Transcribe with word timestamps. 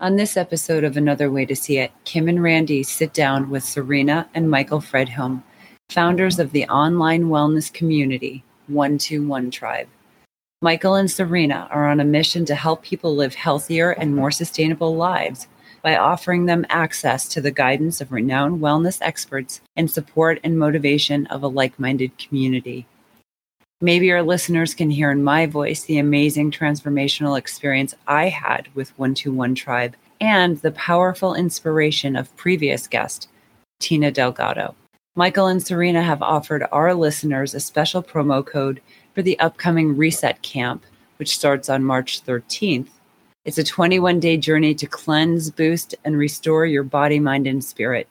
On 0.00 0.16
this 0.16 0.38
episode 0.38 0.82
of 0.82 0.96
Another 0.96 1.30
Way 1.30 1.44
to 1.44 1.54
See 1.54 1.76
It, 1.76 1.92
Kim 2.06 2.26
and 2.26 2.42
Randy 2.42 2.82
sit 2.82 3.12
down 3.12 3.50
with 3.50 3.62
Serena 3.62 4.26
and 4.32 4.50
Michael 4.50 4.80
Fredholm, 4.80 5.42
founders 5.90 6.38
of 6.38 6.52
the 6.52 6.64
online 6.68 7.24
wellness 7.24 7.70
community, 7.70 8.42
121 8.68 9.50
Tribe. 9.50 9.88
Michael 10.62 10.94
and 10.94 11.10
Serena 11.10 11.68
are 11.70 11.86
on 11.86 12.00
a 12.00 12.04
mission 12.06 12.46
to 12.46 12.54
help 12.54 12.82
people 12.82 13.14
live 13.14 13.34
healthier 13.34 13.90
and 13.90 14.16
more 14.16 14.30
sustainable 14.30 14.96
lives 14.96 15.48
by 15.82 15.98
offering 15.98 16.46
them 16.46 16.64
access 16.70 17.28
to 17.28 17.42
the 17.42 17.50
guidance 17.50 18.00
of 18.00 18.10
renowned 18.10 18.62
wellness 18.62 19.00
experts 19.02 19.60
and 19.76 19.90
support 19.90 20.40
and 20.42 20.58
motivation 20.58 21.26
of 21.26 21.42
a 21.42 21.48
like 21.48 21.78
minded 21.78 22.16
community. 22.16 22.86
Maybe 23.82 24.12
our 24.12 24.22
listeners 24.22 24.74
can 24.74 24.90
hear 24.90 25.10
in 25.10 25.24
my 25.24 25.46
voice 25.46 25.84
the 25.84 25.96
amazing 25.96 26.50
transformational 26.50 27.38
experience 27.38 27.94
I 28.06 28.28
had 28.28 28.68
with 28.74 28.90
121 28.98 29.54
Tribe 29.54 29.96
and 30.20 30.58
the 30.58 30.72
powerful 30.72 31.34
inspiration 31.34 32.14
of 32.14 32.36
previous 32.36 32.86
guest, 32.86 33.30
Tina 33.78 34.10
Delgado. 34.10 34.74
Michael 35.16 35.46
and 35.46 35.66
Serena 35.66 36.02
have 36.02 36.20
offered 36.20 36.66
our 36.70 36.92
listeners 36.92 37.54
a 37.54 37.60
special 37.60 38.02
promo 38.02 38.44
code 38.44 38.82
for 39.14 39.22
the 39.22 39.38
upcoming 39.40 39.96
Reset 39.96 40.42
Camp, 40.42 40.84
which 41.16 41.34
starts 41.34 41.70
on 41.70 41.82
March 41.82 42.22
13th. 42.22 42.90
It's 43.46 43.56
a 43.56 43.64
21 43.64 44.20
day 44.20 44.36
journey 44.36 44.74
to 44.74 44.86
cleanse, 44.86 45.50
boost, 45.50 45.94
and 46.04 46.18
restore 46.18 46.66
your 46.66 46.84
body, 46.84 47.18
mind, 47.18 47.46
and 47.46 47.64
spirit. 47.64 48.08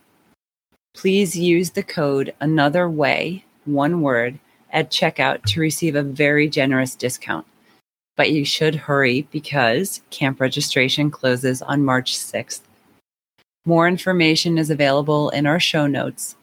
Please 0.95 1.37
use 1.37 1.69
the 1.69 1.83
code 1.83 2.33
Another 2.41 2.89
Way, 2.89 3.45
one 3.65 4.01
word, 4.01 4.39
at 4.71 4.91
checkout 4.91 5.43
to 5.45 5.59
receive 5.59 5.95
a 5.95 6.03
very 6.03 6.47
generous 6.47 6.95
discount. 6.95 7.45
But 8.15 8.31
you 8.31 8.45
should 8.45 8.75
hurry 8.75 9.27
because 9.31 10.01
camp 10.09 10.41
registration 10.41 11.09
closes 11.09 11.61
on 11.61 11.85
March 11.85 12.17
6th. 12.17 12.61
More 13.65 13.87
information 13.87 14.57
is 14.57 14.69
available 14.69 15.29
in 15.29 15.45
our 15.45 15.59
show 15.59 15.87
notes. 15.87 16.35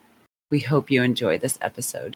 We 0.49 0.59
hope 0.59 0.89
you 0.89 1.03
enjoy 1.03 1.37
this 1.37 1.57
episode. 1.61 2.15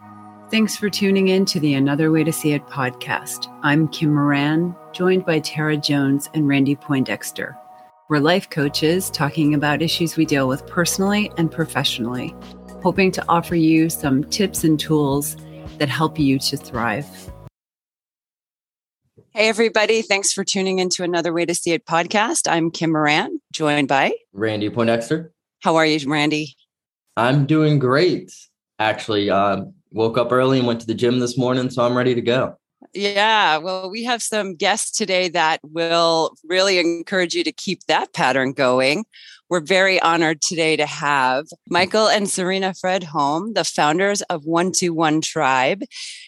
Thanks 0.50 0.76
for 0.76 0.90
tuning 0.90 1.30
in 1.30 1.46
to 1.46 1.60
the 1.60 1.74
Another 1.74 2.12
Way 2.12 2.24
to 2.24 2.32
See 2.32 2.54
It 2.54 2.66
podcast. 2.68 3.48
I'm 3.64 3.88
Kim 3.88 4.14
Moran, 4.14 4.76
joined 4.94 5.26
by 5.26 5.40
Tara 5.40 5.78
Jones 5.78 6.30
and 6.34 6.48
Randy 6.48 6.76
Poindexter. 6.76 7.58
We're 8.10 8.20
life 8.20 8.50
coaches 8.50 9.10
talking 9.10 9.54
about 9.54 9.82
issues 9.82 10.18
we 10.18 10.26
deal 10.26 10.48
with 10.48 10.68
personally 10.68 11.32
and 11.38 11.50
professionally, 11.50 12.36
hoping 12.84 13.12
to 13.14 13.24
offer 13.30 13.56
you 13.56 13.90
some 13.90 14.26
tips 14.26 14.66
and 14.66 14.78
tools 14.78 15.38
that 15.82 15.90
help 15.90 16.20
you 16.20 16.38
to 16.38 16.56
thrive. 16.58 17.08
Hey, 19.32 19.50
everybody. 19.50 20.04
Thanks 20.04 20.32
for 20.32 20.44
tuning 20.44 20.78
in 20.78 20.90
to 20.90 21.04
another 21.04 21.34
Way 21.34 21.46
to 21.46 21.56
See 21.56 21.72
It 21.72 21.88
podcast. 21.88 22.48
I'm 22.48 22.70
Kim 22.70 22.92
Moran, 22.92 23.42
joined 23.52 23.88
by 23.88 24.14
Randy 24.32 24.70
Poindexter. 24.70 25.34
How 25.62 25.78
are 25.78 25.86
you, 25.88 26.08
Randy? 26.08 26.56
I'm 27.18 27.48
doing 27.48 27.80
great. 27.80 28.32
Actually, 28.78 29.32
uh, 29.32 29.64
woke 29.92 30.20
up 30.20 30.32
early 30.32 30.60
and 30.60 30.68
went 30.68 30.82
to 30.82 30.86
the 30.86 30.94
gym 30.94 31.20
this 31.20 31.36
morning, 31.36 31.72
so 31.72 31.84
I'm 31.84 31.98
ready 31.98 32.14
to 32.14 32.22
go. 32.22 32.58
Yeah, 32.94 33.58
well, 33.58 33.90
we 33.90 34.04
have 34.04 34.22
some 34.22 34.54
guests 34.54 34.96
today 34.96 35.30
that 35.30 35.62
will 35.64 36.36
really 36.44 36.78
encourage 36.78 37.34
you 37.34 37.44
to 37.44 37.52
keep 37.52 37.86
that 37.88 38.14
pattern 38.14 38.54
going. 38.54 39.06
We're 39.52 39.60
very 39.60 40.02
honored 40.02 40.42
today 40.42 40.78
to 40.78 40.86
have 40.86 41.48
Michael 41.70 42.08
and 42.08 42.30
Serena 42.30 42.74
Fred 42.74 43.02
Fredholm, 43.02 43.54
the 43.54 43.66
founders 43.66 44.22
of 44.22 44.46
121 44.46 45.20
Tribe. 45.20 45.84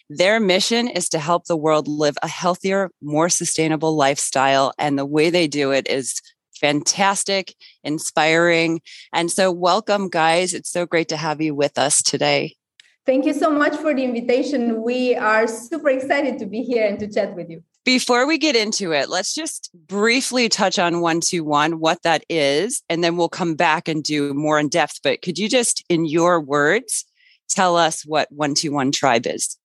Their 0.10 0.42
mission 0.42 0.90
is 0.90 1.08
to 1.08 1.20
help 1.20 1.46
the 1.46 1.56
world 1.56 1.88
live 1.88 2.18
a 2.22 2.28
healthier, 2.28 2.90
more 3.02 3.30
sustainable 3.30 3.96
lifestyle. 3.96 4.74
And 4.78 5.00
the 5.00 5.06
way 5.06 5.30
they 5.30 5.48
do 5.48 5.72
it 5.72 5.88
is 5.88 6.22
fantastic, 6.60 7.56
inspiring. 7.82 8.82
And 9.14 9.32
so, 9.32 9.54
welcome, 9.54 10.10
guys. 10.10 10.54
It's 10.54 10.70
so 10.70 10.86
great 10.86 11.08
to 11.08 11.16
have 11.16 11.40
you 11.40 11.56
with 11.56 11.78
us 11.78 12.04
today. 12.04 12.58
Thank 13.06 13.24
you 13.24 13.34
so 13.34 13.50
much 13.50 13.78
for 13.78 13.96
the 13.96 14.04
invitation. 14.04 14.82
We 14.82 15.16
are 15.16 15.48
super 15.48 15.88
excited 15.88 16.40
to 16.40 16.46
be 16.46 16.62
here 16.62 16.86
and 16.86 17.00
to 17.00 17.08
chat 17.08 17.38
with 17.38 17.50
you. 17.50 17.64
Before 17.86 18.26
we 18.26 18.38
get 18.38 18.56
into 18.56 18.94
it, 18.94 19.10
let's 19.10 19.36
just 19.36 19.70
briefly 19.74 20.48
touch 20.48 20.80
on 20.80 21.02
121, 21.02 21.80
what 21.80 22.02
that 22.04 22.24
is, 22.30 22.82
and 22.88 23.04
then 23.04 23.18
we'll 23.18 23.28
come 23.28 23.56
back 23.56 23.90
and 23.90 24.02
do 24.02 24.34
more 24.34 24.58
in 24.58 24.70
depth. 24.70 25.02
But 25.04 25.22
could 25.22 25.38
you 25.38 25.50
just, 25.50 25.84
in 25.90 26.06
your 26.06 26.40
words, 26.40 27.06
tell 27.50 27.76
us 27.76 28.06
what 28.06 28.32
121 28.32 28.94
Tribe 28.94 29.28
is? 29.28 29.58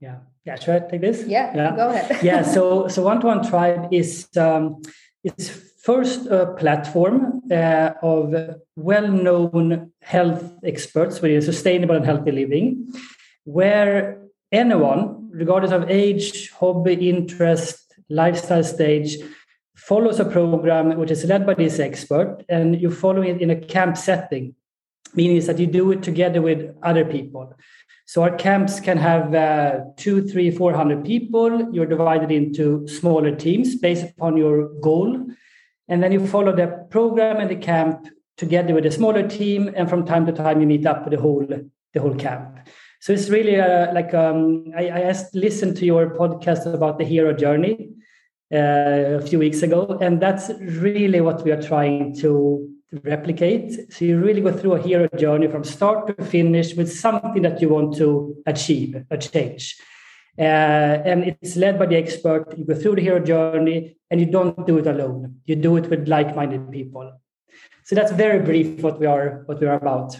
Yeah. 0.00 0.18
Yeah. 0.44 0.58
Should 0.60 0.82
I 0.82 0.88
take 0.88 1.00
this? 1.00 1.26
Yeah. 1.26 1.52
yeah. 1.54 1.74
Go 1.74 1.88
ahead. 1.90 2.18
yeah. 2.22 2.42
So, 2.42 2.86
so 2.86 3.02
121 3.02 3.50
Tribe 3.50 3.92
is, 3.92 4.28
um, 4.36 4.80
it's 5.24 5.50
first 5.82 6.26
a 6.26 6.54
platform 6.54 7.42
uh, 7.50 7.90
of 8.00 8.34
well-known 8.76 9.90
health 10.02 10.44
experts 10.64 11.20
within 11.20 11.42
sustainable 11.42 11.96
and 11.96 12.04
healthy 12.04 12.30
living, 12.30 12.92
where 13.44 14.22
anyone 14.52 15.19
regardless 15.30 15.72
of 15.72 15.90
age, 15.90 16.50
hobby, 16.50 17.08
interest, 17.08 17.94
lifestyle 18.08 18.64
stage, 18.64 19.16
follows 19.76 20.20
a 20.20 20.24
program 20.24 20.96
which 20.98 21.10
is 21.10 21.24
led 21.24 21.46
by 21.46 21.54
this 21.54 21.78
expert, 21.78 22.44
and 22.48 22.80
you 22.80 22.90
follow 22.90 23.22
it 23.22 23.40
in 23.40 23.50
a 23.50 23.56
camp 23.56 23.96
setting, 23.96 24.54
meaning 25.14 25.40
that 25.46 25.58
you 25.58 25.66
do 25.66 25.90
it 25.92 26.02
together 26.02 26.42
with 26.42 26.74
other 26.82 27.04
people. 27.04 27.54
So 28.06 28.22
our 28.22 28.34
camps 28.34 28.80
can 28.80 28.98
have 28.98 29.34
uh, 29.34 29.80
two, 29.96 30.26
three, 30.26 30.50
four 30.50 30.74
hundred 30.74 31.04
people. 31.04 31.72
You're 31.72 31.86
divided 31.86 32.32
into 32.32 32.86
smaller 32.88 33.34
teams 33.36 33.76
based 33.76 34.04
upon 34.10 34.36
your 34.36 34.68
goal, 34.80 35.26
and 35.88 36.02
then 36.02 36.12
you 36.12 36.26
follow 36.26 36.54
the 36.54 36.86
program 36.90 37.36
and 37.36 37.48
the 37.48 37.56
camp 37.56 38.08
together 38.36 38.74
with 38.74 38.86
a 38.86 38.90
smaller 38.90 39.28
team. 39.28 39.72
And 39.76 39.88
from 39.88 40.04
time 40.04 40.26
to 40.26 40.32
time, 40.32 40.60
you 40.60 40.66
meet 40.66 40.86
up 40.86 41.04
with 41.04 41.14
the 41.14 41.20
whole 41.20 41.46
the 41.94 42.00
whole 42.00 42.16
camp. 42.16 42.58
So 43.00 43.14
it's 43.14 43.30
really 43.30 43.58
uh, 43.58 43.92
like 43.94 44.12
um, 44.12 44.72
I, 44.76 44.88
I 44.88 45.00
asked, 45.00 45.34
listened 45.34 45.76
to 45.78 45.86
your 45.86 46.10
podcast 46.10 46.72
about 46.72 46.98
the 46.98 47.04
hero 47.04 47.32
journey 47.32 47.94
uh, 48.52 49.16
a 49.16 49.22
few 49.22 49.38
weeks 49.38 49.62
ago, 49.62 49.98
and 50.02 50.20
that's 50.20 50.50
really 50.60 51.22
what 51.22 51.42
we 51.42 51.50
are 51.50 51.62
trying 51.62 52.14
to 52.16 52.68
replicate. 53.04 53.92
So 53.92 54.04
you 54.04 54.20
really 54.20 54.42
go 54.42 54.52
through 54.52 54.74
a 54.74 54.82
hero 54.82 55.08
journey 55.16 55.48
from 55.48 55.64
start 55.64 56.08
to 56.08 56.24
finish 56.24 56.74
with 56.74 56.92
something 56.92 57.40
that 57.42 57.62
you 57.62 57.70
want 57.70 57.96
to 57.96 58.36
achieve, 58.46 59.02
a 59.10 59.16
change. 59.16 59.80
Uh, 60.38 60.42
and 60.42 61.24
it's 61.24 61.56
led 61.56 61.78
by 61.78 61.86
the 61.86 61.96
expert. 61.96 62.52
You 62.56 62.66
go 62.66 62.74
through 62.74 62.96
the 62.96 63.02
hero 63.02 63.20
journey, 63.20 63.96
and 64.10 64.20
you 64.20 64.26
don't 64.26 64.66
do 64.66 64.76
it 64.76 64.86
alone. 64.86 65.40
You 65.46 65.56
do 65.56 65.76
it 65.76 65.88
with 65.88 66.06
like-minded 66.06 66.70
people. 66.70 67.18
So 67.84 67.94
that's 67.94 68.12
very 68.12 68.40
brief 68.40 68.82
what 68.82 69.00
we 69.00 69.06
are 69.06 69.42
what 69.46 69.58
we 69.58 69.66
are 69.66 69.76
about. 69.76 70.16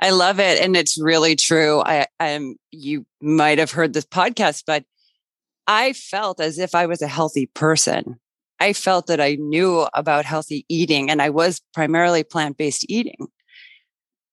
I 0.00 0.10
love 0.10 0.40
it. 0.40 0.60
And 0.60 0.76
it's 0.76 0.98
really 0.98 1.36
true. 1.36 1.82
I 1.84 2.06
am, 2.18 2.56
you 2.70 3.04
might 3.20 3.58
have 3.58 3.70
heard 3.70 3.92
this 3.92 4.06
podcast, 4.06 4.64
but 4.66 4.84
I 5.66 5.92
felt 5.92 6.40
as 6.40 6.58
if 6.58 6.74
I 6.74 6.86
was 6.86 7.02
a 7.02 7.06
healthy 7.06 7.46
person. 7.46 8.18
I 8.58 8.72
felt 8.72 9.06
that 9.06 9.20
I 9.20 9.36
knew 9.36 9.86
about 9.94 10.24
healthy 10.24 10.64
eating 10.68 11.10
and 11.10 11.20
I 11.20 11.30
was 11.30 11.60
primarily 11.74 12.24
plant 12.24 12.56
based 12.56 12.86
eating. 12.88 13.28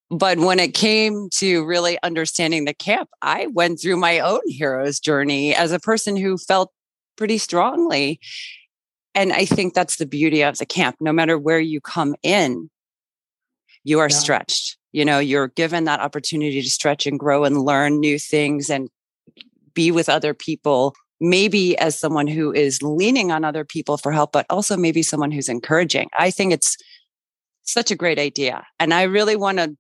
But 0.09 0.39
when 0.39 0.59
it 0.59 0.73
came 0.73 1.29
to 1.35 1.65
really 1.65 1.97
understanding 2.01 2.63
the 2.63 2.73
camp, 2.73 3.09
I 3.21 3.47
went 3.47 3.81
through 3.81 3.97
my 3.97 4.19
own 4.19 4.41
hero's 4.47 5.01
journey 5.01 5.53
as 5.53 5.73
a 5.73 5.79
person 5.79 6.15
who 6.15 6.37
felt 6.37 6.71
pretty 7.17 7.37
strongly. 7.37 8.21
And 9.13 9.33
I 9.33 9.43
think 9.43 9.73
that's 9.73 9.97
the 9.97 10.05
beauty 10.05 10.43
of 10.43 10.59
the 10.59 10.65
camp. 10.65 10.95
No 11.01 11.11
matter 11.11 11.37
where 11.37 11.59
you 11.59 11.81
come 11.81 12.15
in, 12.23 12.69
you 13.83 13.99
are 13.99 14.09
yeah. 14.09 14.15
stretched 14.15 14.76
you 14.91 15.05
know 15.05 15.19
you're 15.19 15.49
given 15.49 15.83
that 15.85 15.99
opportunity 15.99 16.61
to 16.61 16.69
stretch 16.69 17.05
and 17.05 17.19
grow 17.19 17.43
and 17.43 17.61
learn 17.61 17.99
new 17.99 18.19
things 18.19 18.69
and 18.69 18.89
be 19.73 19.91
with 19.91 20.09
other 20.09 20.33
people 20.33 20.95
maybe 21.19 21.77
as 21.79 21.99
someone 21.99 22.27
who 22.27 22.53
is 22.53 22.81
leaning 22.83 23.31
on 23.31 23.43
other 23.43 23.65
people 23.65 23.97
for 23.97 24.11
help 24.11 24.31
but 24.31 24.45
also 24.49 24.77
maybe 24.77 25.01
someone 25.01 25.31
who's 25.31 25.49
encouraging. 25.49 26.07
I 26.17 26.29
think 26.29 26.53
it's 26.53 26.77
such 27.63 27.91
a 27.91 27.95
great 27.95 28.17
idea 28.17 28.65
and 28.79 28.93
i 28.93 29.03
really 29.03 29.35
want 29.35 29.57
to 29.57 29.75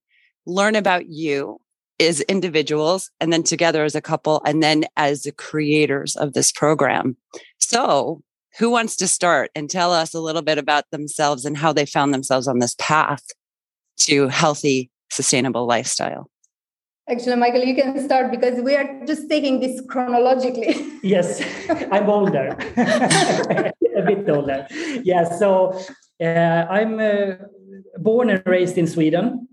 learn 0.45 0.75
about 0.75 1.07
you 1.07 1.57
as 1.99 2.21
individuals 2.21 3.09
and 3.19 3.33
then 3.33 3.43
together 3.43 3.83
as 3.83 3.95
a 3.95 4.01
couple 4.01 4.41
and 4.45 4.61
then 4.61 4.85
as 4.95 5.23
the 5.23 5.31
creators 5.31 6.15
of 6.15 6.33
this 6.33 6.51
program. 6.51 7.17
So 7.59 8.21
who 8.57 8.69
wants 8.69 8.95
to 8.97 9.07
start 9.07 9.51
and 9.55 9.69
tell 9.69 9.91
us 9.93 10.13
a 10.13 10.19
little 10.19 10.41
bit 10.41 10.57
about 10.57 10.85
themselves 10.91 11.45
and 11.45 11.57
how 11.57 11.73
they 11.73 11.85
found 11.85 12.13
themselves 12.13 12.47
on 12.47 12.59
this 12.59 12.75
path 12.79 13.23
to 13.97 14.27
healthy 14.27 14.89
sustainable 15.09 15.65
lifestyle? 15.65 16.29
Actually, 17.09 17.37
Michael, 17.37 17.63
you 17.63 17.73
can 17.73 18.03
start 18.03 18.31
because 18.31 18.59
we 18.61 18.75
are 18.75 19.05
just 19.05 19.29
taking 19.29 19.61
this 19.61 19.81
chronologically. 19.87 20.75
yes, 21.03 21.41
I'm 21.89 22.09
older, 22.09 22.49
a 22.77 24.01
bit 24.05 24.29
older. 24.29 24.67
Yeah, 25.03 25.23
so 25.23 25.79
uh, 26.21 26.65
I'm 26.69 26.99
uh, 26.99 27.35
born 27.97 28.29
and 28.29 28.43
raised 28.45 28.77
in 28.77 28.87
Sweden. 28.87 29.47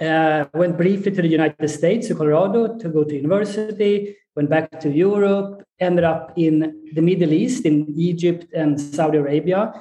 Uh, 0.00 0.46
went 0.52 0.76
briefly 0.76 1.12
to 1.12 1.22
the 1.22 1.28
United 1.28 1.68
States, 1.68 2.08
to 2.08 2.16
Colorado, 2.16 2.76
to 2.76 2.88
go 2.88 3.04
to 3.04 3.14
university. 3.14 4.16
Went 4.34 4.50
back 4.50 4.80
to 4.80 4.90
Europe. 4.90 5.62
Ended 5.78 6.04
up 6.04 6.32
in 6.36 6.90
the 6.92 7.02
Middle 7.02 7.32
East, 7.32 7.66
in 7.66 7.86
Egypt 7.96 8.46
and 8.52 8.80
Saudi 8.80 9.18
Arabia, 9.18 9.72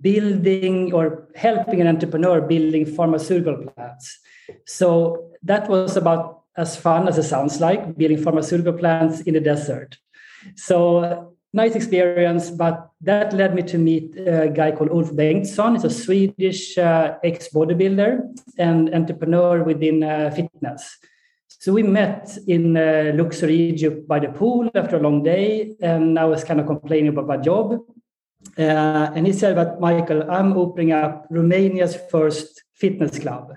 building 0.00 0.92
or 0.92 1.28
helping 1.36 1.80
an 1.80 1.86
entrepreneur 1.86 2.40
building 2.40 2.84
pharmaceutical 2.84 3.56
plants. 3.68 4.18
So 4.64 5.30
that 5.42 5.68
was 5.68 5.96
about 5.96 6.42
as 6.56 6.76
fun 6.76 7.08
as 7.08 7.18
it 7.18 7.24
sounds 7.24 7.60
like, 7.60 7.96
building 7.96 8.22
pharmaceutical 8.22 8.72
plants 8.72 9.20
in 9.20 9.34
the 9.34 9.40
desert. 9.40 9.98
So 10.54 11.36
nice 11.52 11.74
experience, 11.74 12.50
but 12.50 12.90
that 13.00 13.32
led 13.32 13.54
me 13.54 13.62
to 13.62 13.78
meet 13.78 14.16
a 14.16 14.48
guy 14.48 14.72
called 14.72 14.90
Ulf 14.90 15.12
Bengtsson. 15.12 15.72
He's 15.74 15.84
a 15.84 15.90
Swedish 15.90 16.78
uh, 16.78 17.16
ex 17.22 17.48
bodybuilder 17.52 18.20
and 18.58 18.94
entrepreneur 18.94 19.62
within 19.62 20.02
uh, 20.02 20.30
fitness. 20.30 20.98
So 21.48 21.72
we 21.72 21.82
met 21.82 22.36
in 22.46 22.76
uh, 22.76 23.12
Luxor, 23.14 23.48
Egypt, 23.48 24.06
by 24.06 24.20
the 24.20 24.28
pool 24.28 24.70
after 24.74 24.96
a 24.96 25.00
long 25.00 25.22
day, 25.22 25.74
and 25.80 26.18
I 26.18 26.24
was 26.24 26.44
kind 26.44 26.60
of 26.60 26.66
complaining 26.66 27.08
about 27.08 27.26
my 27.26 27.38
job. 27.38 27.80
Uh, 28.58 29.10
and 29.14 29.26
he 29.26 29.32
said, 29.32 29.56
"But 29.56 29.80
Michael, 29.80 30.30
I'm 30.30 30.52
opening 30.56 30.92
up 30.92 31.26
Romania's 31.30 31.96
first 32.10 32.62
fitness 32.74 33.18
club." 33.18 33.54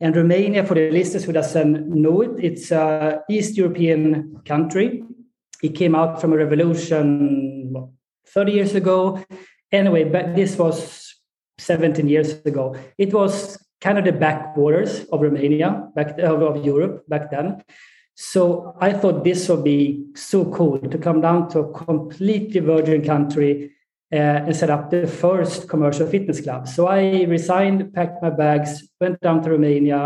And 0.00 0.16
Romania, 0.16 0.64
for 0.64 0.74
the 0.74 0.90
listeners 0.90 1.24
who 1.24 1.32
doesn't 1.32 1.88
know 1.88 2.24
um, 2.24 2.38
it, 2.38 2.44
it's 2.44 2.70
a 2.70 3.22
East 3.30 3.56
European 3.56 4.40
country. 4.44 5.04
It 5.62 5.74
came 5.74 5.94
out 5.94 6.20
from 6.20 6.32
a 6.32 6.36
revolution 6.36 7.74
30 8.26 8.52
years 8.52 8.74
ago. 8.74 9.24
Anyway, 9.70 10.04
but 10.04 10.34
this 10.34 10.58
was 10.58 11.14
17 11.58 12.08
years 12.08 12.32
ago. 12.44 12.76
It 12.98 13.14
was 13.14 13.58
kind 13.80 13.98
of 13.98 14.04
the 14.04 14.12
backwaters 14.12 15.04
of 15.12 15.20
Romania, 15.20 15.88
back 15.94 16.18
of, 16.18 16.64
Europe 16.64 17.04
back 17.08 17.30
then. 17.30 17.62
So 18.14 18.76
I 18.80 18.92
thought 18.92 19.24
this 19.24 19.48
would 19.48 19.64
be 19.64 20.06
so 20.14 20.50
cool 20.50 20.78
to 20.78 20.98
come 20.98 21.20
down 21.20 21.48
to 21.50 21.60
a 21.60 21.72
completely 21.72 22.60
virgin 22.60 23.04
country 23.04 23.73
and 24.16 24.56
set 24.56 24.70
up 24.70 24.90
the 24.90 25.06
first 25.06 25.68
commercial 25.68 26.06
fitness 26.06 26.40
club. 26.40 26.68
So 26.68 26.86
I 26.86 27.24
resigned, 27.24 27.92
packed 27.92 28.22
my 28.22 28.30
bags, 28.30 28.88
went 29.00 29.20
down 29.20 29.42
to 29.42 29.50
Romania, 29.50 30.00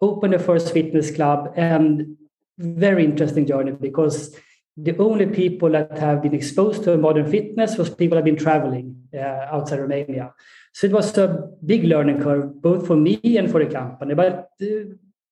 opened 0.00 0.34
the 0.34 0.38
first 0.38 0.72
fitness 0.72 1.10
club, 1.10 1.52
and 1.56 2.16
very 2.58 3.04
interesting 3.04 3.46
journey 3.46 3.72
because 3.72 4.36
the 4.76 4.96
only 4.98 5.26
people 5.26 5.70
that 5.70 5.98
have 5.98 6.22
been 6.22 6.34
exposed 6.34 6.84
to 6.84 6.96
modern 6.96 7.28
fitness 7.30 7.76
was 7.76 7.90
people 7.90 8.16
that 8.16 8.24
have 8.26 8.36
been 8.36 8.44
traveling 8.44 8.96
uh, 9.14 9.46
outside 9.50 9.80
Romania. 9.80 10.32
So 10.72 10.86
it 10.86 10.92
was 10.92 11.16
a 11.18 11.50
big 11.64 11.84
learning 11.84 12.20
curve, 12.22 12.62
both 12.62 12.86
for 12.86 12.96
me 12.96 13.18
and 13.36 13.50
for 13.50 13.64
the 13.64 13.72
company, 13.72 14.14
but 14.14 14.50
uh, 14.62 14.66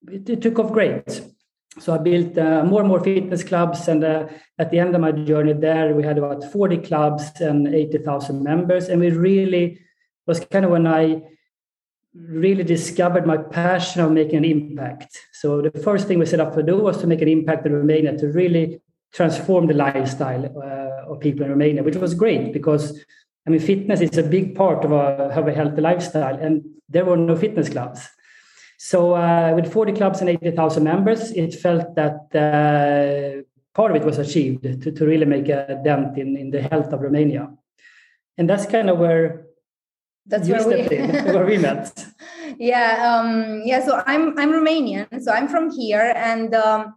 it, 0.08 0.28
it, 0.28 0.40
took 0.42 0.58
off 0.58 0.72
great. 0.72 1.20
So 1.78 1.94
I 1.94 1.98
built 1.98 2.38
uh, 2.38 2.64
more 2.64 2.80
and 2.80 2.88
more 2.88 3.00
fitness 3.00 3.42
clubs, 3.42 3.88
and 3.88 4.02
uh, 4.02 4.26
at 4.58 4.70
the 4.70 4.78
end 4.78 4.94
of 4.94 5.00
my 5.00 5.12
journey 5.12 5.52
there, 5.52 5.94
we 5.94 6.02
had 6.02 6.16
about 6.16 6.44
40 6.50 6.78
clubs 6.78 7.40
and 7.40 7.68
80,000 7.68 8.42
members, 8.42 8.88
and 8.88 9.00
we 9.00 9.10
really 9.10 9.80
was 10.26 10.40
kind 10.40 10.64
of 10.64 10.70
when 10.70 10.86
I 10.86 11.22
really 12.14 12.64
discovered 12.64 13.26
my 13.26 13.36
passion 13.36 14.00
of 14.00 14.12
making 14.12 14.38
an 14.38 14.44
impact. 14.44 15.18
So 15.32 15.60
the 15.60 15.70
first 15.70 16.08
thing 16.08 16.18
we 16.18 16.26
set 16.26 16.40
up 16.40 16.54
to 16.54 16.62
do 16.62 16.78
was 16.78 16.98
to 16.98 17.06
make 17.06 17.20
an 17.20 17.28
impact 17.28 17.66
in 17.66 17.72
Romania 17.74 18.16
to 18.16 18.28
really 18.28 18.80
transform 19.12 19.66
the 19.66 19.74
lifestyle 19.74 20.44
uh, 20.44 21.12
of 21.12 21.20
people 21.20 21.44
in 21.44 21.50
Romania, 21.50 21.82
which 21.82 21.96
was 21.96 22.14
great 22.14 22.52
because 22.52 23.04
I 23.46 23.50
mean, 23.50 23.60
fitness 23.60 24.00
is 24.00 24.18
a 24.18 24.24
big 24.24 24.56
part 24.56 24.84
of 24.84 24.92
a, 24.92 25.30
of 25.38 25.46
a 25.46 25.52
healthy 25.52 25.80
lifestyle, 25.80 26.34
and 26.36 26.64
there 26.88 27.04
were 27.04 27.16
no 27.16 27.36
fitness 27.36 27.68
clubs. 27.68 28.08
So, 28.78 29.14
uh, 29.14 29.52
with 29.54 29.72
40 29.72 29.92
clubs 29.92 30.20
and 30.20 30.28
80,000 30.28 30.84
members, 30.84 31.30
it 31.32 31.54
felt 31.54 31.94
that 31.94 32.28
uh, 32.34 33.42
part 33.74 33.90
of 33.90 33.96
it 33.96 34.04
was 34.04 34.18
achieved 34.18 34.62
to, 34.62 34.92
to 34.92 35.06
really 35.06 35.24
make 35.24 35.48
a 35.48 35.80
dent 35.82 36.18
in, 36.18 36.36
in 36.36 36.50
the 36.50 36.62
health 36.62 36.92
of 36.92 37.00
Romania. 37.00 37.48
And 38.38 38.48
that's 38.48 38.66
kind 38.66 38.90
of 38.90 38.98
where 38.98 39.46
that's 40.26 40.48
where 40.48 40.66
we, 40.66 40.96
in, 40.96 41.10
where 41.34 41.46
we 41.46 41.56
met. 41.56 42.04
Yeah, 42.58 42.90
um, 43.08 43.62
yeah. 43.64 43.84
So 43.84 44.02
I'm 44.06 44.38
I'm 44.38 44.50
Romanian, 44.50 45.06
so 45.22 45.32
I'm 45.32 45.48
from 45.48 45.70
here, 45.70 46.12
and 46.16 46.54
um, 46.54 46.94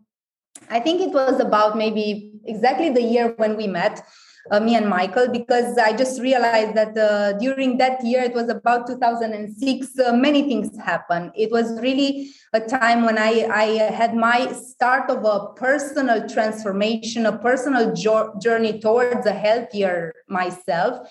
I 0.69 0.79
think 0.79 1.01
it 1.01 1.11
was 1.11 1.39
about 1.39 1.77
maybe 1.77 2.33
exactly 2.45 2.89
the 2.89 3.01
year 3.01 3.33
when 3.37 3.55
we 3.55 3.67
met 3.67 4.03
uh, 4.51 4.59
me 4.59 4.75
and 4.75 4.87
Michael, 4.89 5.27
because 5.29 5.77
I 5.77 5.95
just 5.95 6.19
realized 6.21 6.75
that 6.75 6.97
uh, 6.97 7.33
during 7.33 7.77
that 7.77 8.03
year, 8.03 8.21
it 8.21 8.33
was 8.33 8.49
about 8.49 8.87
2006, 8.87 9.99
uh, 9.99 10.13
many 10.13 10.43
things 10.43 10.75
happened. 10.77 11.31
It 11.35 11.51
was 11.51 11.79
really 11.81 12.31
a 12.53 12.59
time 12.59 13.05
when 13.05 13.17
I, 13.17 13.47
I 13.51 13.65
had 13.91 14.15
my 14.15 14.51
start 14.53 15.09
of 15.09 15.23
a 15.23 15.53
personal 15.53 16.27
transformation, 16.27 17.25
a 17.25 17.37
personal 17.37 17.93
jo- 17.93 18.33
journey 18.41 18.79
towards 18.79 19.25
a 19.25 19.33
healthier 19.33 20.13
myself. 20.27 21.07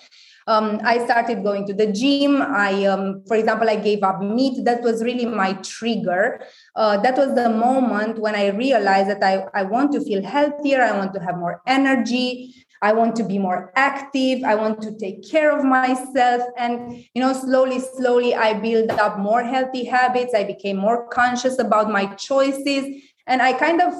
Um, 0.47 0.81
I 0.83 1.03
started 1.05 1.43
going 1.43 1.67
to 1.67 1.73
the 1.73 1.91
gym. 1.91 2.41
I, 2.41 2.85
um, 2.85 3.23
for 3.27 3.37
example, 3.37 3.69
I 3.69 3.75
gave 3.75 4.01
up 4.03 4.21
meat. 4.21 4.65
That 4.65 4.81
was 4.81 5.03
really 5.03 5.25
my 5.25 5.53
trigger. 5.53 6.41
Uh, 6.75 6.97
that 6.97 7.15
was 7.15 7.35
the 7.35 7.49
moment 7.49 8.19
when 8.19 8.35
I 8.35 8.47
realized 8.47 9.09
that 9.09 9.23
I, 9.23 9.45
I 9.53 9.63
want 9.63 9.91
to 9.93 10.01
feel 10.01 10.23
healthier. 10.23 10.81
I 10.81 10.97
want 10.97 11.13
to 11.13 11.19
have 11.19 11.37
more 11.37 11.61
energy. 11.67 12.55
I 12.81 12.93
want 12.93 13.15
to 13.17 13.23
be 13.23 13.37
more 13.37 13.71
active. 13.75 14.43
I 14.43 14.55
want 14.55 14.81
to 14.83 14.97
take 14.97 15.29
care 15.29 15.57
of 15.57 15.65
myself. 15.65 16.43
And, 16.57 17.05
you 17.13 17.21
know, 17.21 17.33
slowly, 17.33 17.79
slowly, 17.79 18.33
I 18.33 18.53
build 18.53 18.89
up 18.91 19.19
more 19.19 19.43
healthy 19.43 19.85
habits. 19.85 20.33
I 20.33 20.43
became 20.45 20.77
more 20.77 21.07
conscious 21.09 21.59
about 21.59 21.91
my 21.91 22.05
choices. 22.15 22.85
And 23.27 23.41
I 23.41 23.53
kind 23.53 23.81
of 23.81 23.93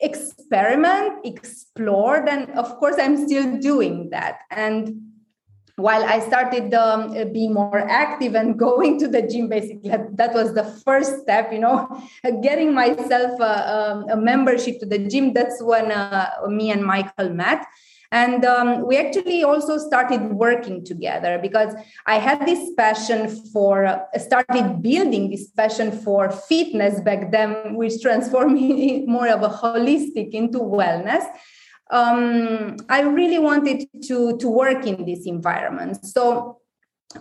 experiment, 0.00 1.24
explored. 1.24 2.28
And 2.28 2.50
of 2.52 2.76
course, 2.76 2.96
I'm 2.98 3.26
still 3.26 3.58
doing 3.58 4.10
that. 4.10 4.40
And 4.50 5.09
while 5.80 6.04
I 6.04 6.20
started 6.20 6.72
um, 6.74 7.12
being 7.32 7.54
more 7.54 7.78
active 7.78 8.34
and 8.34 8.58
going 8.66 8.98
to 9.00 9.08
the 9.08 9.22
gym, 9.22 9.48
basically, 9.48 9.90
that 9.90 10.34
was 10.34 10.54
the 10.54 10.64
first 10.84 11.22
step, 11.22 11.52
you 11.52 11.58
know, 11.58 12.02
getting 12.42 12.74
myself 12.74 13.40
a, 13.40 13.54
um, 13.76 14.08
a 14.10 14.16
membership 14.16 14.80
to 14.80 14.86
the 14.86 14.98
gym. 14.98 15.32
That's 15.32 15.62
when 15.62 15.90
uh, 15.90 16.30
me 16.48 16.70
and 16.70 16.84
Michael 16.84 17.30
met. 17.30 17.66
And 18.12 18.44
um, 18.44 18.86
we 18.88 18.96
actually 18.98 19.44
also 19.44 19.78
started 19.78 20.32
working 20.32 20.84
together 20.84 21.38
because 21.40 21.72
I 22.06 22.16
had 22.18 22.44
this 22.44 22.70
passion 22.76 23.28
for, 23.52 23.86
uh, 23.86 24.00
started 24.18 24.82
building 24.82 25.30
this 25.30 25.48
passion 25.50 25.92
for 25.92 26.28
fitness 26.30 27.00
back 27.02 27.30
then, 27.30 27.76
which 27.76 28.02
transformed 28.02 28.54
me 28.60 29.06
more 29.06 29.28
of 29.28 29.42
a 29.42 29.48
holistic 29.48 30.30
into 30.32 30.58
wellness 30.58 31.24
um, 31.90 32.76
I 32.88 33.00
really 33.02 33.38
wanted 33.38 33.88
to 34.04 34.36
to 34.38 34.48
work 34.48 34.86
in 34.86 35.04
this 35.04 35.26
environment. 35.26 36.04
So 36.06 36.60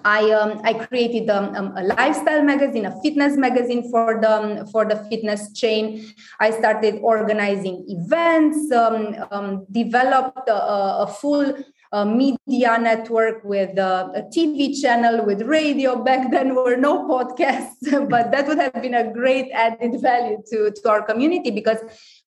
I 0.06 0.30
um, 0.32 0.62
I 0.64 0.74
created 0.74 1.30
um, 1.30 1.56
um, 1.56 1.74
a 1.76 1.84
lifestyle 1.84 2.44
magazine, 2.44 2.86
a 2.86 3.02
fitness 3.02 3.36
magazine 3.36 3.90
for 3.90 4.22
the 4.22 4.32
um, 4.32 4.68
for 4.68 4.86
the 4.86 4.98
fitness 5.10 5.52
chain. 5.54 6.14
I 6.40 6.52
started 6.52 7.00
organizing 7.02 7.86
events, 7.90 8.72
um, 8.72 9.66
developed 9.72 10.48
a, 10.48 11.04
a 11.04 11.08
full 11.08 11.56
a 11.92 12.06
media 12.06 12.78
network 12.78 13.44
with 13.44 13.76
a, 13.80 14.12
a, 14.14 14.22
TV 14.30 14.80
channel, 14.80 15.26
with 15.26 15.42
radio. 15.42 16.04
Back 16.04 16.30
then, 16.30 16.54
were 16.54 16.78
no 16.78 17.08
podcasts, 17.08 17.82
but 18.10 18.32
that 18.32 18.48
would 18.48 18.60
have 18.60 18.74
been 18.74 18.94
a 18.94 19.12
great 19.12 19.50
added 19.52 20.00
value 20.00 20.38
to, 20.52 20.70
to 20.70 20.90
our 20.90 21.02
community 21.02 21.50
because 21.50 21.80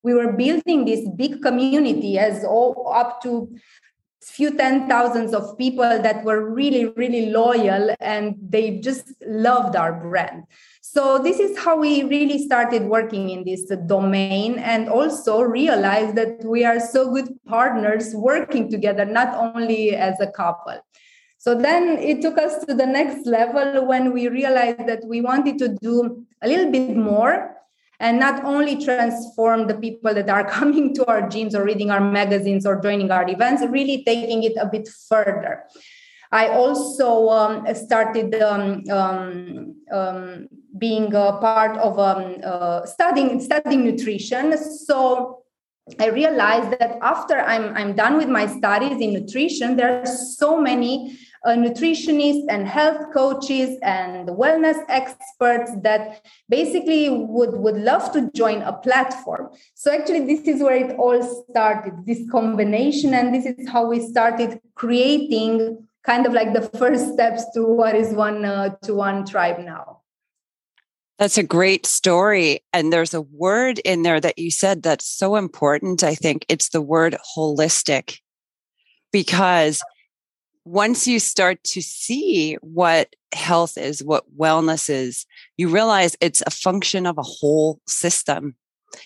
we 0.02 0.14
were 0.14 0.32
building 0.32 0.84
this 0.84 1.08
big 1.16 1.42
community 1.42 2.18
as 2.18 2.44
all 2.44 2.92
up 2.94 3.22
to 3.22 3.54
few 4.22 4.56
ten 4.56 4.88
thousands 4.88 5.34
of 5.34 5.58
people 5.58 5.82
that 5.82 6.22
were 6.24 6.48
really 6.48 6.86
really 6.96 7.30
loyal 7.30 7.94
and 7.98 8.36
they 8.40 8.78
just 8.78 9.12
loved 9.26 9.74
our 9.74 9.92
brand. 9.92 10.44
So 10.80 11.18
this 11.18 11.40
is 11.40 11.58
how 11.58 11.78
we 11.78 12.04
really 12.04 12.38
started 12.38 12.84
working 12.84 13.30
in 13.30 13.44
this 13.44 13.64
domain 13.86 14.58
and 14.58 14.88
also 14.88 15.40
realized 15.40 16.16
that 16.16 16.44
we 16.44 16.64
are 16.64 16.78
so 16.78 17.10
good 17.10 17.28
partners 17.46 18.14
working 18.14 18.70
together 18.70 19.04
not 19.04 19.34
only 19.34 19.96
as 19.96 20.20
a 20.20 20.30
couple. 20.30 20.78
So 21.38 21.56
then 21.56 21.98
it 21.98 22.22
took 22.22 22.38
us 22.38 22.64
to 22.66 22.74
the 22.74 22.86
next 22.86 23.26
level 23.26 23.86
when 23.86 24.12
we 24.12 24.28
realized 24.28 24.86
that 24.86 25.04
we 25.04 25.20
wanted 25.20 25.58
to 25.58 25.70
do 25.80 26.24
a 26.40 26.46
little 26.46 26.70
bit 26.70 26.96
more 26.96 27.56
and 28.02 28.18
not 28.18 28.44
only 28.44 28.84
transform 28.84 29.68
the 29.68 29.74
people 29.74 30.12
that 30.12 30.28
are 30.28 30.44
coming 30.58 30.92
to 30.94 31.06
our 31.06 31.22
gyms 31.22 31.54
or 31.54 31.64
reading 31.64 31.90
our 31.90 32.00
magazines 32.00 32.66
or 32.66 32.80
joining 32.82 33.10
our 33.10 33.26
events, 33.30 33.62
really 33.70 34.02
taking 34.04 34.42
it 34.42 34.54
a 34.60 34.66
bit 34.66 34.88
further. 35.08 35.62
I 36.32 36.48
also 36.48 37.28
um, 37.28 37.66
started 37.74 38.34
um, 38.42 38.82
um, 38.90 39.76
um 39.92 40.48
being 40.78 41.14
a 41.14 41.36
part 41.40 41.76
of 41.76 41.98
um, 41.98 42.36
uh, 42.42 42.84
studying 42.86 43.40
studying 43.40 43.84
nutrition. 43.84 44.56
So 44.58 45.44
I 46.00 46.08
realized 46.08 46.70
that 46.78 46.98
after 47.02 47.38
I'm 47.38 47.76
I'm 47.76 47.94
done 47.94 48.16
with 48.16 48.28
my 48.28 48.46
studies 48.46 48.98
in 49.00 49.12
nutrition, 49.12 49.76
there 49.76 50.00
are 50.00 50.06
so 50.06 50.60
many 50.60 51.18
uh, 51.44 51.50
nutritionists 51.50 52.44
and 52.48 52.68
health 52.68 53.12
coaches 53.12 53.78
and 53.82 54.28
wellness 54.28 54.78
experts 54.88 55.72
that 55.82 56.24
basically 56.48 57.08
would, 57.10 57.54
would 57.54 57.76
love 57.76 58.12
to 58.12 58.30
join 58.34 58.62
a 58.62 58.72
platform. 58.72 59.50
So, 59.74 59.92
actually, 59.92 60.26
this 60.26 60.46
is 60.46 60.62
where 60.62 60.76
it 60.76 60.96
all 60.98 61.22
started 61.50 61.94
this 62.06 62.22
combination, 62.30 63.14
and 63.14 63.34
this 63.34 63.46
is 63.46 63.68
how 63.68 63.86
we 63.86 64.00
started 64.00 64.60
creating 64.74 65.88
kind 66.04 66.26
of 66.26 66.32
like 66.32 66.52
the 66.52 66.62
first 66.78 67.12
steps 67.12 67.44
to 67.54 67.64
what 67.64 67.94
is 67.94 68.12
one 68.12 68.44
uh, 68.44 68.76
to 68.82 68.94
one 68.94 69.24
tribe 69.24 69.58
now. 69.60 69.98
That's 71.18 71.38
a 71.38 71.44
great 71.44 71.86
story. 71.86 72.64
And 72.72 72.92
there's 72.92 73.14
a 73.14 73.20
word 73.20 73.78
in 73.80 74.02
there 74.02 74.20
that 74.20 74.38
you 74.38 74.50
said 74.50 74.82
that's 74.82 75.06
so 75.06 75.36
important. 75.36 76.02
I 76.02 76.16
think 76.16 76.44
it's 76.48 76.70
the 76.70 76.80
word 76.80 77.16
holistic, 77.36 78.18
because 79.12 79.82
once 80.64 81.06
you 81.06 81.18
start 81.18 81.62
to 81.64 81.82
see 81.82 82.54
what 82.60 83.14
health 83.32 83.76
is, 83.76 84.02
what 84.02 84.24
wellness 84.36 84.88
is, 84.88 85.26
you 85.56 85.68
realize 85.68 86.16
it's 86.20 86.42
a 86.46 86.50
function 86.50 87.06
of 87.06 87.18
a 87.18 87.22
whole 87.22 87.80
system, 87.86 88.54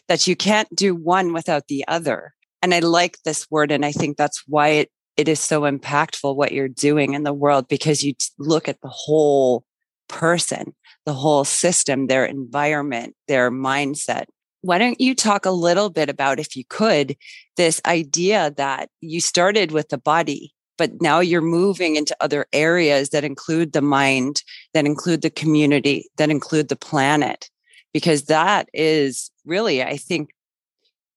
that 0.09 0.27
you 0.27 0.37
can't 0.37 0.69
do 0.75 0.95
one 0.95 1.33
without 1.33 1.69
the 1.69 1.85
other. 1.89 2.35
And 2.63 2.75
I 2.75 2.81
like 2.81 3.19
this 3.23 3.51
word. 3.51 3.71
And 3.71 3.85
I 3.85 3.93
think 3.93 4.17
that's 4.17 4.43
why 4.47 4.69
it, 4.69 4.91
it 5.17 5.29
is 5.29 5.41
so 5.41 5.63
impactful 5.63 6.37
what 6.37 6.53
you're 6.53 6.69
doing 6.69 7.15
in 7.15 7.23
the 7.23 7.33
world 7.33 7.69
because 7.69 8.03
you 8.03 8.15
look 8.39 8.69
at 8.69 8.81
the 8.81 8.89
whole 8.89 9.65
person, 10.09 10.75
the 11.05 11.15
whole 11.15 11.45
system, 11.45 12.07
their 12.07 12.27
environment, 12.27 13.15
their 13.29 13.51
mindset. 13.51 14.25
Why 14.63 14.79
don't 14.79 15.01
you 15.01 15.15
talk 15.15 15.47
a 15.47 15.51
little 15.51 15.91
bit 15.91 16.11
about, 16.11 16.41
if 16.41 16.57
you 16.57 16.65
could, 16.69 17.17
this 17.57 17.81
idea 17.87 18.53
that 18.57 18.89
you 19.01 19.21
started 19.21 19.71
with 19.71 19.89
the 19.89 19.99
body 19.99 20.53
but 20.77 21.01
now 21.01 21.21
you're 21.21 21.41
moving 21.41 21.97
into 21.97 22.17
other 22.21 22.47
areas 22.53 23.11
that 23.11 23.25
include 23.25 23.73
the 23.73 23.83
mind, 23.83 24.43
that 24.75 24.87
include 24.87 25.23
the 25.23 25.31
community, 25.31 26.09
that 26.17 26.31
include 26.31 26.69
the 26.69 26.77
planet, 26.77 27.51
because 27.93 28.25
that 28.25 28.69
is 28.73 29.31
really, 29.45 29.83
I 29.83 29.97
think, 29.97 30.31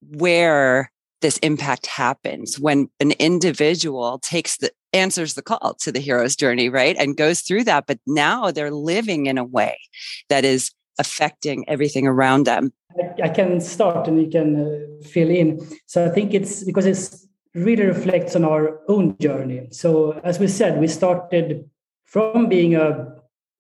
where 0.01 0.91
this 1.21 1.37
impact 1.39 1.85
happens 1.85 2.59
when 2.59 2.89
an 2.99 3.11
individual 3.19 4.19
takes 4.19 4.57
the 4.57 4.71
answers 4.93 5.33
the 5.33 5.41
call 5.41 5.75
to 5.81 5.91
the 5.91 5.99
hero's 5.99 6.35
journey, 6.35 6.69
right? 6.69 6.95
And 6.97 7.17
goes 7.17 7.41
through 7.41 7.65
that. 7.65 7.85
But 7.87 7.99
now 8.07 8.51
they're 8.51 8.71
living 8.71 9.25
in 9.25 9.37
a 9.37 9.43
way 9.43 9.77
that 10.29 10.45
is 10.45 10.71
affecting 10.97 11.67
everything 11.67 12.07
around 12.07 12.45
them. 12.45 12.71
I, 12.97 13.27
I 13.27 13.29
can 13.29 13.61
start 13.61 14.07
and 14.07 14.21
you 14.21 14.29
can 14.29 14.55
uh, 14.55 15.07
fill 15.07 15.29
in. 15.29 15.65
So 15.85 16.05
I 16.05 16.09
think 16.09 16.33
it's 16.33 16.63
because 16.63 16.85
it's 16.85 17.27
really 17.55 17.85
reflects 17.85 18.35
on 18.35 18.45
our 18.45 18.81
own 18.87 19.17
journey. 19.19 19.67
So, 19.71 20.19
as 20.23 20.39
we 20.39 20.47
said, 20.47 20.79
we 20.79 20.87
started 20.87 21.69
from 22.05 22.49
being 22.49 22.75
a 22.75 23.15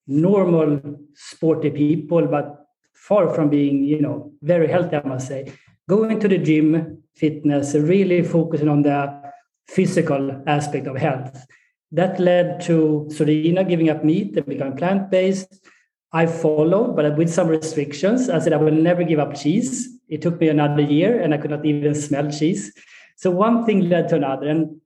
normal, 0.07 0.81
sporty 1.13 1.69
people, 1.69 2.27
but 2.27 2.65
far 2.93 3.33
from 3.33 3.49
being, 3.49 3.83
you 3.83 4.01
know, 4.01 4.31
very 4.41 4.67
healthy, 4.67 4.97
I 4.97 5.07
must 5.07 5.27
say. 5.27 5.51
Going 5.87 6.19
to 6.19 6.27
the 6.27 6.37
gym, 6.37 7.03
fitness, 7.15 7.73
really 7.73 8.21
focusing 8.23 8.69
on 8.69 8.81
the 8.83 9.31
physical 9.67 10.43
aspect 10.47 10.87
of 10.87 10.97
health. 10.97 11.45
That 11.91 12.19
led 12.19 12.61
to 12.61 13.07
Sorina 13.09 13.67
giving 13.67 13.89
up 13.89 14.03
meat 14.03 14.35
and 14.37 14.45
becoming 14.45 14.77
plant 14.77 15.09
based. 15.09 15.65
I 16.11 16.25
followed, 16.25 16.95
but 16.95 17.17
with 17.17 17.31
some 17.31 17.47
restrictions. 17.47 18.29
I 18.29 18.39
said 18.39 18.53
I 18.53 18.57
will 18.57 18.71
never 18.71 19.03
give 19.03 19.19
up 19.19 19.35
cheese. 19.35 19.87
It 20.07 20.21
took 20.21 20.39
me 20.39 20.49
another 20.49 20.81
year 20.81 21.19
and 21.19 21.33
I 21.33 21.37
could 21.37 21.51
not 21.51 21.65
even 21.65 21.93
smell 21.93 22.31
cheese. 22.31 22.73
So 23.19 23.31
one 23.31 23.65
thing 23.65 23.89
led 23.89 24.07
to 24.09 24.15
another. 24.15 24.47
And 24.47 24.79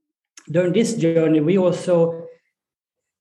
during 0.50 0.74
this 0.74 0.96
journey, 0.96 1.40
we 1.40 1.60
also 1.60 2.26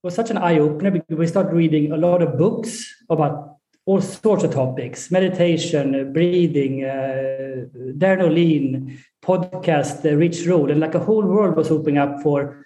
was 0.03 0.15
such 0.15 0.31
an 0.31 0.39
eye 0.39 0.59
opener 0.59 0.91
because 0.91 1.19
we 1.19 1.27
started 1.27 1.53
reading 1.53 1.93
a 1.93 1.99
lot 1.99 2.23
of 2.23 2.39
books 2.39 2.91
about 3.11 3.59
all 3.85 4.01
sorts 4.01 4.43
of 4.43 4.55
topics 4.55 5.11
meditation, 5.11 6.15
breathing, 6.15 6.85
uh, 6.85 7.67
Darin 7.99 8.25
Olien, 8.25 8.99
podcast, 9.23 10.11
uh, 10.11 10.17
Rich 10.17 10.47
Roll, 10.47 10.71
and 10.71 10.81
like 10.81 10.95
a 10.95 11.05
whole 11.05 11.27
world 11.27 11.57
was 11.57 11.71
opening 11.71 11.99
up 11.99 12.23
for, 12.23 12.65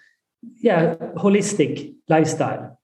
yeah, 0.60 0.94
holistic 1.16 1.96
lifestyle. 2.08 2.78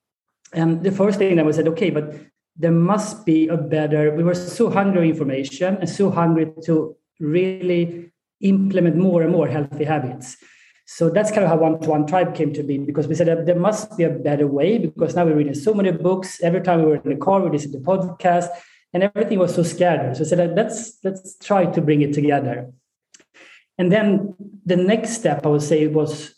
And 0.53 0.83
the 0.83 0.91
first 0.91 1.21
thing 1.21 1.37
that 1.37 1.47
we 1.47 1.53
said, 1.53 1.69
okay, 1.69 1.91
but 1.91 2.17
there 2.57 2.73
must 2.73 3.25
be 3.25 3.47
a 3.47 3.57
better, 3.57 4.13
we 4.13 4.25
were 4.25 4.35
so 4.35 4.71
hungry 4.71 5.11
information 5.11 5.77
and 5.77 5.89
so 5.89 6.11
hungry 6.11 6.53
to 6.65 6.97
really 7.21 8.12
implement 8.43 8.97
more 8.97 9.23
and 9.23 9.33
more 9.33 9.49
healthy 9.49 9.85
habits. 9.85 10.37
So 10.87 11.09
that's 11.09 11.31
kind 11.31 11.45
of 11.45 11.49
how 11.49 11.57
One 11.57 11.81
to 11.81 11.89
One 11.89 12.07
Tribe 12.07 12.35
came 12.35 12.53
to 12.53 12.63
be 12.63 12.77
because 12.77 13.07
we 13.07 13.15
said 13.15 13.29
that 13.29 13.47
there 13.47 13.59
must 13.59 13.97
be 13.97 14.05
a 14.05 14.11
better 14.11 14.47
way 14.47 14.79
because 14.79 15.15
now 15.15 15.25
we're 15.25 15.37
reading 15.37 15.55
so 15.55 15.73
many 15.73 15.93
books. 15.93 16.43
Every 16.43 16.61
time 16.61 16.81
we 16.81 16.87
were 16.87 16.97
in 16.97 17.11
the 17.11 17.17
car, 17.17 17.41
we 17.41 17.51
listened 17.51 17.73
to 17.73 17.79
podcast, 17.79 18.49
and 18.93 19.03
everything 19.03 19.39
was 19.39 19.55
so 19.55 19.63
scattered. 19.63 20.17
So 20.17 20.25
I 20.25 20.27
said, 20.27 20.55
let's 20.55 20.99
let's 21.03 21.39
try 21.39 21.67
to 21.67 21.81
bring 21.81 22.03
it 22.03 22.13
together. 22.13 22.71
And 23.79 23.91
then 23.91 24.35
the 24.67 24.77
next 24.77 25.13
step 25.13 25.47
I 25.47 25.49
would 25.49 25.63
say 25.63 25.87
was 25.87 26.35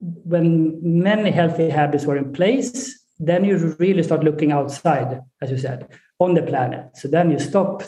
when 0.00 0.78
many 0.82 1.30
healthy 1.30 1.70
habits 1.70 2.04
were 2.04 2.16
in 2.16 2.32
place, 2.32 3.00
then 3.18 3.44
you 3.44 3.74
really 3.78 4.02
start 4.02 4.24
looking 4.24 4.52
outside, 4.52 5.20
as 5.40 5.50
you 5.50 5.56
said, 5.56 5.88
on 6.18 6.34
the 6.34 6.42
planet. 6.42 6.96
So 6.96 7.08
then 7.08 7.30
you 7.30 7.38
stop 7.38 7.82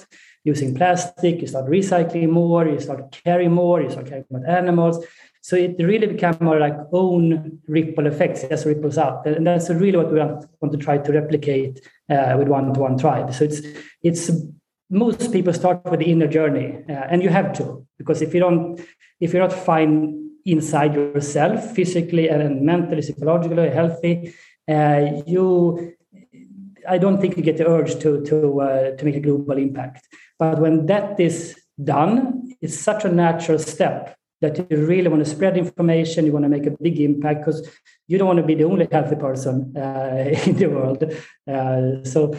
using 0.46 0.74
plastic, 0.74 1.40
you 1.40 1.48
start 1.48 1.66
recycling 1.66 2.30
more, 2.30 2.66
you 2.68 2.78
start 2.78 3.10
caring 3.24 3.52
more, 3.52 3.82
you 3.82 3.90
start 3.90 4.06
caring 4.06 4.24
about 4.30 4.48
animals. 4.48 5.04
So 5.42 5.56
it 5.56 5.74
really 5.78 6.06
became 6.06 6.36
more 6.40 6.60
like 6.60 6.76
own 6.92 7.58
ripple 7.66 8.06
effects, 8.06 8.44
just 8.44 8.64
ripples 8.64 8.96
out. 8.96 9.26
And 9.26 9.46
that's 9.46 9.68
really 9.70 9.98
what 9.98 10.12
we 10.12 10.20
want, 10.20 10.46
want 10.60 10.72
to 10.72 10.78
try 10.78 10.98
to 10.98 11.12
replicate 11.12 11.80
uh, 12.08 12.36
with 12.38 12.48
one-to-one 12.48 12.96
tribe. 12.96 13.34
So 13.34 13.44
it's 13.44 13.60
it's 14.02 14.30
most 14.88 15.32
people 15.32 15.52
start 15.52 15.84
with 15.90 16.00
the 16.00 16.10
inner 16.12 16.28
journey, 16.28 16.68
uh, 16.88 17.10
and 17.10 17.22
you 17.24 17.28
have 17.28 17.52
to 17.58 17.84
because 17.98 18.22
if 18.22 18.32
you 18.34 18.40
don't, 18.40 18.80
if 19.20 19.32
you're 19.32 19.42
not 19.42 19.52
fine 19.52 20.30
inside 20.44 20.94
yourself, 20.94 21.74
physically 21.74 22.28
and 22.28 22.62
mentally, 22.62 23.02
psychologically 23.02 23.70
healthy, 23.70 24.32
uh, 24.68 25.22
you 25.26 25.92
I 26.88 26.98
don't 26.98 27.20
think 27.20 27.36
you 27.36 27.42
get 27.42 27.56
the 27.56 27.68
urge 27.68 27.98
to 28.00 28.22
to 28.24 28.60
uh, 28.60 28.96
to 28.96 29.04
make 29.04 29.16
a 29.16 29.20
global 29.20 29.58
impact. 29.58 30.06
But 30.38 30.58
when 30.58 30.86
that 30.86 31.18
is 31.20 31.56
done, 31.82 32.54
it's 32.60 32.78
such 32.78 33.04
a 33.04 33.12
natural 33.12 33.58
step 33.58 34.16
that 34.40 34.58
you 34.70 34.86
really 34.86 35.08
want 35.08 35.24
to 35.24 35.30
spread 35.30 35.56
information. 35.56 36.26
You 36.26 36.32
want 36.32 36.44
to 36.44 36.48
make 36.48 36.66
a 36.66 36.76
big 36.82 37.00
impact 37.00 37.40
because 37.40 37.68
you 38.06 38.18
don't 38.18 38.26
want 38.26 38.38
to 38.38 38.46
be 38.46 38.54
the 38.54 38.64
only 38.64 38.88
healthy 38.90 39.16
person 39.16 39.74
uh, 39.76 40.34
in 40.46 40.56
the 40.56 40.66
world. 40.66 41.04
Uh, 41.50 42.04
so 42.04 42.34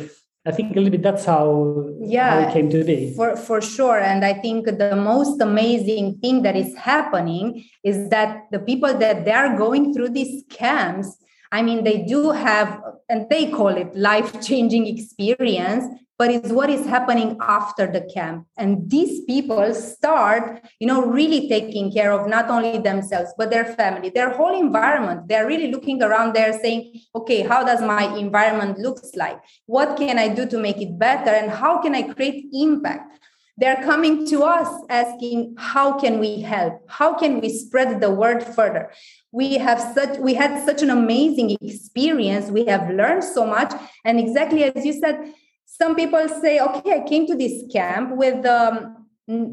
I 0.47 0.51
think 0.51 0.71
a 0.71 0.75
little 0.75 0.91
bit 0.91 1.03
that's 1.03 1.25
how, 1.25 1.89
yeah, 1.99 2.41
how 2.41 2.47
it 2.47 2.53
came 2.53 2.69
to 2.69 2.83
be. 2.83 3.13
For, 3.15 3.35
for 3.35 3.61
sure. 3.61 3.99
And 3.99 4.23
I 4.23 4.33
think 4.33 4.65
the 4.65 4.95
most 4.95 5.41
amazing 5.41 6.19
thing 6.19 6.43
that 6.43 6.55
is 6.55 6.73
happening 6.77 7.65
is 7.83 8.09
that 8.09 8.43
the 8.51 8.59
people 8.59 8.97
that 8.97 9.25
they 9.25 9.31
are 9.31 9.57
going 9.57 9.93
through 9.93 10.09
these 10.09 10.45
camps, 10.49 11.17
I 11.51 11.63
mean, 11.63 11.83
they 11.83 12.03
do 12.03 12.31
have, 12.31 12.79
and 13.09 13.29
they 13.29 13.49
call 13.49 13.69
it 13.69 13.95
life 13.95 14.41
changing 14.41 14.87
experience 14.87 15.85
but 16.17 16.31
it's 16.31 16.51
what 16.51 16.69
is 16.69 16.85
happening 16.85 17.37
after 17.39 17.85
the 17.85 18.01
camp. 18.01 18.47
And 18.57 18.89
these 18.89 19.23
people 19.25 19.73
start 19.73 20.61
you 20.79 20.87
know 20.87 21.05
really 21.05 21.47
taking 21.47 21.91
care 21.91 22.11
of 22.11 22.27
not 22.27 22.49
only 22.49 22.79
themselves 22.79 23.33
but 23.37 23.49
their 23.49 23.65
family 23.65 24.09
their 24.09 24.31
whole 24.31 24.59
environment. 24.59 25.27
They're 25.27 25.47
really 25.47 25.71
looking 25.71 26.01
around 26.01 26.33
there 26.33 26.57
saying 26.59 27.01
okay 27.15 27.41
how 27.41 27.63
does 27.63 27.81
my 27.81 28.15
environment 28.17 28.79
looks 28.79 29.15
like? 29.15 29.39
What 29.65 29.97
can 29.97 30.17
i 30.17 30.27
do 30.27 30.45
to 30.47 30.57
make 30.57 30.81
it 30.81 30.97
better? 30.97 31.31
And 31.31 31.51
how 31.51 31.81
can 31.81 31.93
i 31.93 32.01
create 32.01 32.45
impact 32.51 33.13
they're 33.57 33.83
coming 33.83 34.27
to 34.27 34.43
us 34.43 34.69
asking 34.89 35.55
how 35.57 35.99
can 35.99 36.19
we 36.19 36.41
help? 36.41 36.81
How 36.87 37.13
can 37.13 37.41
we 37.41 37.49
spread 37.49 38.01
the 38.01 38.11
word 38.11 38.43
further? 38.43 38.91
We 39.31 39.57
have 39.57 39.79
such 39.79 40.19
we 40.19 40.35
had 40.35 40.63
such 40.65 40.81
an 40.81 40.89
amazing 40.89 41.57
experience. 41.61 42.49
We 42.51 42.65
have 42.65 42.89
learned 42.89 43.23
so 43.23 43.45
much. 43.45 43.73
And 44.05 44.19
exactly 44.19 44.63
as 44.63 44.85
you 44.85 44.93
said 44.93 45.33
some 45.67 45.95
people 45.95 46.27
say, 46.27 46.59
okay, 46.59 47.01
I 47.01 47.07
came 47.07 47.27
to 47.27 47.35
this 47.35 47.63
camp 47.71 48.15
with 48.15 48.45
um, 48.45 49.05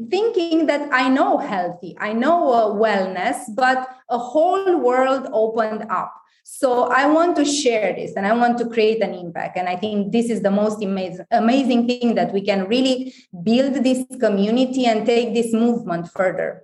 thinking 0.09 0.65
that 0.65 0.89
I 0.91 1.09
know 1.09 1.37
healthy, 1.37 1.95
I 1.99 2.13
know 2.13 2.51
uh, 2.51 2.73
wellness, 2.73 3.43
but 3.53 3.87
a 4.09 4.17
whole 4.17 4.77
world 4.79 5.27
opened 5.31 5.85
up. 5.91 6.13
So 6.47 6.83
I 6.83 7.07
want 7.07 7.35
to 7.37 7.43
share 7.43 7.95
this 7.95 8.13
and 8.15 8.27
I 8.27 8.33
want 8.33 8.59
to 8.59 8.69
create 8.69 9.01
an 9.01 9.15
impact. 9.15 9.57
And 9.57 9.67
I 9.67 9.75
think 9.75 10.11
this 10.11 10.29
is 10.29 10.43
the 10.43 10.51
most 10.51 10.81
amazing, 10.83 11.25
amazing 11.31 11.87
thing 11.87 12.13
that 12.13 12.31
we 12.33 12.41
can 12.41 12.67
really 12.67 13.15
build 13.43 13.83
this 13.83 14.05
community 14.19 14.85
and 14.85 15.07
take 15.07 15.33
this 15.33 15.51
movement 15.51 16.11
further. 16.11 16.63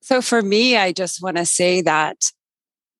So 0.00 0.22
for 0.22 0.42
me, 0.42 0.76
I 0.76 0.92
just 0.92 1.20
want 1.20 1.38
to 1.38 1.44
say 1.44 1.82
that, 1.82 2.30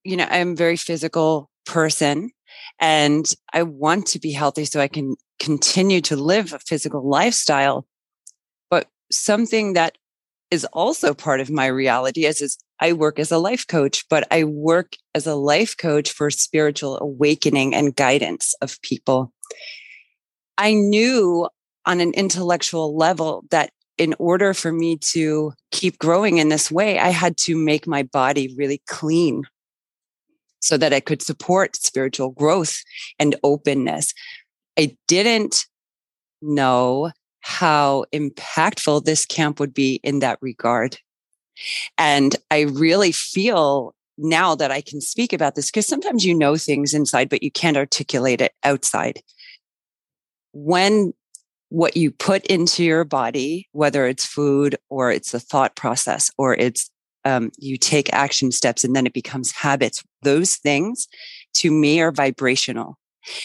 you 0.03 0.17
know, 0.17 0.27
I'm 0.29 0.53
a 0.53 0.57
very 0.57 0.77
physical 0.77 1.49
person 1.65 2.33
and 2.81 3.33
I 3.53 3.63
want 3.63 4.07
to 4.09 4.19
be 4.19 4.33
healthy 4.33 4.65
so 4.65 4.81
I 4.81 4.89
can 4.89 5.15
continue 5.39 6.01
to 6.03 6.17
live 6.17 6.53
a 6.53 6.59
physical 6.59 7.09
lifestyle. 7.09 7.87
But 8.69 8.89
something 9.13 9.75
that 9.75 9.97
is 10.53 10.67
also 10.67 11.15
part 11.15 11.41
of 11.41 11.51
my 11.51 11.65
reality 11.65 12.27
as 12.27 12.43
is 12.43 12.59
I 12.79 12.93
work 12.93 13.19
as 13.19 13.33
a 13.33 13.39
life 13.39 13.67
coach, 13.67 14.05
but 14.11 14.27
I 14.31 14.45
work 14.45 14.97
as 15.15 15.27
a 15.27 15.35
life 15.35 15.77
coach 15.79 16.13
for 16.13 16.29
spiritual 16.31 16.99
awakening 17.01 17.75
and 17.75 17.97
guidance 17.97 18.55
of 18.61 18.81
people. 18.83 19.33
I 20.59 20.75
knew 20.75 21.49
on 21.87 22.01
an 22.01 22.13
intellectual 22.13 22.95
level 22.95 23.45
that 23.51 23.71
in 23.97 24.15
order 24.19 24.53
for 24.53 24.73
me 24.73 24.99
to 25.13 25.55
keep 25.71 25.99
growing 25.99 26.37
in 26.37 26.51
this 26.51 26.71
way, 26.71 26.99
I 26.99 27.09
had 27.09 27.39
to 27.39 27.57
make 27.57 27.87
my 27.87 28.03
body 28.03 28.55
really 28.55 28.83
clean 28.87 29.45
so 30.61 30.77
that 30.77 30.93
I 30.93 31.01
could 31.01 31.23
support 31.23 31.77
spiritual 31.77 32.31
growth 32.31 32.83
and 33.19 33.37
openness. 33.43 34.13
I 34.79 34.99
didn't 35.09 35.65
know 36.43 37.11
how 37.43 38.05
impactful 38.13 39.05
this 39.05 39.27
camp 39.27 39.61
would 39.61 39.75
be 39.75 40.01
in 40.03 40.21
that 40.21 40.39
regard. 40.41 40.99
And 41.99 42.35
I 42.51 42.63
really 42.63 43.13
feel 43.13 43.95
now 44.17 44.55
that 44.55 44.71
I 44.71 44.81
can 44.81 45.01
speak 45.01 45.33
about 45.33 45.55
this 45.55 45.71
because 45.71 45.87
sometimes 45.87 46.25
you 46.25 46.35
know 46.35 46.57
things 46.57 46.95
inside, 46.95 47.29
but 47.29 47.43
you 47.43 47.51
can't 47.51 47.77
articulate 47.77 48.41
it 48.41 48.53
outside. 48.65 49.21
When 50.53 51.13
what 51.69 51.97
you 51.97 52.11
put 52.11 52.45
into 52.47 52.85
your 52.85 53.05
body, 53.05 53.69
whether 53.73 54.07
it's 54.07 54.27
food 54.27 54.77
or 54.91 55.11
it's 55.11 55.33
a 55.33 55.41
thought 55.41 55.75
process 55.75 56.31
or 56.37 56.55
it's 56.55 56.91
um, 57.25 57.51
you 57.59 57.77
take 57.77 58.13
action 58.13 58.53
steps 58.53 58.85
and 58.85 58.95
then 58.95 59.07
it 59.07 59.15
becomes 59.15 59.53
habits, 59.53 60.03
those 60.23 60.57
things 60.57 61.09
to 61.55 61.71
me 61.71 62.01
are 62.01 62.13
vibrational. 62.13 62.99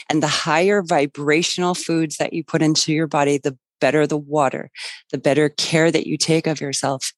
And 0.10 0.22
the 0.22 0.28
higher 0.28 0.82
vibrational 0.82 1.76
foods 1.76 2.18
that 2.18 2.34
you 2.34 2.44
put 2.44 2.62
into 2.62 2.92
your 2.92 3.08
body, 3.08 3.38
the 3.38 3.58
better 3.80 4.08
the 4.08 4.18
water, 4.18 4.70
the 5.12 5.18
better 5.18 5.50
care 5.50 5.92
that 5.92 6.08
you 6.08 6.18
take 6.18 6.48
of 6.48 6.62
yourself. 6.62 7.14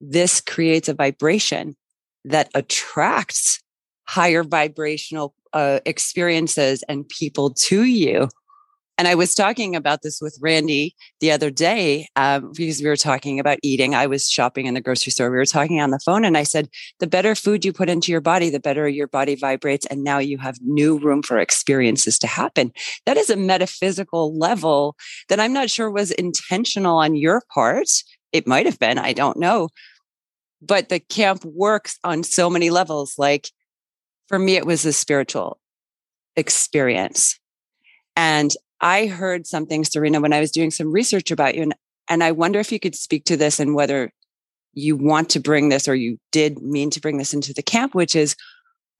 This 0.00 0.40
creates 0.40 0.88
a 0.88 0.94
vibration 0.94 1.76
that 2.24 2.50
attracts 2.54 3.60
higher 4.06 4.42
vibrational 4.42 5.34
uh, 5.52 5.80
experiences 5.86 6.84
and 6.88 7.08
people 7.08 7.52
to 7.54 7.84
you. 7.84 8.28
And 8.98 9.06
I 9.06 9.14
was 9.14 9.34
talking 9.34 9.76
about 9.76 10.00
this 10.02 10.20
with 10.22 10.38
Randy 10.40 10.96
the 11.20 11.30
other 11.30 11.50
day 11.50 12.08
um, 12.16 12.52
because 12.56 12.80
we 12.80 12.88
were 12.88 12.96
talking 12.96 13.38
about 13.38 13.58
eating. 13.62 13.94
I 13.94 14.06
was 14.06 14.28
shopping 14.28 14.66
in 14.66 14.72
the 14.72 14.80
grocery 14.80 15.10
store. 15.12 15.30
We 15.30 15.36
were 15.36 15.44
talking 15.44 15.80
on 15.80 15.90
the 15.90 15.98
phone, 15.98 16.24
and 16.24 16.36
I 16.36 16.44
said, 16.44 16.68
The 16.98 17.06
better 17.06 17.34
food 17.34 17.64
you 17.64 17.72
put 17.72 17.90
into 17.90 18.10
your 18.10 18.22
body, 18.22 18.48
the 18.48 18.60
better 18.60 18.88
your 18.88 19.06
body 19.06 19.34
vibrates. 19.34 19.84
And 19.86 20.02
now 20.02 20.18
you 20.18 20.38
have 20.38 20.56
new 20.62 20.98
room 20.98 21.22
for 21.22 21.38
experiences 21.38 22.18
to 22.20 22.26
happen. 22.26 22.72
That 23.04 23.18
is 23.18 23.28
a 23.28 23.36
metaphysical 23.36 24.36
level 24.36 24.96
that 25.28 25.40
I'm 25.40 25.52
not 25.52 25.68
sure 25.68 25.90
was 25.90 26.10
intentional 26.12 26.96
on 26.96 27.16
your 27.16 27.42
part. 27.52 27.88
It 28.32 28.46
might 28.46 28.66
have 28.66 28.78
been, 28.78 28.98
I 28.98 29.12
don't 29.12 29.38
know. 29.38 29.68
But 30.62 30.88
the 30.88 31.00
camp 31.00 31.44
works 31.44 31.98
on 32.02 32.22
so 32.22 32.48
many 32.48 32.70
levels. 32.70 33.14
Like 33.18 33.50
for 34.26 34.38
me, 34.38 34.56
it 34.56 34.64
was 34.64 34.86
a 34.86 34.92
spiritual 34.92 35.58
experience. 36.34 37.38
And 38.16 38.52
I 38.80 39.06
heard 39.06 39.46
something, 39.46 39.84
Serena, 39.84 40.20
when 40.20 40.32
I 40.32 40.40
was 40.40 40.50
doing 40.50 40.70
some 40.70 40.92
research 40.92 41.30
about 41.30 41.54
you. 41.54 41.62
And, 41.62 41.74
and 42.08 42.22
I 42.22 42.32
wonder 42.32 42.58
if 42.58 42.72
you 42.72 42.80
could 42.80 42.94
speak 42.94 43.24
to 43.24 43.36
this 43.36 43.58
and 43.58 43.74
whether 43.74 44.12
you 44.72 44.96
want 44.96 45.30
to 45.30 45.40
bring 45.40 45.70
this 45.70 45.88
or 45.88 45.94
you 45.94 46.18
did 46.32 46.60
mean 46.60 46.90
to 46.90 47.00
bring 47.00 47.16
this 47.16 47.32
into 47.32 47.54
the 47.54 47.62
camp, 47.62 47.94
which 47.94 48.14
is 48.14 48.36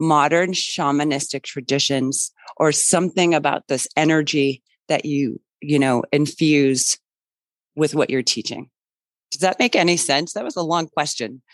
modern 0.01 0.53
shamanistic 0.53 1.43
traditions 1.43 2.33
or 2.57 2.73
something 2.73 3.35
about 3.35 3.69
this 3.69 3.87
energy 3.97 4.63
that 4.89 5.05
you, 5.05 5.41
you 5.61 5.79
know, 5.79 6.03
infuse 6.13 6.99
with 7.75 7.95
what 7.95 8.11
you're 8.11 8.23
teaching. 8.23 8.71
Does 9.31 9.41
that 9.41 9.59
make 9.59 9.77
any 9.77 9.97
sense? 9.97 10.33
That 10.33 10.45
was 10.45 10.57
a 10.57 10.63
long 10.63 10.89
question. 10.89 11.43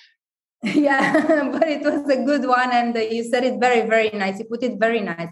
Yeah, 0.64 1.50
but 1.52 1.66
it 1.66 1.82
was 1.82 2.08
a 2.08 2.22
good 2.22 2.46
one. 2.46 2.70
And 2.70 2.94
you 2.94 3.24
said 3.24 3.42
it 3.42 3.58
very, 3.58 3.84
very 3.88 4.10
nice. 4.10 4.38
You 4.38 4.44
put 4.44 4.62
it 4.62 4.78
very 4.78 5.00
nice. 5.00 5.30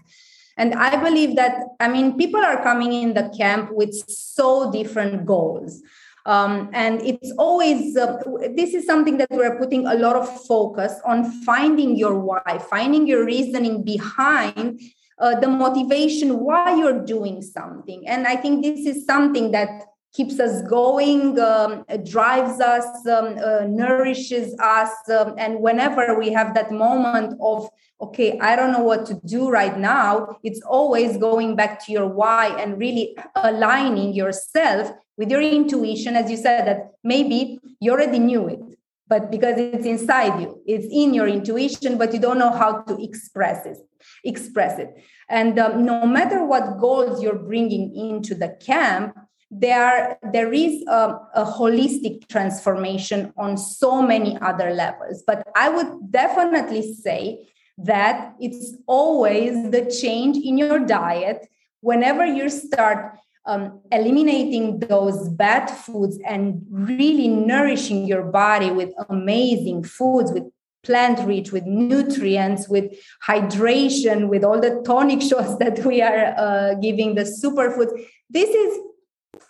And 0.57 0.73
I 0.73 1.01
believe 1.01 1.35
that, 1.35 1.55
I 1.79 1.87
mean, 1.87 2.17
people 2.17 2.41
are 2.41 2.61
coming 2.61 2.93
in 2.93 3.13
the 3.13 3.33
camp 3.37 3.71
with 3.71 3.93
so 4.09 4.71
different 4.71 5.25
goals. 5.25 5.81
Um, 6.25 6.69
and 6.73 7.01
it's 7.01 7.31
always, 7.37 7.97
uh, 7.97 8.17
this 8.55 8.73
is 8.73 8.85
something 8.85 9.17
that 9.17 9.31
we're 9.31 9.57
putting 9.57 9.87
a 9.87 9.95
lot 9.95 10.15
of 10.15 10.45
focus 10.45 10.93
on 11.03 11.31
finding 11.43 11.95
your 11.95 12.19
why, 12.19 12.59
finding 12.69 13.07
your 13.07 13.25
reasoning 13.25 13.83
behind 13.83 14.79
uh, 15.17 15.39
the 15.39 15.47
motivation 15.47 16.39
why 16.39 16.75
you're 16.75 17.03
doing 17.03 17.41
something. 17.41 18.07
And 18.07 18.27
I 18.27 18.35
think 18.35 18.63
this 18.63 18.85
is 18.85 19.05
something 19.05 19.51
that 19.51 19.83
keeps 20.13 20.39
us 20.39 20.61
going, 20.63 21.39
um, 21.39 21.85
drives 22.03 22.59
us, 22.59 23.07
um, 23.07 23.37
uh, 23.43 23.65
nourishes 23.67 24.55
us. 24.59 24.91
Um, 25.09 25.35
and 25.37 25.61
whenever 25.61 26.17
we 26.19 26.31
have 26.31 26.53
that 26.55 26.71
moment 26.71 27.37
of, 27.41 27.69
okay, 28.01 28.37
I 28.39 28.55
don't 28.55 28.71
know 28.71 28.83
what 28.83 29.05
to 29.07 29.19
do 29.25 29.49
right 29.49 29.77
now, 29.77 30.37
it's 30.43 30.61
always 30.61 31.17
going 31.17 31.55
back 31.55 31.83
to 31.85 31.91
your 31.91 32.07
why 32.07 32.47
and 32.59 32.77
really 32.77 33.15
aligning 33.35 34.13
yourself 34.13 34.91
with 35.17 35.29
your 35.31 35.41
intuition. 35.41 36.15
As 36.15 36.29
you 36.29 36.37
said, 36.37 36.65
that 36.67 36.91
maybe 37.03 37.59
you 37.79 37.91
already 37.91 38.19
knew 38.19 38.47
it. 38.47 38.59
But 39.07 39.29
because 39.29 39.59
it's 39.59 39.85
inside 39.85 40.39
you, 40.41 40.61
it's 40.65 40.87
in 40.89 41.13
your 41.13 41.27
intuition, 41.27 41.97
but 41.97 42.13
you 42.13 42.19
don't 42.19 42.39
know 42.39 42.51
how 42.51 42.81
to 42.83 43.03
express 43.03 43.65
it. 43.65 43.77
Express 44.23 44.79
it, 44.79 44.89
and 45.29 45.59
um, 45.59 45.85
no 45.85 46.07
matter 46.07 46.43
what 46.43 46.79
goals 46.79 47.21
you're 47.21 47.37
bringing 47.37 47.95
into 47.95 48.33
the 48.33 48.57
camp, 48.65 49.15
there 49.51 50.17
there 50.31 50.53
is 50.53 50.81
a, 50.87 51.19
a, 51.35 51.43
holistic 51.43 52.25
transformation 52.29 53.33
on 53.37 53.57
so 53.57 54.01
many 54.01 54.37
other 54.39 54.71
levels 54.71 55.23
but 55.27 55.45
i 55.55 55.67
would 55.67 56.09
definitely 56.09 56.93
say 56.93 57.37
that 57.77 58.33
it's 58.39 58.77
always 58.87 59.69
the 59.71 59.85
change 60.01 60.37
in 60.37 60.57
your 60.57 60.79
diet 60.79 61.49
whenever 61.81 62.25
you 62.25 62.49
start 62.49 63.17
um, 63.45 63.81
eliminating 63.91 64.79
those 64.79 65.27
bad 65.29 65.67
foods 65.67 66.17
and 66.25 66.63
really 66.69 67.27
nourishing 67.27 68.05
your 68.05 68.23
body 68.23 68.71
with 68.71 68.93
amazing 69.09 69.83
foods 69.83 70.31
with 70.31 70.43
plant 70.83 71.19
rich 71.27 71.51
with 71.51 71.65
nutrients 71.65 72.67
with 72.67 72.91
hydration 73.27 74.29
with 74.29 74.43
all 74.43 74.59
the 74.59 74.81
tonic 74.85 75.21
shots 75.21 75.55
that 75.59 75.83
we 75.85 76.01
are 76.01 76.33
uh, 76.37 76.75
giving 76.75 77.15
the 77.15 77.23
superfoods. 77.23 77.91
This 78.29 78.49
is 78.49 78.79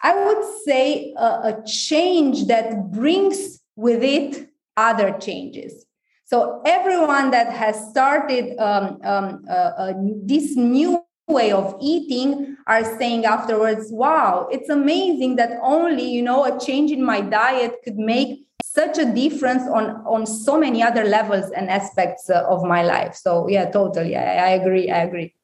I 0.03 0.25
would 0.25 0.43
say 0.65 1.13
a, 1.17 1.25
a 1.25 1.63
change 1.65 2.47
that 2.47 2.91
brings 2.91 3.59
with 3.75 4.03
it 4.03 4.49
other 4.77 5.11
changes. 5.19 5.85
So 6.25 6.61
everyone 6.65 7.31
that 7.31 7.51
has 7.51 7.89
started 7.89 8.57
um, 8.57 8.99
um, 9.03 9.43
uh, 9.49 9.51
uh, 9.51 9.93
this 10.23 10.55
new 10.55 11.03
way 11.27 11.51
of 11.51 11.75
eating 11.81 12.55
are 12.67 12.83
saying 12.97 13.25
afterwards, 13.25 13.89
"Wow, 13.91 14.47
it's 14.51 14.69
amazing 14.69 15.35
that 15.35 15.59
only 15.61 16.09
you 16.09 16.21
know 16.21 16.45
a 16.45 16.57
change 16.57 16.91
in 16.91 17.03
my 17.03 17.21
diet 17.21 17.75
could 17.83 17.97
make 17.97 18.47
such 18.63 18.97
a 18.97 19.05
difference 19.05 19.63
on 19.63 20.03
on 20.05 20.25
so 20.25 20.57
many 20.57 20.81
other 20.81 21.03
levels 21.03 21.51
and 21.51 21.69
aspects 21.69 22.29
uh, 22.29 22.43
of 22.47 22.63
my 22.63 22.81
life." 22.81 23.13
So 23.15 23.47
yeah, 23.49 23.69
totally, 23.69 24.15
I, 24.15 24.47
I 24.47 24.49
agree. 24.51 24.89
I 24.89 25.03
agree 25.03 25.35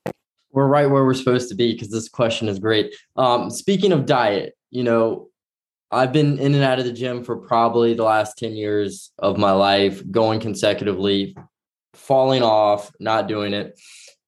we're 0.58 0.66
right 0.66 0.90
where 0.90 1.06
we're 1.06 1.14
supposed 1.14 1.50
to 1.50 1.56
be 1.56 1.72
because 1.72 1.92
this 1.92 2.10
question 2.10 2.50
is 2.50 2.58
great. 2.58 2.96
Um, 3.16 3.52
speaking 3.52 3.92
of 3.92 4.08
diet, 4.08 4.58
you 4.72 4.84
know, 4.84 5.30
I've 5.92 6.12
been 6.12 6.40
in 6.40 6.56
and 6.56 6.64
out 6.64 6.80
of 6.80 6.86
the 6.86 6.92
gym 6.92 7.24
for 7.24 7.38
probably 7.38 7.94
the 7.94 8.04
last 8.04 8.40
10 8.40 8.56
years 8.56 9.12
of 9.20 9.38
my 9.38 9.52
life, 9.52 10.02
going 10.10 10.40
consecutively, 10.40 11.38
falling 11.94 12.42
off, 12.42 12.92
not 13.00 13.28
doing 13.28 13.54
it. 13.54 13.80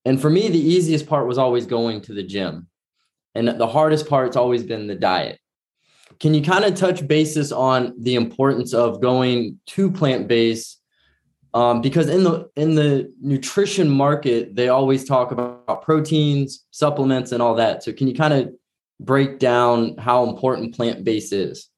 And 0.06 0.22
for 0.22 0.30
me, 0.30 0.50
the 0.50 0.60
easiest 0.60 1.08
part 1.08 1.26
was 1.26 1.40
always 1.40 1.66
going 1.66 2.02
to 2.02 2.14
the 2.14 2.22
gym. 2.22 2.68
And 3.34 3.48
the 3.48 3.66
hardest 3.66 4.08
part's 4.08 4.38
always 4.38 4.62
been 4.62 4.86
the 4.86 4.94
diet. 4.94 5.40
Can 6.20 6.36
you 6.36 6.44
kind 6.44 6.64
of 6.64 6.76
touch 6.76 7.08
basis 7.08 7.52
on 7.52 7.96
the 7.98 8.14
importance 8.14 8.76
of 8.76 9.02
going 9.02 9.60
to 9.66 9.90
plant 9.90 10.28
based 10.28 10.79
um, 11.54 11.82
because 11.82 12.10
in 12.10 12.24
the 12.24 12.50
in 12.56 12.76
the 12.76 13.12
nutrition 13.22 13.90
market 13.90 14.56
they 14.56 14.70
always 14.70 15.04
talk 15.04 15.32
about 15.32 15.82
proteins 15.82 16.66
supplements 16.72 17.32
and 17.32 17.42
all 17.42 17.56
that. 17.56 17.84
So 17.84 17.92
can 17.92 18.08
you 18.08 18.16
kind 18.16 18.34
of 18.34 18.54
break 19.00 19.40
down 19.40 19.98
how 19.98 20.28
important 20.28 20.76
plant-based 20.76 21.34
is 21.34 21.69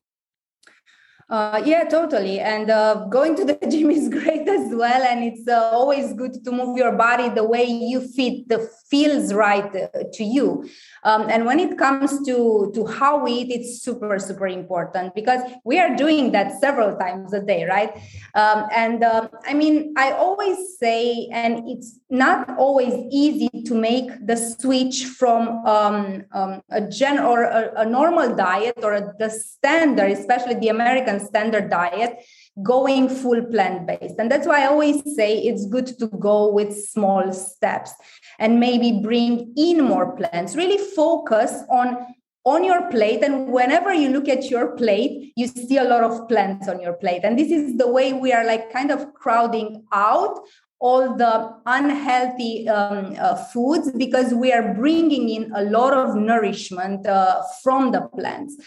uh, 1.32 1.64
yeah, 1.66 1.86
totally. 1.86 2.42
And 2.42 2.70
uh, 2.70 3.06
going 3.10 3.38
to 3.38 3.46
the 3.46 3.54
gym 3.72 3.90
is 3.90 4.10
great 4.10 4.48
as 4.50 4.76
well. 4.76 5.02
And 5.02 5.24
it's 5.24 5.48
uh, 5.48 5.70
always 5.72 6.12
good 6.14 6.44
to 6.44 6.52
move 6.52 6.78
your 6.78 6.92
body 6.92 7.30
the 7.30 7.46
way 7.46 7.64
you 7.64 8.02
fit, 8.02 8.50
the 8.50 8.70
feels 8.90 9.34
right 9.34 9.74
uh, 9.74 9.88
to 10.12 10.24
you. 10.26 10.68
Um, 11.04 11.30
and 11.30 11.46
when 11.46 11.60
it 11.60 11.78
comes 11.78 12.12
to, 12.26 12.72
to 12.76 12.86
how 12.86 13.24
we 13.24 13.32
eat, 13.32 13.50
it's 13.50 13.82
super, 13.82 14.20
super 14.20 14.48
important 14.48 15.16
because 15.16 15.42
we 15.64 15.80
are 15.80 15.96
doing 15.96 16.34
that 16.34 16.60
several 16.60 16.98
times 16.98 17.32
a 17.34 17.42
day, 17.42 17.64
right? 17.64 17.96
Um, 18.36 18.68
and 18.76 19.02
um, 19.02 19.30
I 19.48 19.54
mean, 19.54 19.94
I 19.98 20.12
always 20.12 20.78
say, 20.78 21.30
and 21.32 21.64
it's 21.70 21.98
not 22.10 22.58
always 22.58 22.94
easy 23.10 23.50
to 23.66 23.74
make 23.74 24.10
the 24.28 24.36
switch 24.36 25.06
from 25.06 25.66
um, 25.66 26.26
um, 26.34 26.62
a 26.70 26.82
gen 26.82 27.20
or 27.20 27.44
a, 27.44 27.72
a 27.78 27.86
normal 27.86 28.36
diet 28.36 28.80
or 28.84 28.94
a, 28.96 29.14
the 29.18 29.30
standard, 29.30 30.12
especially 30.12 30.56
the 30.56 30.68
American 30.68 31.21
standard 31.22 31.70
diet 31.70 32.24
going 32.64 33.10
full 33.10 33.44
plant 33.46 33.88
based. 33.88 34.16
And 34.20 34.30
that's 34.30 34.48
why 34.48 34.64
I 34.64 34.68
always 34.68 35.02
say 35.16 35.38
it's 35.40 35.66
good 35.66 35.88
to 36.00 36.08
go 36.08 36.52
with 36.52 36.74
small 36.74 37.32
steps 37.34 37.92
and 38.40 38.60
maybe 38.60 39.02
bring 39.02 39.54
in 39.58 39.84
more 39.84 40.16
plants. 40.16 40.56
Really 40.56 40.78
focus 40.78 41.64
on 41.70 41.98
on 42.44 42.64
your 42.64 42.90
plate 42.90 43.24
and 43.24 43.50
whenever 43.50 43.94
you 43.94 44.10
look 44.10 44.28
at 44.28 44.50
your 44.50 44.76
plate 44.76 45.32
you 45.36 45.46
see 45.46 45.78
a 45.78 45.84
lot 45.84 46.04
of 46.04 46.28
plants 46.28 46.68
on 46.68 46.82
your 46.82 46.94
plate 46.94 47.22
and 47.24 47.38
this 47.38 47.52
is 47.52 47.78
the 47.78 47.88
way 47.88 48.14
we 48.14 48.34
are 48.34 48.44
like 48.44 48.74
kind 48.74 48.90
of 48.90 49.14
crowding 49.14 49.86
out 49.92 50.40
all 50.80 51.16
the 51.16 51.56
unhealthy 51.68 52.68
um, 52.68 53.16
uh, 53.20 53.36
foods 53.36 53.92
because 53.92 54.34
we 54.34 54.52
are 54.52 54.74
bringing 54.74 55.30
in 55.30 55.52
a 55.56 55.64
lot 55.66 55.94
of 55.94 56.16
nourishment 56.16 57.06
uh, 57.06 57.44
from 57.62 57.92
the 57.92 58.02
plants 58.18 58.58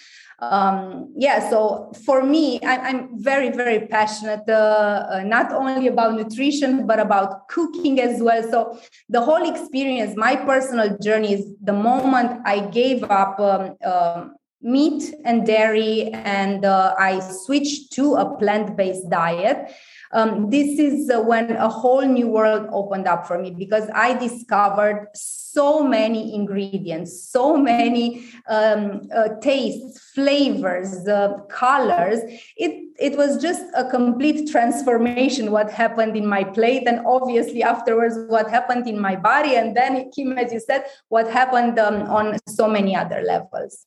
um, 0.51 1.13
yeah 1.17 1.49
so 1.51 1.93
for 2.05 2.23
me 2.23 2.61
I, 2.63 2.91
am 2.91 3.11
very 3.15 3.51
very 3.51 3.87
passionate 3.87 4.49
uh, 4.49 5.07
uh, 5.13 5.23
not 5.25 5.53
only 5.53 5.87
about 5.89 6.15
nutrition 6.15 6.87
but 6.87 6.99
about 6.99 7.49
cooking 7.49 8.01
as 8.01 8.23
well. 8.23 8.43
So 8.43 8.79
the 9.09 9.21
whole 9.21 9.49
experience 9.49 10.17
my 10.17 10.37
personal 10.37 10.97
journey 10.99 11.35
is 11.35 11.47
the 11.63 11.73
moment 11.73 12.41
i 12.45 12.61
gave 12.61 13.05
up 13.05 13.39
um, 13.41 13.77
uh, 13.85 14.27
meat 14.63 15.15
and 15.25 15.47
dairy 15.47 16.11
and 16.13 16.65
uh, 16.65 16.95
i 16.99 17.21
switched 17.21 17.93
to 17.93 18.15
a 18.15 18.37
plant-based 18.39 19.09
diet 19.11 19.71
um, 20.15 20.49
this 20.49 20.79
is 20.79 21.11
uh, 21.11 21.21
when 21.21 21.51
a 21.57 21.69
whole 21.69 22.07
new 22.07 22.29
world 22.29 22.69
opened 22.73 23.09
up 23.09 23.27
for 23.27 23.37
me 23.37 23.51
because 23.51 23.91
I 23.93 24.15
discovered 24.17 25.09
so 25.15 25.83
many 25.87 26.35
ingredients, 26.35 27.29
so 27.29 27.57
many 27.57 28.25
um, 28.49 29.09
uh, 29.15 29.31
tastes, 29.41 30.01
flavors, 30.15 31.07
uh, 31.09 31.39
colors. 31.51 32.21
It 32.57 32.85
it 32.97 33.17
was 33.17 33.43
just 33.43 33.65
a 33.75 33.91
complete 33.91 34.49
transformation. 34.49 35.51
What 35.51 35.71
happened 35.71 36.17
in 36.17 36.29
my 36.29 36.45
plate, 36.45 36.85
and 36.87 37.05
obviously 37.05 37.65
afterwards, 37.65 38.17
what 38.29 38.49
happened 38.49 38.87
in 38.87 39.01
my 39.01 39.17
body, 39.17 39.57
and 39.57 39.77
then 39.77 40.11
Kim, 40.13 40.39
as 40.39 40.53
you 40.53 40.61
said, 40.61 40.85
what 41.09 41.29
happened 41.29 41.77
um, 41.81 42.03
on 42.03 42.39
so 42.49 42.69
many 42.69 42.95
other 42.95 43.21
levels. 43.23 43.85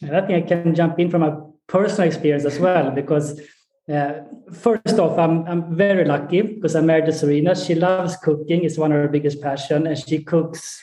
I 0.00 0.20
think 0.20 0.44
I 0.44 0.48
can 0.48 0.76
jump 0.76 1.00
in 1.00 1.10
from 1.10 1.24
a 1.24 1.44
personal 1.66 2.06
experience 2.06 2.44
as 2.44 2.60
well 2.60 2.92
because 2.92 3.40
uh, 3.88 4.24
first 4.52 4.98
off, 4.98 5.18
I'm 5.18 5.46
I'm 5.46 5.74
very 5.74 6.04
lucky 6.04 6.42
because 6.42 6.76
I'm 6.76 6.86
married 6.86 7.12
Serena. 7.14 7.54
She 7.54 7.74
loves 7.74 8.16
cooking; 8.16 8.64
it's 8.64 8.76
one 8.76 8.92
of 8.92 8.98
her 8.98 9.08
biggest 9.08 9.40
passion, 9.40 9.86
and 9.86 9.96
she 9.96 10.22
cooks 10.22 10.82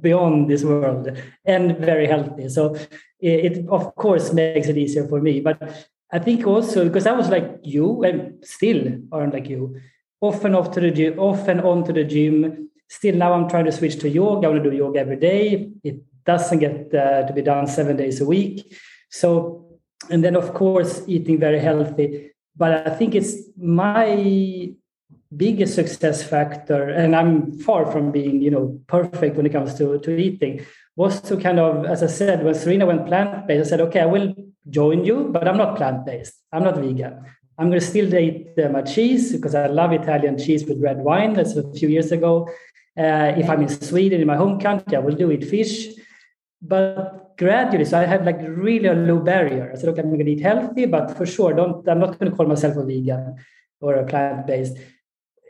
beyond 0.00 0.48
this 0.48 0.62
world 0.62 1.10
and 1.44 1.76
very 1.78 2.06
healthy. 2.06 2.48
So 2.48 2.74
it, 3.20 3.44
it 3.44 3.68
of 3.68 3.94
course 3.94 4.32
makes 4.32 4.68
it 4.68 4.76
easier 4.76 5.08
for 5.08 5.20
me. 5.20 5.40
But 5.40 5.88
I 6.10 6.18
think 6.18 6.46
also 6.46 6.84
because 6.84 7.06
I 7.06 7.12
was 7.12 7.30
like 7.30 7.60
you 7.62 8.04
and 8.04 8.44
still 8.44 8.98
aren't 9.10 9.32
like 9.32 9.48
you, 9.48 9.80
often 10.20 10.54
off 10.54 10.72
to 10.72 10.80
the 10.80 10.90
gym, 10.90 11.18
often 11.18 11.60
on 11.60 11.84
to 11.84 11.92
the 11.92 12.04
gym. 12.04 12.68
Still 12.88 13.16
now 13.16 13.32
I'm 13.32 13.48
trying 13.48 13.64
to 13.64 13.72
switch 13.72 13.98
to 14.00 14.10
yoga. 14.10 14.46
I 14.46 14.50
want 14.50 14.62
to 14.62 14.70
do 14.70 14.76
yoga 14.76 15.00
every 15.00 15.16
day. 15.16 15.70
It 15.82 16.02
doesn't 16.26 16.58
get 16.58 16.94
uh, 16.94 17.26
to 17.26 17.32
be 17.32 17.40
done 17.40 17.66
seven 17.66 17.96
days 17.96 18.20
a 18.20 18.26
week. 18.26 18.76
So 19.08 19.78
and 20.10 20.22
then 20.22 20.36
of 20.36 20.52
course 20.52 21.02
eating 21.06 21.38
very 21.38 21.60
healthy 21.60 22.32
but 22.56 22.86
I 22.86 22.90
think 22.90 23.14
it's 23.14 23.36
my 23.56 24.72
biggest 25.34 25.74
success 25.74 26.22
factor, 26.22 26.88
and 26.90 27.16
I'm 27.16 27.58
far 27.58 27.90
from 27.90 28.12
being, 28.12 28.42
you 28.42 28.50
know, 28.50 28.78
perfect 28.86 29.36
when 29.36 29.46
it 29.46 29.52
comes 29.52 29.74
to, 29.74 29.98
to 29.98 30.16
eating, 30.16 30.64
was 30.96 31.20
to 31.22 31.36
kind 31.36 31.58
of, 31.58 31.86
as 31.86 32.02
I 32.02 32.06
said, 32.06 32.44
when 32.44 32.54
Serena 32.54 32.86
went 32.86 33.06
plant-based, 33.06 33.66
I 33.66 33.68
said, 33.68 33.80
okay, 33.80 34.00
I 34.00 34.06
will 34.06 34.34
join 34.68 35.04
you, 35.04 35.30
but 35.32 35.48
I'm 35.48 35.56
not 35.56 35.76
plant-based. 35.76 36.34
I'm 36.52 36.64
not 36.64 36.76
vegan. 36.76 37.24
I'm 37.58 37.68
going 37.68 37.80
to 37.80 37.86
still 37.86 38.12
eat 38.14 38.56
my 38.70 38.82
cheese 38.82 39.32
because 39.32 39.54
I 39.54 39.66
love 39.66 39.92
Italian 39.92 40.38
cheese 40.38 40.64
with 40.64 40.82
red 40.82 40.98
wine. 40.98 41.32
That's 41.34 41.56
a 41.56 41.72
few 41.72 41.88
years 41.88 42.12
ago. 42.12 42.48
Uh, 42.98 43.32
if 43.36 43.48
I'm 43.48 43.62
in 43.62 43.68
Sweden, 43.68 44.20
in 44.20 44.26
my 44.26 44.36
home 44.36 44.60
country, 44.60 44.96
I 44.96 45.00
will 45.00 45.14
do 45.14 45.30
eat 45.30 45.44
fish. 45.44 45.88
But 46.60 47.21
gradually, 47.44 47.84
so 47.84 47.98
I 48.00 48.06
had 48.14 48.24
like 48.24 48.40
really 48.66 48.88
a 48.88 48.94
low 49.08 49.18
barrier. 49.32 49.70
I 49.72 49.76
said, 49.76 49.88
okay, 49.90 50.02
I'm 50.02 50.10
going 50.10 50.24
to 50.24 50.32
eat 50.34 50.40
healthy, 50.50 50.86
but 50.86 51.16
for 51.16 51.26
sure, 51.34 51.52
don't. 51.60 51.86
I'm 51.88 52.02
not 52.04 52.18
going 52.18 52.30
to 52.30 52.36
call 52.36 52.46
myself 52.46 52.76
a 52.76 52.84
vegan 52.90 53.36
or 53.80 53.94
a 53.94 54.04
plant 54.10 54.46
based. 54.46 54.76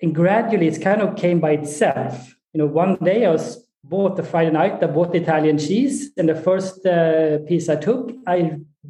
And 0.03 0.15
gradually, 0.15 0.69
it 0.69 0.83
kind 0.89 1.03
of 1.03 1.17
came 1.17 1.39
by 1.47 1.53
itself. 1.61 2.15
You 2.53 2.59
know, 2.59 2.71
one 2.85 2.97
day 3.11 3.19
I 3.27 3.31
was 3.31 3.47
bought 3.85 4.17
the 4.17 4.23
Friday 4.33 4.53
night. 4.61 4.83
I 4.83 4.87
bought 4.87 5.15
Italian 5.15 5.59
cheese, 5.59 5.97
and 6.17 6.29
the 6.29 6.35
first 6.49 6.85
uh, 6.87 7.39
piece 7.49 7.69
I 7.69 7.77
took, 7.77 8.05
I 8.27 8.37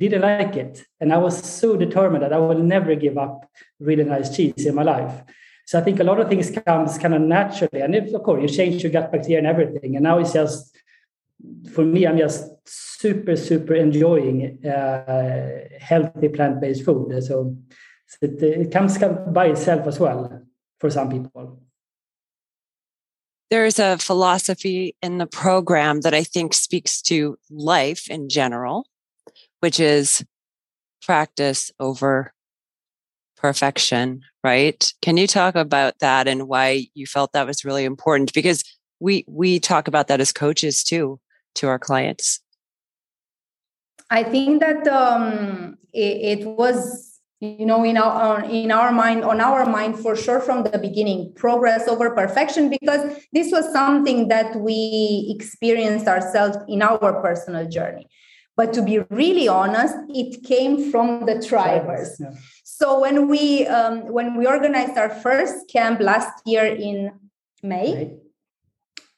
didn't 0.03 0.23
like 0.23 0.55
it, 0.65 0.75
and 1.01 1.13
I 1.13 1.19
was 1.19 1.35
so 1.61 1.77
determined 1.77 2.23
that 2.25 2.33
I 2.33 2.39
will 2.39 2.63
never 2.75 2.95
give 2.95 3.17
up 3.19 3.37
really 3.89 4.05
nice 4.05 4.29
cheese 4.37 4.65
in 4.69 4.75
my 4.75 4.87
life. 4.95 5.15
So 5.67 5.79
I 5.79 5.83
think 5.83 6.01
a 6.01 6.05
lot 6.11 6.21
of 6.21 6.29
things 6.29 6.51
comes 6.51 6.99
kind 7.03 7.15
of 7.15 7.23
naturally, 7.39 7.81
and 7.85 7.95
if, 7.95 8.13
of 8.15 8.23
course 8.23 8.43
you 8.43 8.49
change 8.49 8.83
your 8.83 8.93
gut 8.93 9.13
bacteria 9.13 9.39
and 9.39 9.47
everything, 9.47 9.97
and 9.97 10.05
now 10.05 10.19
it's 10.19 10.33
just 10.33 10.77
for 11.73 11.85
me, 11.85 12.07
I'm 12.07 12.19
just 12.19 12.51
super, 12.67 13.37
super 13.37 13.75
enjoying 13.75 14.65
uh, 14.65 15.69
healthy 15.81 16.29
plant-based 16.29 16.85
food. 16.85 17.23
So, 17.23 17.57
so 18.07 18.19
it, 18.23 18.43
it 18.43 18.73
comes 18.73 18.99
by 18.99 19.47
itself 19.47 19.87
as 19.87 19.99
well 19.99 20.43
for 20.79 20.91
some 20.91 21.09
people. 21.09 21.61
There's 23.51 23.79
a 23.79 23.99
philosophy 23.99 24.97
in 25.03 25.19
the 25.19 25.27
program 25.27 26.01
that 26.03 26.15
I 26.15 26.25
think 26.25 26.55
speaks 26.55 27.03
to 27.03 27.39
life 27.51 28.09
in 28.09 28.29
general, 28.29 28.87
which 29.61 29.79
is 29.79 30.25
practice 31.03 31.71
over 31.79 32.33
perfection, 33.37 34.23
right? 34.43 34.93
Can 35.03 35.17
you 35.17 35.27
talk 35.27 35.55
about 35.55 35.99
that 35.99 36.29
and 36.29 36.49
why 36.49 36.87
you 36.95 37.07
felt 37.07 37.33
that 37.33 37.47
was 37.47 37.65
really 37.65 37.85
important? 37.85 38.33
Because 38.33 38.65
we 39.01 39.25
we 39.29 39.59
talk 39.59 39.89
about 39.89 40.09
that 40.09 40.21
as 40.21 40.33
coaches 40.33 40.83
too 40.83 41.21
to 41.55 41.69
our 41.69 41.79
clients? 41.79 42.41
I 44.11 44.23
think 44.25 44.61
that 44.61 44.87
um, 44.89 45.79
it, 45.93 46.41
it, 46.41 46.47
was 46.47 47.21
you 47.41 47.67
know 47.67 47.83
in 47.83 47.97
our 47.97 48.45
in 48.45 48.71
our 48.71 48.93
mind 48.93 49.25
on 49.25 49.41
our 49.41 49.65
mind 49.67 49.99
for 49.99 50.15
sure 50.15 50.39
from 50.39 50.63
the 50.63 50.79
beginning 50.79 51.33
progress 51.35 51.89
over 51.89 52.11
perfection 52.15 52.71
because 52.71 53.19
this 53.33 53.51
was 53.51 53.71
something 53.73 54.29
that 54.29 54.55
we 54.57 55.35
experienced 55.35 56.07
ourselves 56.07 56.57
in 56.69 56.83
our 56.83 57.21
personal 57.21 57.69
journey 57.69 58.07
but 58.57 58.73
to 58.73 58.81
be 58.81 59.01
really 59.11 59.49
honest 59.49 59.97
it 60.09 60.45
came 60.45 60.93
from 60.93 61.27
the 61.27 61.43
tribers 61.43 62.17
yeah. 62.21 62.31
so 62.63 63.01
when 63.01 63.29
we 63.29 63.67
um, 63.67 64.07
when 64.13 64.37
we 64.37 64.47
organized 64.47 64.97
our 64.97 65.11
first 65.11 65.69
camp 65.69 66.01
last 66.01 66.33
year 66.47 66.65
in 66.65 67.11
may 67.63 67.95
right 67.97 68.22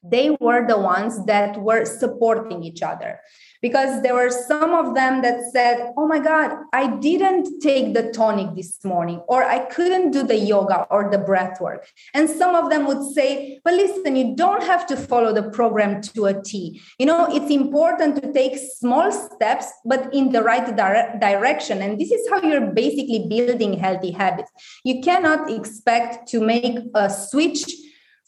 they 0.04 0.36
were 0.40 0.66
the 0.66 0.78
ones 0.78 1.24
that 1.26 1.60
were 1.60 1.84
supporting 1.84 2.62
each 2.62 2.82
other. 2.82 3.20
Because 3.62 4.02
there 4.02 4.14
were 4.14 4.30
some 4.30 4.74
of 4.74 4.94
them 4.94 5.22
that 5.22 5.40
said 5.50 5.92
oh 5.96 6.06
my 6.06 6.18
god 6.18 6.50
i 6.74 6.86
didn't 6.98 7.60
take 7.62 7.94
the 7.94 8.12
tonic 8.12 8.54
this 8.54 8.84
morning 8.84 9.22
or 9.26 9.42
i 9.42 9.58
couldn't 9.58 10.10
do 10.10 10.22
the 10.22 10.36
yoga 10.36 10.86
or 10.90 11.10
the 11.10 11.16
breath 11.16 11.60
work. 11.62 11.88
And 12.12 12.28
some 12.28 12.54
of 12.54 12.68
them 12.68 12.86
would 12.86 13.02
say 13.14 13.60
but 13.64 13.72
listen 13.72 14.16
you 14.16 14.36
don't 14.36 14.62
have 14.62 14.86
to 14.88 14.96
follow 14.96 15.32
the 15.32 15.48
program 15.50 16.02
to 16.02 16.26
a 16.26 16.42
t. 16.42 16.82
You 16.98 17.06
know 17.06 17.26
it's 17.30 17.50
important 17.50 18.22
to 18.22 18.32
take 18.32 18.58
small 18.58 19.10
steps 19.10 19.66
but 19.86 20.12
in 20.12 20.32
the 20.32 20.42
right 20.42 20.76
dire- 20.76 21.16
direction. 21.18 21.80
And 21.80 21.98
this 21.98 22.10
is 22.10 22.28
how 22.28 22.42
you're 22.42 22.72
basically 22.72 23.26
building 23.28 23.78
healthy 23.78 24.10
habits. 24.10 24.50
You 24.84 25.00
cannot 25.00 25.50
expect 25.50 26.28
to 26.28 26.40
make 26.40 26.78
a 26.94 27.08
switch 27.08 27.64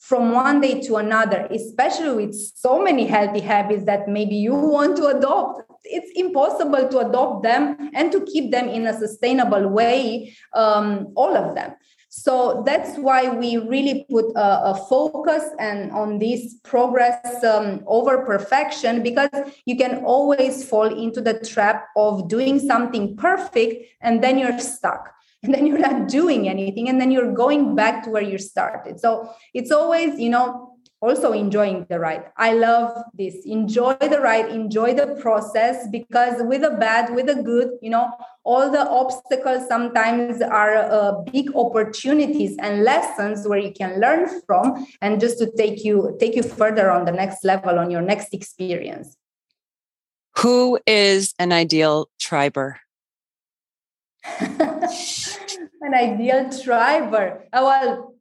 from 0.07 0.31
one 0.31 0.61
day 0.61 0.81
to 0.81 0.97
another, 0.99 1.49
especially 1.51 2.27
with 2.27 2.33
so 2.33 2.81
many 2.81 3.07
healthy 3.07 3.41
habits 3.41 3.85
that 3.87 4.07
maybe 4.07 4.37
you 4.37 4.55
want 4.55 4.97
to 4.97 5.07
adopt. 5.07 5.63
It's 5.83 6.13
impossible 6.15 6.89
to 6.89 6.99
adopt 7.01 7.43
them 7.43 7.91
and 7.93 8.13
to 8.13 8.25
keep 8.25 8.53
them 8.53 8.69
in 8.69 8.87
a 8.87 8.97
sustainable 8.97 9.67
way, 9.67 10.37
um, 10.53 11.09
all 11.17 11.37
of 11.37 11.57
them. 11.57 11.75
So 12.09 12.63
that's 12.65 12.97
why 12.97 13.29
we 13.29 13.57
really 13.57 14.07
put 14.09 14.27
a, 14.37 14.71
a 14.71 14.87
focus 14.89 15.43
and 15.59 15.91
on 15.91 16.21
this 16.21 16.55
progress 16.63 17.43
um, 17.43 17.83
over 17.89 18.25
perfection 18.25 19.03
because 19.03 19.29
you 19.65 19.77
can 19.77 20.05
always 20.05 20.67
fall 20.67 20.87
into 20.87 21.21
the 21.21 21.41
trap 21.41 21.89
of 21.97 22.29
doing 22.29 22.61
something 22.61 23.17
perfect 23.17 23.87
and 24.01 24.23
then 24.23 24.39
you're 24.39 24.59
stuck 24.61 25.16
and 25.47 25.55
then 25.55 25.67
you're 25.67 25.79
not 25.79 26.09
doing 26.09 26.49
anything 26.49 26.89
and 26.89 27.01
then 27.01 27.11
you're 27.11 27.33
going 27.33 27.75
back 27.75 28.05
to 28.05 28.11
where 28.11 28.23
you 28.23 28.39
started. 28.39 29.01
So 29.01 29.31
it's 29.55 29.71
always 29.71 30.19
you 30.19 30.31
know 30.31 30.73
also 31.03 31.33
enjoying 31.33 31.87
the 31.91 32.01
ride. 32.01 32.25
I 32.39 32.55
love 32.55 32.97
this. 33.15 33.35
Enjoy 33.45 33.95
the 33.95 34.21
ride 34.21 34.49
enjoy 34.49 34.95
the 34.95 35.17
process 35.21 35.87
because 35.91 36.43
with 36.43 36.65
a 36.65 36.71
bad 36.71 37.15
with 37.15 37.29
a 37.29 37.43
good 37.43 37.71
you 37.81 37.91
know 37.91 38.11
all 38.45 38.71
the 38.71 38.89
obstacles 38.89 39.67
sometimes 39.69 40.41
are 40.41 40.77
uh, 40.77 41.13
big 41.33 41.55
opportunities 41.55 42.57
and 42.61 42.85
lessons 42.85 43.47
where 43.47 43.59
you 43.59 43.73
can 43.73 44.01
learn 44.01 44.41
from 44.47 44.87
and 45.01 45.21
just 45.21 45.39
to 45.39 45.51
take 45.57 45.85
you 45.85 46.17
take 46.19 46.35
you 46.35 46.43
further 46.43 46.91
on 46.91 47.05
the 47.05 47.13
next 47.13 47.45
level 47.45 47.79
on 47.79 47.91
your 47.91 48.03
next 48.03 48.33
experience. 48.33 49.17
Who 50.39 50.79
is 50.87 51.35
an 51.39 51.51
ideal 51.53 52.11
triber 52.21 52.77
an 55.87 55.95
ideal 55.95 56.47
triber? 56.47 57.43
Uh, 57.53 57.63
well, 57.63 58.15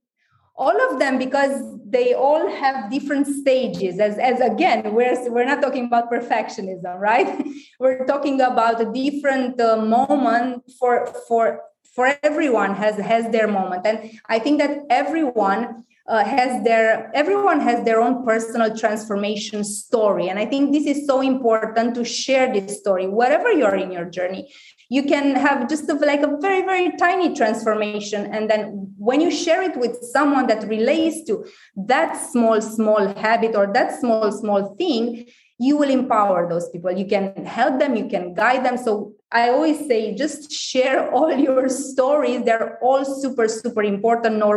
all 0.56 0.78
of 0.89 0.99
them 0.99 1.17
because 1.17 1.62
they 1.86 2.13
all 2.13 2.49
have 2.49 2.89
different 2.89 3.28
stages. 3.28 3.99
As, 3.99 4.17
as 4.17 4.39
again 4.39 4.93
we're, 4.93 5.17
we're 5.30 5.45
not 5.45 5.62
talking 5.62 5.86
about 5.86 6.12
perfectionism 6.12 6.97
right? 6.99 7.45
We're 7.80 8.06
talking 8.06 8.39
about 8.39 8.80
a 8.82 8.86
different 8.91 9.60
uh, 9.60 9.75
moment 9.78 10.63
for 10.80 11.06
for 11.28 11.62
for 11.93 12.17
everyone 12.23 12.75
has 12.75 12.95
has 12.97 13.30
their 13.32 13.47
moment. 13.47 13.86
And 13.86 13.97
i 14.28 14.39
think 14.39 14.60
that 14.60 14.80
everyone 14.89 15.84
uh, 16.08 16.24
has 16.24 16.63
their 16.63 17.12
everyone 17.15 17.60
has 17.60 17.84
their 17.84 18.00
own 18.00 18.24
personal 18.26 18.76
transformation 18.76 19.63
story. 19.63 20.30
And 20.30 20.38
i 20.38 20.46
think 20.46 20.72
this 20.72 20.86
is 20.86 21.08
so 21.08 21.22
important 21.22 21.96
to 21.96 22.04
share 22.04 22.54
this 22.54 22.80
story. 22.80 23.08
Wherever 23.08 23.52
you 23.52 23.65
are 23.65 23.76
in 23.76 23.91
your 23.91 24.06
journey 24.06 24.52
you 24.89 25.04
can 25.04 25.36
have 25.36 25.68
just 25.68 25.89
a, 25.89 25.94
like 25.94 26.22
a 26.22 26.38
very 26.39 26.62
very 26.62 26.96
tiny 26.98 27.36
transformation. 27.36 28.34
And 28.34 28.50
then 28.50 28.94
when 28.98 29.20
you 29.20 29.32
share 29.32 29.62
it 29.63 29.78
with 29.78 29.98
someone 30.04 30.48
that 30.48 30.68
relates 30.68 31.24
to 31.26 31.46
that 31.76 32.15
small 32.32 32.62
small 32.62 33.08
habit 33.15 33.56
or 33.56 33.72
that 33.74 34.00
small 34.00 34.32
small 34.32 34.76
thing 34.76 35.28
you 35.58 35.78
will 35.78 35.89
empower 35.89 36.50
those 36.50 36.70
people. 36.70 36.91
You 36.91 37.06
can 37.06 37.46
help 37.46 37.80
them. 37.80 37.96
You 37.96 38.08
can 38.08 38.34
guide 38.34 38.65
them. 38.65 38.78
So 38.78 39.14
i 39.39 39.50
always 39.50 39.80
say 39.89 40.15
just 40.15 40.52
share 40.52 41.12
all 41.12 41.32
your 41.48 41.67
stories. 41.69 42.43
They're 42.48 42.80
all 42.82 43.04
super 43.06 43.48
super 43.48 43.84
important 43.84 44.38
no, 44.38 44.50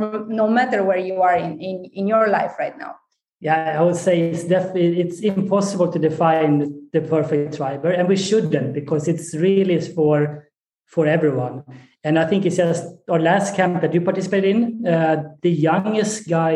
no 0.43 0.47
matter 0.59 0.79
where 0.89 1.03
you 1.09 1.17
are 1.29 1.37
in, 1.37 1.61
in 1.69 1.77
in 1.99 2.05
your 2.07 2.27
life 2.29 2.55
right 2.63 2.77
now. 2.85 2.93
Yeah 3.41 3.79
i 3.81 3.83
would 3.87 4.01
say 4.07 4.15
it's 4.31 4.45
definitely 4.45 5.01
it's 5.05 5.21
impossible 5.35 5.89
to 5.95 5.99
define 5.99 6.55
the 6.95 7.03
perfect 7.15 7.59
triber, 7.59 7.91
and 7.97 8.09
we 8.09 8.17
shouldn't 8.17 8.73
because 8.81 9.09
it's 9.13 9.29
really 9.47 9.79
for 9.97 10.49
for 10.95 11.05
everyone. 11.07 11.57
And 12.05 12.15
i 12.23 12.25
think 12.31 12.47
it's 12.47 12.61
just 12.65 12.85
our 13.13 13.23
last 13.31 13.57
camp 13.59 13.83
that 13.83 13.93
you 13.95 14.01
participated 14.11 14.51
in 14.55 14.63
uh, 14.95 15.17
the 15.45 15.53
youngest 15.69 16.29
guy 16.37 16.53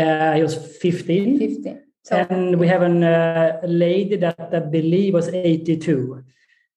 uh, 0.00 0.32
he 0.36 0.42
was 0.48 0.54
15 0.56 1.38
15 1.38 1.82
so, 2.04 2.16
and 2.16 2.58
we 2.58 2.66
have 2.66 2.82
an, 2.82 3.04
uh, 3.04 3.60
a 3.62 3.66
lady 3.68 4.16
that 4.16 4.50
I 4.52 4.58
believe 4.58 5.14
was 5.14 5.28
82. 5.28 6.24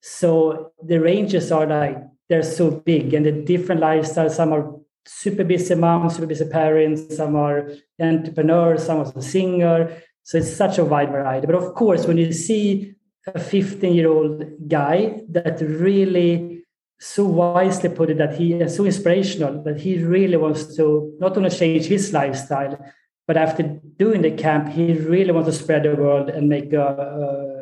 So 0.07 0.71
the 0.83 0.99
ranges 0.99 1.51
are 1.51 1.65
like, 1.65 1.97
they're 2.29 2.43
so 2.43 2.69
big 2.69 3.15
and 3.15 3.25
the 3.25 3.31
different 3.31 3.81
lifestyles. 3.81 4.35
Some 4.35 4.53
are 4.53 4.71
super 5.03 5.43
busy 5.43 5.73
moms, 5.73 6.13
super 6.13 6.27
busy 6.27 6.45
parents, 6.45 7.17
some 7.17 7.35
are 7.35 7.71
entrepreneurs, 7.99 8.85
some 8.85 8.99
are 8.99 9.11
a 9.15 9.21
singer. 9.21 9.99
So 10.21 10.37
it's 10.37 10.55
such 10.55 10.77
a 10.77 10.85
wide 10.85 11.09
variety. 11.09 11.47
But 11.47 11.55
of 11.55 11.73
course, 11.73 12.05
when 12.05 12.17
you 12.17 12.31
see 12.33 12.93
a 13.25 13.39
15 13.39 13.95
year 13.95 14.07
old 14.07 14.43
guy 14.67 15.21
that 15.29 15.59
really 15.61 16.65
so 16.99 17.25
wisely 17.25 17.89
put 17.89 18.11
it 18.11 18.19
that 18.19 18.35
he 18.35 18.53
is 18.53 18.75
so 18.75 18.85
inspirational 18.85 19.63
that 19.63 19.79
he 19.81 20.03
really 20.03 20.37
wants 20.37 20.75
to 20.75 21.15
not 21.19 21.35
only 21.35 21.49
change 21.49 21.85
his 21.85 22.13
lifestyle, 22.13 22.77
but 23.25 23.37
after 23.37 23.63
doing 23.97 24.21
the 24.21 24.31
camp, 24.31 24.69
he 24.69 24.93
really 24.93 25.31
wants 25.31 25.49
to 25.49 25.63
spread 25.63 25.81
the 25.81 25.95
world 25.95 26.29
and 26.29 26.47
make 26.47 26.71
a, 26.73 26.85
uh, 26.85 27.54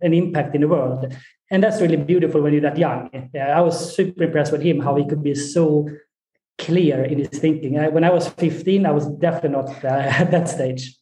an 0.00 0.14
impact 0.14 0.54
in 0.54 0.62
the 0.62 0.68
world. 0.68 1.14
And 1.50 1.62
that's 1.62 1.80
really 1.80 1.96
beautiful 1.96 2.42
when 2.42 2.52
you're 2.52 2.62
that 2.62 2.78
young. 2.78 3.30
Yeah, 3.34 3.56
I 3.56 3.60
was 3.60 3.94
super 3.94 4.24
impressed 4.24 4.52
with 4.52 4.62
him, 4.62 4.80
how 4.80 4.94
he 4.96 5.06
could 5.06 5.22
be 5.22 5.34
so 5.34 5.88
clear 6.58 7.04
in 7.04 7.18
his 7.18 7.28
thinking. 7.28 7.78
I, 7.78 7.88
when 7.88 8.04
I 8.04 8.10
was 8.10 8.28
15, 8.28 8.86
I 8.86 8.92
was 8.92 9.06
definitely 9.06 9.50
not 9.50 9.84
uh, 9.84 9.88
at 9.88 10.30
that 10.30 10.48
stage. 10.48 10.96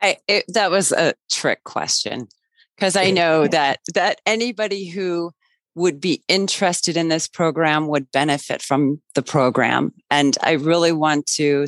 I, 0.00 0.16
it, 0.26 0.44
that 0.48 0.70
was 0.70 0.92
a 0.92 1.14
trick 1.30 1.62
question 1.64 2.28
because 2.76 2.96
I 2.96 3.10
know 3.10 3.46
that 3.48 3.80
that 3.94 4.20
anybody 4.26 4.88
who 4.88 5.32
would 5.74 6.00
be 6.00 6.22
interested 6.28 6.96
in 6.96 7.08
this 7.08 7.28
program 7.28 7.86
would 7.88 8.10
benefit 8.10 8.60
from 8.60 9.00
the 9.14 9.22
program, 9.22 9.92
and 10.10 10.36
I 10.42 10.52
really 10.52 10.92
want 10.92 11.26
to 11.34 11.66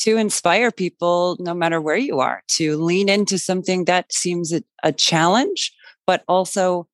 to 0.00 0.16
inspire 0.16 0.70
people, 0.70 1.36
no 1.38 1.52
matter 1.52 1.80
where 1.80 1.96
you 1.96 2.20
are, 2.20 2.42
to 2.48 2.76
lean 2.78 3.08
into 3.08 3.38
something 3.38 3.84
that 3.84 4.12
seems 4.12 4.52
a, 4.82 4.92
challenge, 4.92 5.72
but 6.06 6.24
also 6.26 6.86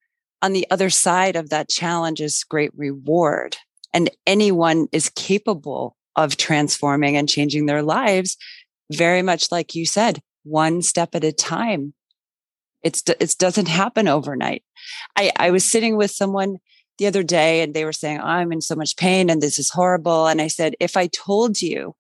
on 0.43 0.53
the 0.53 0.67
other 0.71 0.91
side 0.91 1.37
of 1.37 1.51
that 1.51 1.69
challenge 1.69 2.21
is 2.21 2.43
great 2.45 2.73
reward. 2.77 3.57
And 3.95 4.11
anyone 4.27 4.89
is 4.91 5.09
capable 5.09 5.97
of 6.17 6.37
transforming 6.37 7.17
and 7.17 7.29
changing 7.29 7.67
their 7.67 7.83
lives, 7.83 8.37
very 8.93 9.23
much 9.23 9.53
like 9.53 9.75
you 9.75 9.87
said, 9.87 10.21
one 10.43 10.83
step 10.83 11.15
at 11.15 11.25
a 11.25 11.33
time. 11.33 11.95
It's, 12.83 13.05
it 13.07 13.37
doesn't 13.39 13.69
happen 13.69 14.09
overnight. 14.09 14.65
I, 15.17 15.31
I 15.37 15.51
was 15.53 15.65
sitting 15.65 15.97
with 15.97 16.11
someone 16.11 16.57
the 16.99 17.07
other 17.07 17.23
day 17.23 17.63
and 17.63 17.73
they 17.73 17.85
were 17.85 17.93
saying, 17.93 18.19
oh, 18.21 18.27
I'm 18.27 18.53
in 18.53 18.61
so 18.61 18.75
much 18.75 18.97
pain 18.97 19.31
and 19.31 19.41
this 19.41 19.59
is 19.59 19.71
horrible. 19.71 20.27
And 20.27 20.41
I 20.41 20.49
said, 20.49 20.75
if 20.81 20.97
I 20.97 21.07
told 21.07 21.63
you 21.63 21.95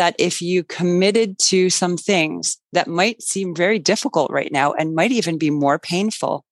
that 0.00 0.16
if 0.18 0.40
you 0.40 0.64
committed 0.64 1.38
to 1.38 1.68
some 1.68 1.94
things 1.94 2.56
that 2.72 2.88
might 2.88 3.20
seem 3.20 3.54
very 3.54 3.78
difficult 3.78 4.30
right 4.30 4.50
now 4.50 4.72
and 4.72 4.94
might 4.94 5.12
even 5.12 5.36
be 5.36 5.50
more 5.50 5.78
painful, 5.78 6.42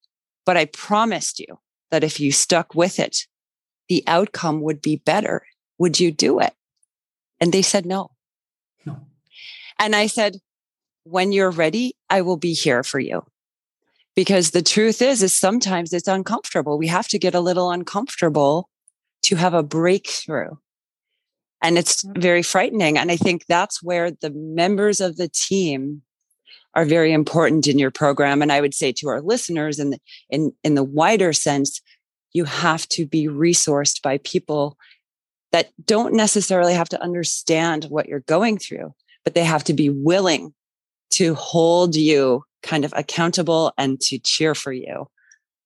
but 0.44 0.58
I 0.58 0.66
promised 0.66 1.40
you 1.40 1.58
that 1.90 2.04
if 2.04 2.20
you 2.20 2.30
stuck 2.30 2.74
with 2.74 2.98
it, 2.98 3.26
the 3.88 4.04
outcome 4.06 4.60
would 4.60 4.82
be 4.82 4.96
better. 4.96 5.46
Would 5.78 5.98
you 5.98 6.12
do 6.12 6.40
it? 6.40 6.52
And 7.40 7.50
they 7.50 7.62
said 7.62 7.86
no. 7.86 8.10
No. 8.84 8.98
And 9.78 9.96
I 9.96 10.08
said, 10.08 10.36
when 11.04 11.32
you're 11.32 11.50
ready, 11.50 11.96
I 12.10 12.20
will 12.20 12.36
be 12.36 12.52
here 12.52 12.82
for 12.82 13.00
you. 13.00 13.24
Because 14.14 14.50
the 14.50 14.60
truth 14.60 15.00
is, 15.00 15.22
is 15.22 15.34
sometimes 15.34 15.94
it's 15.94 16.06
uncomfortable. 16.06 16.76
We 16.76 16.88
have 16.88 17.08
to 17.08 17.18
get 17.18 17.34
a 17.34 17.40
little 17.40 17.70
uncomfortable 17.70 18.68
to 19.22 19.36
have 19.36 19.54
a 19.54 19.62
breakthrough. 19.62 20.50
And 21.62 21.78
it's 21.78 22.04
mm. 22.04 22.20
very 22.20 22.42
frightening. 22.42 22.98
And 22.98 23.10
I 23.10 23.16
think 23.16 23.46
that's 23.46 23.82
where 23.82 24.10
the 24.10 24.30
members 24.30 25.00
of 25.00 25.16
the 25.16 25.28
team 25.28 26.02
are 26.74 26.84
very 26.84 27.12
important 27.12 27.66
in 27.66 27.78
your 27.78 27.90
program. 27.90 28.42
And 28.42 28.52
I 28.52 28.60
would 28.60 28.74
say 28.74 28.92
to 28.92 29.08
our 29.08 29.20
listeners 29.20 29.78
in 29.78 29.90
the, 29.90 29.98
in, 30.30 30.52
in 30.62 30.74
the 30.74 30.84
wider 30.84 31.32
sense, 31.32 31.80
you 32.32 32.44
have 32.44 32.86
to 32.90 33.06
be 33.06 33.26
resourced 33.26 34.02
by 34.02 34.18
people 34.18 34.76
that 35.50 35.70
don't 35.84 36.14
necessarily 36.14 36.74
have 36.74 36.88
to 36.90 37.02
understand 37.02 37.84
what 37.84 38.06
you're 38.06 38.20
going 38.20 38.58
through, 38.58 38.92
but 39.24 39.34
they 39.34 39.44
have 39.44 39.64
to 39.64 39.72
be 39.72 39.88
willing 39.88 40.52
to 41.10 41.34
hold 41.34 41.96
you 41.96 42.44
kind 42.62 42.84
of 42.84 42.92
accountable 42.96 43.72
and 43.78 44.00
to 44.00 44.18
cheer 44.18 44.54
for 44.54 44.72
you. 44.72 45.08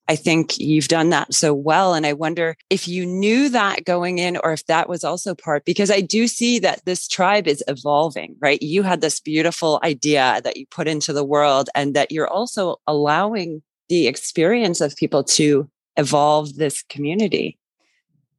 I 0.09 0.17
think 0.17 0.59
you've 0.59 0.89
done 0.89 1.11
that 1.11 1.33
so 1.33 1.55
well. 1.55 1.95
And 1.95 2.05
I 2.05 2.13
wonder 2.13 2.57
if 2.71 2.89
you 2.89 3.07
knew 3.07 3.49
that 3.51 3.85
going 3.85 4.19
in 4.19 4.37
or 4.37 4.53
if 4.53 4.67
that 4.67 4.89
was 4.89 5.05
also 5.05 5.35
part, 5.35 5.65
because 5.65 5.91
I 5.91 6.01
do 6.01 6.27
see 6.27 6.59
that 6.59 6.85
this 6.85 7.07
tribe 7.07 7.47
is 7.47 7.63
evolving, 7.69 8.37
right? 8.41 8.61
You 8.61 8.83
had 8.83 9.01
this 9.01 9.21
beautiful 9.21 9.81
idea 9.85 10.41
that 10.45 10.57
you 10.57 10.67
put 10.67 10.89
into 10.89 11.13
the 11.13 11.25
world 11.25 11.71
and 11.75 11.95
that 11.95 12.11
you're 12.11 12.29
also 12.29 12.77
allowing 12.87 13.63
the 13.89 14.07
experience 14.07 14.81
of 14.81 14.97
people 14.97 15.23
to 15.25 15.69
evolve 15.97 16.57
this 16.57 16.83
community. 16.89 17.59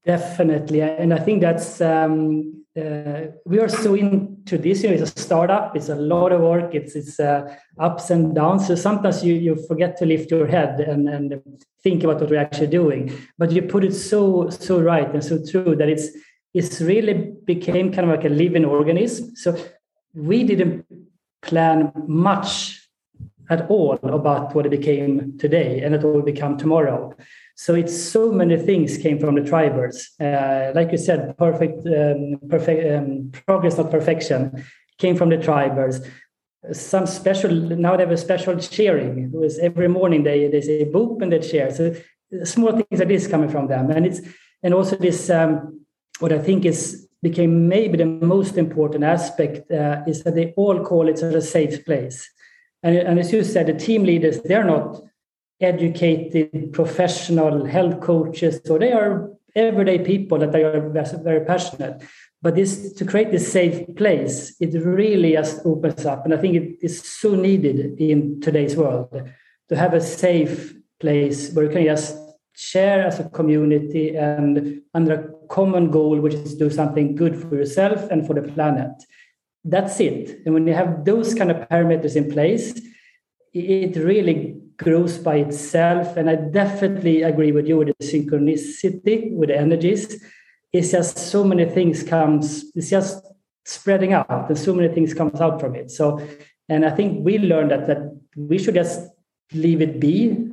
Definitely. 0.06 0.82
And 0.82 1.14
I 1.14 1.20
think 1.20 1.42
that's 1.42 1.80
um, 1.80 2.66
uh, 2.78 3.28
we 3.46 3.60
are 3.60 3.70
so 3.70 3.94
into 3.96 4.58
this. 4.58 4.84
You 4.84 4.90
know, 4.90 4.96
it's 4.96 5.16
a 5.16 5.22
startup. 5.22 5.78
It's 5.78 5.88
a 5.88 5.96
lot 5.96 6.34
of 6.34 6.42
work. 6.42 6.76
It's 6.76 6.96
it's 6.96 7.20
uh, 7.22 7.56
ups 7.80 8.10
and 8.10 8.36
downs. 8.36 8.68
So 8.68 8.76
sometimes 8.76 9.24
you 9.24 9.34
you 9.36 9.56
forget 9.68 9.96
to 9.98 10.06
lift 10.06 10.30
your 10.30 10.46
head 10.46 10.82
and 10.82 11.08
and 11.08 11.42
think 11.84 12.04
about 12.04 12.20
what 12.20 12.30
we're 12.30 12.40
actually 12.40 12.68
doing. 12.68 13.14
But 13.38 13.52
you 13.52 13.62
put 13.62 13.86
it 13.86 13.94
so 13.94 14.50
so 14.50 14.82
right 14.82 15.10
and 15.14 15.24
so 15.24 15.40
true 15.50 15.76
that 15.78 15.88
it's 15.88 16.10
it's 16.54 16.82
really 16.82 17.34
became 17.46 17.94
kind 17.94 18.10
of 18.10 18.18
like 18.18 18.26
a 18.26 18.34
living 18.34 18.66
organism. 18.66 19.36
So 19.36 19.58
we 20.14 20.44
didn't 20.44 20.86
plan 21.42 21.94
much 22.08 22.82
at 23.50 23.70
all 23.70 24.00
about 24.04 24.56
what 24.56 24.66
it 24.66 24.70
became 24.70 25.38
today 25.38 25.82
and 25.82 25.96
it 25.96 26.02
will 26.02 26.22
become 26.22 26.58
tomorrow. 26.58 27.14
So 27.56 27.76
it's 27.76 27.96
so 27.96 28.32
many 28.32 28.58
things 28.58 28.98
came 28.98 29.20
from 29.20 29.36
the 29.36 29.44
tribers. 29.44 30.10
Uh, 30.20 30.72
like 30.74 30.92
you 30.92 30.98
said, 30.98 31.38
perfect, 31.38 31.86
um, 31.86 32.40
perfect 32.50 32.94
um, 32.94 33.32
progress, 33.46 33.78
not 33.78 33.92
perfection, 33.92 34.66
came 34.98 35.16
from 35.16 35.30
the 35.30 35.38
tribers. 35.38 36.02
Some 36.72 37.06
special 37.06 37.52
now 37.52 37.96
they 37.96 38.04
have 38.04 38.12
a 38.12 38.18
special 38.18 38.58
cheering. 38.58 39.32
It 39.34 39.38
was 39.38 39.60
every 39.60 39.88
morning 39.88 40.24
they 40.24 40.48
they 40.48 40.62
say 40.62 40.86
boop 40.86 41.22
and 41.22 41.32
they 41.32 41.40
cheer. 41.40 41.70
So 41.72 41.94
small 42.46 42.72
things 42.72 43.00
like 43.00 43.10
this 43.10 43.28
coming 43.28 43.50
from 43.50 43.68
them, 43.68 43.92
and 43.92 44.06
it's 44.06 44.22
and 44.64 44.74
also 44.74 44.96
this 44.96 45.30
um, 45.30 45.82
what 46.20 46.32
I 46.32 46.40
think 46.40 46.66
is 46.66 47.08
became 47.22 47.68
maybe 47.68 47.98
the 47.98 48.06
most 48.06 48.58
important 48.58 49.04
aspect 49.04 49.70
uh, 49.72 50.02
is 50.08 50.24
that 50.24 50.36
they 50.36 50.54
all 50.56 50.84
call 50.84 51.08
it 51.08 51.22
a 51.22 51.42
safe 51.42 51.86
place. 51.86 52.30
And, 52.82 52.98
and 52.98 53.20
as 53.20 53.32
you 53.32 53.44
said, 53.44 53.68
the 53.68 53.74
team 53.74 54.04
leaders 54.04 54.42
they're 54.42 54.64
not 54.64 55.02
educated 55.64 56.74
professional 56.74 57.66
health 57.66 58.00
coaches 58.02 58.60
so 58.66 58.78
they 58.78 58.92
are 58.92 59.30
everyday 59.56 60.00
people 60.00 60.38
that 60.40 60.52
they 60.52 60.64
are 60.64 60.90
very 61.24 61.46
passionate. 61.46 62.02
But 62.42 62.56
this 62.56 62.94
to 62.94 63.06
create 63.06 63.32
this 63.32 63.52
safe 63.52 63.96
place 63.96 64.56
it 64.60 64.74
really 64.84 65.34
just 65.34 65.62
opens 65.66 66.06
up 66.06 66.26
and 66.26 66.34
i 66.34 66.38
think 66.38 66.56
it 66.56 66.78
is 66.82 67.02
so 67.02 67.36
needed 67.36 67.78
in 68.02 68.42
today's 68.42 68.76
world 68.76 69.08
to 69.70 69.76
have 69.76 69.94
a 69.94 70.02
safe 70.02 70.76
place 71.00 71.54
where 71.54 71.66
you 71.66 71.72
can 71.72 71.86
just 71.86 72.18
share 72.54 73.08
as 73.08 73.20
a 73.20 73.30
community 73.30 74.16
and 74.16 74.82
under 74.94 75.14
a 75.14 75.48
common 75.48 75.90
goal 75.90 76.20
which 76.20 76.34
is 76.34 76.54
to 76.54 76.60
do 76.66 76.70
something 76.70 77.16
good 77.16 77.36
for 77.42 77.56
yourself 77.56 78.10
and 78.12 78.28
for 78.28 78.34
the 78.34 78.44
planet. 78.54 78.92
That's 79.64 80.00
it. 80.00 80.42
And 80.46 80.54
when 80.54 80.68
you 80.68 80.74
have 80.74 81.06
those 81.06 81.34
kind 81.34 81.50
of 81.50 81.58
parameters 81.70 82.16
in 82.16 82.30
place 82.30 82.80
it 83.54 83.96
really 83.96 84.63
grows 84.78 85.18
by 85.18 85.38
itself. 85.38 86.18
And 86.18 86.30
I 86.30 86.36
definitely 86.36 87.24
agree 87.24 87.52
with 87.52 87.68
you 87.68 87.78
with 87.78 87.90
the 87.98 88.06
synchronicity, 88.06 89.34
with 89.34 89.50
the 89.50 89.58
energies. 89.58 90.24
It's 90.72 90.92
just 90.92 91.18
so 91.18 91.44
many 91.44 91.66
things 91.66 92.04
comes, 92.04 92.66
it's 92.76 92.90
just 92.90 93.26
spreading 93.66 94.14
out 94.14 94.50
and 94.50 94.58
so 94.58 94.74
many 94.74 94.94
things 94.94 95.14
comes 95.14 95.40
out 95.40 95.60
from 95.60 95.76
it. 95.76 95.92
So, 95.92 96.26
and 96.70 96.86
I 96.86 96.90
think 96.90 97.24
we 97.24 97.38
learned 97.38 97.72
that, 97.72 97.88
that 97.88 98.20
we 98.36 98.58
should 98.58 98.74
just 98.74 99.10
leave 99.54 99.82
it 99.82 100.00
be 100.00 100.50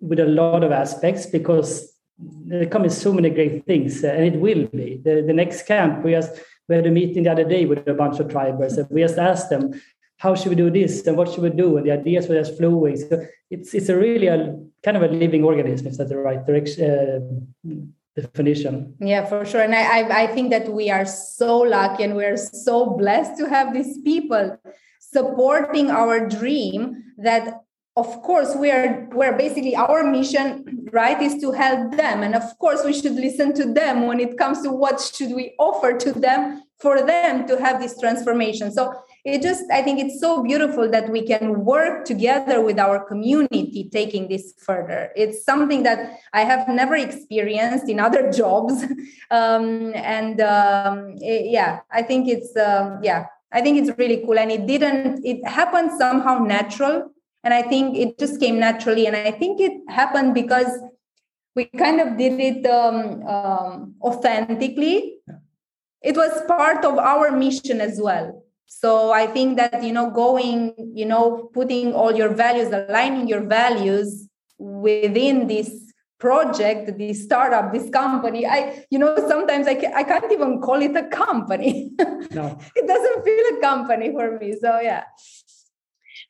with 0.00 0.18
a 0.18 0.26
lot 0.26 0.64
of 0.64 0.72
aspects 0.72 1.26
because 1.26 1.92
there 2.18 2.66
come 2.66 2.88
so 2.88 3.12
many 3.12 3.30
great 3.30 3.64
things 3.66 4.04
uh, 4.04 4.08
and 4.08 4.24
it 4.24 4.38
will 4.38 4.66
be. 4.66 5.00
The, 5.02 5.22
the 5.26 5.32
next 5.32 5.66
camp, 5.66 6.04
we 6.04 6.12
just, 6.12 6.38
we 6.68 6.76
had 6.76 6.86
a 6.86 6.90
meeting 6.90 7.22
the 7.22 7.30
other 7.30 7.44
day 7.44 7.64
with 7.64 7.86
a 7.88 7.94
bunch 7.94 8.18
of 8.20 8.30
tribers 8.30 8.76
and 8.76 8.88
we 8.90 9.02
just 9.02 9.18
asked 9.18 9.50
them, 9.50 9.80
how 10.22 10.36
should 10.36 10.50
we 10.50 10.54
do 10.54 10.70
this 10.70 11.04
and 11.08 11.16
what 11.16 11.28
should 11.28 11.42
we 11.42 11.50
do? 11.50 11.76
And 11.76 11.84
the 11.84 11.90
ideas 11.90 12.28
were 12.28 12.36
just 12.36 12.56
flowing. 12.56 12.96
So 12.96 13.26
it's 13.50 13.74
it's 13.74 13.88
a 13.88 13.96
really 13.96 14.28
a 14.28 14.56
kind 14.84 14.96
of 14.96 15.02
a 15.02 15.08
living 15.08 15.42
organism. 15.42 15.88
Is 15.88 15.96
that 15.98 16.08
the 16.08 16.16
right 16.16 16.44
direction? 16.46 16.78
Uh, 16.90 17.82
definition 18.14 18.94
yeah 19.00 19.24
for 19.24 19.42
sure 19.42 19.62
and 19.62 19.74
I, 19.74 19.84
I 20.00 20.22
i 20.24 20.26
think 20.26 20.50
that 20.50 20.70
we 20.70 20.90
are 20.90 21.06
so 21.06 21.60
lucky 21.60 22.02
and 22.02 22.14
we're 22.14 22.36
so 22.36 22.90
blessed 22.90 23.38
to 23.38 23.48
have 23.48 23.72
these 23.72 23.96
people 24.02 24.60
supporting 25.00 25.90
our 25.90 26.28
dream 26.28 27.02
that 27.16 27.62
of 27.96 28.10
course 28.20 28.54
we 28.54 28.70
are 28.70 29.08
we're 29.12 29.38
basically 29.38 29.74
our 29.74 30.04
mission 30.04 30.46
right 30.92 31.22
is 31.22 31.40
to 31.40 31.52
help 31.52 31.96
them 31.96 32.22
and 32.22 32.34
of 32.34 32.46
course 32.58 32.84
we 32.84 32.92
should 32.92 33.14
listen 33.14 33.54
to 33.54 33.64
them 33.72 34.06
when 34.06 34.20
it 34.20 34.36
comes 34.36 34.60
to 34.60 34.70
what 34.70 35.00
should 35.00 35.32
we 35.34 35.54
offer 35.58 35.96
to 35.96 36.12
them 36.12 36.62
for 36.80 37.00
them 37.00 37.46
to 37.46 37.56
have 37.64 37.80
this 37.80 37.98
transformation 37.98 38.70
so 38.70 38.92
it 39.24 39.40
just 39.40 39.64
i 39.70 39.80
think 39.82 40.00
it's 40.00 40.20
so 40.20 40.42
beautiful 40.42 40.90
that 40.90 41.08
we 41.08 41.24
can 41.24 41.64
work 41.64 42.04
together 42.04 42.60
with 42.60 42.78
our 42.78 43.04
community 43.04 43.88
taking 43.92 44.28
this 44.28 44.54
further. 44.58 45.10
It's 45.14 45.44
something 45.44 45.84
that 45.84 46.18
i 46.32 46.42
have 46.42 46.68
never 46.68 46.96
experienced 46.96 47.88
in 47.88 48.00
other 48.00 48.30
jobs. 48.40 48.84
Um, 49.30 49.92
and 49.94 50.40
um, 50.40 51.14
it, 51.20 51.50
yeah 51.50 51.80
i 51.90 52.02
think 52.02 52.28
it's 52.28 52.56
um, 52.56 52.98
yeah 53.02 53.26
i 53.52 53.60
think 53.60 53.78
it's 53.78 53.96
really 53.98 54.22
cool. 54.24 54.38
And 54.38 54.50
it 54.50 54.66
didn't 54.66 55.24
it 55.24 55.46
happened 55.46 55.92
somehow 55.98 56.38
natural. 56.38 57.10
And 57.44 57.54
i 57.54 57.62
think 57.62 57.96
it 57.96 58.18
just 58.18 58.40
came 58.40 58.58
naturally. 58.58 59.06
And 59.06 59.16
i 59.16 59.30
think 59.30 59.60
it 59.60 59.72
happened 59.88 60.34
because 60.34 60.70
we 61.54 61.66
kind 61.66 62.00
of 62.00 62.16
did 62.16 62.40
it 62.40 62.66
um, 62.66 63.22
um, 63.26 63.94
authentically. 64.02 65.18
It 66.00 66.16
was 66.16 66.42
part 66.48 66.84
of 66.84 66.98
our 66.98 67.30
mission 67.30 67.80
as 67.80 68.00
well 68.00 68.41
so 68.66 69.12
i 69.12 69.26
think 69.26 69.56
that 69.56 69.82
you 69.82 69.92
know 69.92 70.10
going 70.10 70.74
you 70.94 71.06
know 71.06 71.50
putting 71.54 71.92
all 71.94 72.14
your 72.14 72.28
values 72.28 72.68
aligning 72.72 73.28
your 73.28 73.44
values 73.44 74.28
within 74.58 75.46
this 75.46 75.92
project 76.18 76.98
this 76.98 77.24
startup 77.24 77.72
this 77.72 77.90
company 77.90 78.46
i 78.46 78.84
you 78.90 78.98
know 78.98 79.16
sometimes 79.28 79.66
i, 79.66 79.72
I 79.94 80.04
can't 80.04 80.30
even 80.30 80.60
call 80.60 80.80
it 80.80 80.96
a 80.96 81.04
company 81.08 81.90
no. 82.30 82.58
it 82.76 82.86
doesn't 82.86 83.24
feel 83.24 83.58
a 83.58 83.60
company 83.60 84.12
for 84.12 84.38
me 84.38 84.54
so 84.60 84.78
yeah 84.80 85.04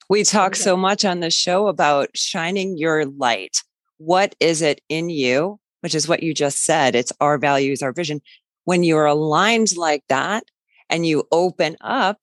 we 0.08 0.24
talk 0.24 0.56
so 0.56 0.76
much 0.76 1.04
on 1.04 1.20
the 1.20 1.30
show 1.30 1.68
about 1.68 2.16
shining 2.16 2.76
your 2.76 3.06
light. 3.06 3.62
What 3.98 4.34
is 4.40 4.60
it 4.60 4.80
in 4.90 5.08
you? 5.08 5.58
Which 5.80 5.94
is 5.94 6.06
what 6.06 6.22
you 6.22 6.34
just 6.34 6.64
said. 6.64 6.94
It's 6.94 7.12
our 7.20 7.38
values, 7.38 7.82
our 7.82 7.92
vision. 7.92 8.20
When 8.64 8.82
you're 8.82 9.06
aligned 9.06 9.76
like 9.76 10.04
that 10.08 10.44
and 10.92 11.06
you 11.06 11.26
open 11.32 11.76
up, 11.80 12.20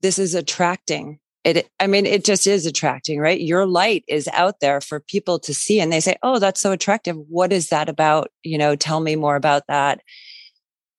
this 0.00 0.18
is 0.18 0.34
attracting. 0.34 1.18
It, 1.44 1.68
I 1.78 1.86
mean, 1.86 2.06
it 2.06 2.24
just 2.24 2.46
is 2.46 2.64
attracting, 2.64 3.18
right? 3.18 3.40
Your 3.40 3.66
light 3.66 4.04
is 4.08 4.28
out 4.32 4.60
there 4.60 4.80
for 4.80 5.00
people 5.00 5.38
to 5.40 5.52
see 5.52 5.80
and 5.80 5.92
they 5.92 6.00
say, 6.00 6.16
Oh, 6.22 6.38
that's 6.38 6.60
so 6.60 6.72
attractive. 6.72 7.16
What 7.28 7.52
is 7.52 7.68
that 7.68 7.90
about? 7.90 8.30
You 8.42 8.56
know, 8.56 8.76
tell 8.76 9.00
me 9.00 9.16
more 9.16 9.36
about 9.36 9.64
that. 9.68 10.00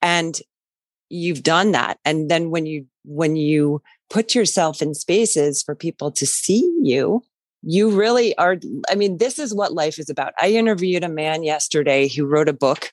And 0.03 0.39
you've 1.09 1.41
done 1.41 1.71
that. 1.71 1.97
And 2.05 2.29
then 2.29 2.51
when 2.51 2.67
you, 2.67 2.85
when 3.05 3.35
you 3.35 3.81
put 4.11 4.35
yourself 4.35 4.81
in 4.81 4.93
spaces 4.93 5.63
for 5.63 5.73
people 5.73 6.11
to 6.11 6.27
see 6.27 6.71
you, 6.83 7.23
you 7.63 7.89
really 7.89 8.37
are. 8.37 8.57
I 8.89 8.95
mean, 8.95 9.17
this 9.17 9.39
is 9.39 9.53
what 9.53 9.73
life 9.73 9.97
is 9.97 10.09
about. 10.09 10.33
I 10.39 10.49
interviewed 10.49 11.03
a 11.03 11.09
man 11.09 11.43
yesterday 11.43 12.07
who 12.07 12.25
wrote 12.25 12.49
a 12.49 12.53
book. 12.53 12.91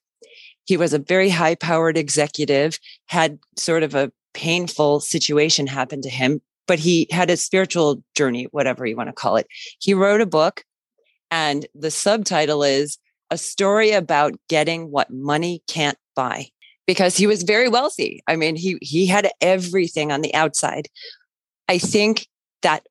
He 0.64 0.76
was 0.76 0.92
a 0.92 0.98
very 0.98 1.28
high 1.28 1.54
powered 1.54 1.96
executive, 1.96 2.78
had 3.06 3.38
sort 3.56 3.82
of 3.82 3.94
a 3.94 4.12
painful 4.34 5.00
situation 5.00 5.66
happen 5.66 6.02
to 6.02 6.10
him, 6.10 6.40
but 6.66 6.78
he 6.78 7.06
had 7.10 7.30
a 7.30 7.36
spiritual 7.36 8.02
journey, 8.16 8.44
whatever 8.50 8.86
you 8.86 8.96
want 8.96 9.08
to 9.08 9.14
call 9.14 9.36
it. 9.36 9.46
He 9.78 9.94
wrote 9.94 10.20
a 10.20 10.26
book, 10.26 10.64
and 11.30 11.66
the 11.74 11.90
subtitle 11.90 12.62
is 12.62 12.98
A 13.30 13.38
Story 13.38 13.92
About 13.92 14.34
Getting 14.48 14.90
What 14.90 15.10
Money 15.10 15.62
Can't 15.66 15.98
Buy 16.14 16.48
because 16.86 17.16
he 17.16 17.26
was 17.26 17.42
very 17.42 17.68
wealthy. 17.68 18.22
I 18.26 18.36
mean, 18.36 18.56
he 18.56 18.78
he 18.82 19.06
had 19.06 19.30
everything 19.40 20.12
on 20.12 20.20
the 20.20 20.34
outside. 20.34 20.88
I 21.68 21.78
think 21.78 22.26
that 22.62 22.86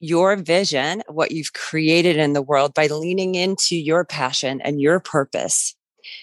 your 0.00 0.36
vision, 0.36 1.02
what 1.08 1.32
you've 1.32 1.52
created 1.52 2.16
in 2.16 2.32
the 2.32 2.42
world 2.42 2.74
by 2.74 2.86
leaning 2.86 3.34
into 3.34 3.76
your 3.76 4.04
passion 4.04 4.60
and 4.60 4.80
your 4.80 5.00
purpose, 5.00 5.74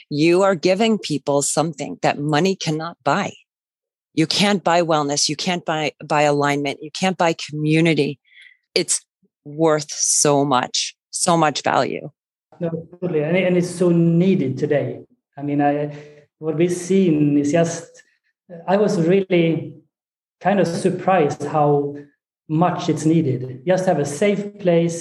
you 0.09 0.43
are 0.43 0.55
giving 0.55 0.97
people 0.97 1.41
something 1.41 1.97
that 2.01 2.19
money 2.19 2.55
cannot 2.55 2.97
buy. 3.03 3.33
You 4.13 4.27
can't 4.27 4.63
buy 4.63 4.81
wellness, 4.81 5.27
you 5.27 5.35
can't 5.35 5.65
buy 5.65 5.91
buy 6.03 6.23
alignment, 6.23 6.81
you 6.81 6.91
can't 6.91 7.17
buy 7.17 7.33
community. 7.33 8.19
It's 8.73 9.05
worth 9.43 9.91
so 9.91 10.45
much, 10.45 10.95
so 11.11 11.37
much 11.37 11.61
value. 11.63 12.09
No, 12.59 12.69
totally. 13.01 13.23
And, 13.23 13.57
it's 13.57 13.69
so 13.69 13.89
needed 13.89 14.57
today. 14.57 15.01
I 15.37 15.41
mean, 15.41 15.61
I 15.61 15.91
what 16.39 16.55
we've 16.55 16.71
seen 16.71 17.37
is 17.37 17.51
just 17.51 18.03
uh, 18.51 18.57
i 18.67 18.77
was 18.77 18.99
really 19.07 19.73
kind 20.41 20.59
of 20.59 20.67
surprised 20.67 21.43
how 21.43 21.95
much 22.47 22.89
it's 22.89 23.05
needed 23.05 23.61
just 23.65 23.85
have 23.85 23.99
a 23.99 24.05
safe 24.05 24.59
place 24.59 24.97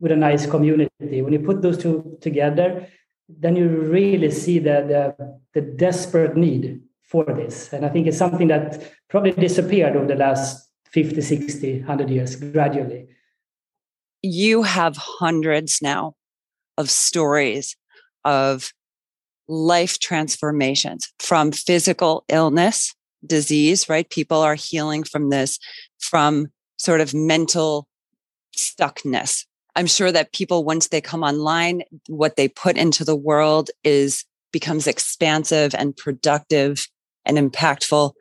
with 0.00 0.12
a 0.12 0.16
nice 0.16 0.46
community 0.46 1.22
when 1.22 1.32
you 1.32 1.40
put 1.40 1.60
those 1.62 1.76
two 1.76 2.16
together 2.20 2.86
then 3.38 3.56
you 3.56 3.68
really 3.68 4.30
see 4.30 4.58
the, 4.58 5.14
the, 5.16 5.38
the 5.54 5.60
desperate 5.60 6.36
need 6.36 6.80
for 7.02 7.24
this 7.24 7.72
and 7.72 7.84
i 7.84 7.88
think 7.88 8.06
it's 8.06 8.18
something 8.18 8.48
that 8.48 8.82
probably 9.08 9.32
disappeared 9.32 9.96
over 9.96 10.06
the 10.06 10.14
last 10.14 10.68
50 10.92 11.20
60 11.20 11.78
100 11.78 12.10
years 12.10 12.36
gradually 12.36 13.08
you 14.22 14.62
have 14.62 14.96
hundreds 14.96 15.80
now 15.82 16.14
of 16.76 16.90
stories 16.90 17.76
of 18.24 18.72
life 19.48 19.98
transformations 19.98 21.12
from 21.18 21.50
physical 21.50 22.24
illness, 22.28 22.94
disease, 23.26 23.88
right? 23.88 24.08
People 24.08 24.38
are 24.38 24.54
healing 24.54 25.02
from 25.02 25.30
this, 25.30 25.58
from 25.98 26.46
sort 26.76 27.00
of 27.00 27.12
mental 27.12 27.88
stuckness. 28.56 29.44
I'm 29.76 29.86
sure 29.86 30.12
that 30.12 30.32
people, 30.32 30.64
once 30.64 30.88
they 30.88 31.00
come 31.00 31.22
online, 31.22 31.82
what 32.08 32.36
they 32.36 32.48
put 32.48 32.76
into 32.76 33.04
the 33.04 33.16
world 33.16 33.70
is 33.84 34.24
becomes 34.52 34.86
expansive 34.86 35.74
and 35.74 35.96
productive 35.96 36.86
and 37.24 37.38
impactful. 37.38 38.12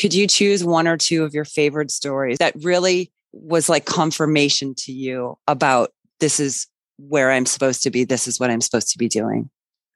Could 0.00 0.14
you 0.14 0.26
choose 0.26 0.64
one 0.64 0.86
or 0.86 0.96
two 0.96 1.24
of 1.24 1.34
your 1.34 1.44
favorite 1.44 1.90
stories 1.90 2.38
that 2.38 2.54
really 2.62 3.10
was 3.32 3.68
like 3.68 3.84
confirmation 3.84 4.74
to 4.78 4.92
you 4.92 5.36
about 5.46 5.90
this 6.20 6.40
is 6.40 6.66
where 6.98 7.30
I'm 7.30 7.46
supposed 7.46 7.82
to 7.82 7.90
be, 7.90 8.04
this 8.04 8.26
is 8.28 8.40
what 8.40 8.50
I'm 8.50 8.60
supposed 8.60 8.90
to 8.90 8.98
be 8.98 9.08
doing? 9.08 9.50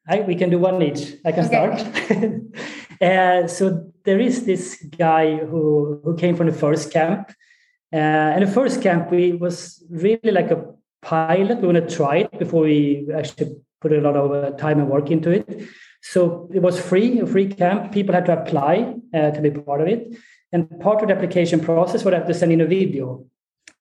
I, 0.07 0.19
we 0.21 0.35
can 0.35 0.49
do 0.49 0.59
one 0.59 0.81
each. 0.81 1.13
I 1.25 1.31
can 1.31 1.45
okay. 1.45 1.77
start. 1.77 3.01
uh, 3.01 3.47
so 3.47 3.89
there 4.03 4.19
is 4.19 4.45
this 4.45 4.85
guy 4.97 5.37
who 5.37 6.01
who 6.03 6.15
came 6.17 6.35
from 6.35 6.47
the 6.47 6.53
first 6.53 6.91
camp, 6.91 7.31
uh, 7.93 8.33
and 8.33 8.41
the 8.41 8.51
first 8.51 8.81
camp 8.81 9.11
we 9.11 9.33
was 9.33 9.83
really 9.89 10.31
like 10.31 10.51
a 10.51 10.65
pilot. 11.01 11.59
We 11.59 11.67
want 11.67 11.87
to 11.87 11.95
try 11.95 12.17
it 12.17 12.39
before 12.39 12.63
we 12.63 13.07
actually 13.15 13.55
put 13.81 13.93
a 13.93 14.01
lot 14.01 14.15
of 14.15 14.31
uh, 14.31 14.57
time 14.57 14.79
and 14.79 14.89
work 14.89 15.11
into 15.11 15.29
it. 15.29 15.67
So 16.01 16.49
it 16.53 16.61
was 16.61 16.79
free, 16.79 17.19
a 17.19 17.27
free 17.27 17.47
camp. 17.47 17.91
People 17.91 18.15
had 18.15 18.25
to 18.25 18.41
apply 18.41 18.95
uh, 19.13 19.31
to 19.31 19.41
be 19.41 19.51
part 19.51 19.81
of 19.81 19.87
it, 19.87 20.15
and 20.51 20.67
part 20.79 21.01
of 21.01 21.07
the 21.07 21.15
application 21.15 21.59
process 21.59 22.03
was 22.03 22.13
have 22.13 22.27
to 22.27 22.33
send 22.33 22.51
in 22.51 22.61
a 22.61 22.65
video 22.65 23.25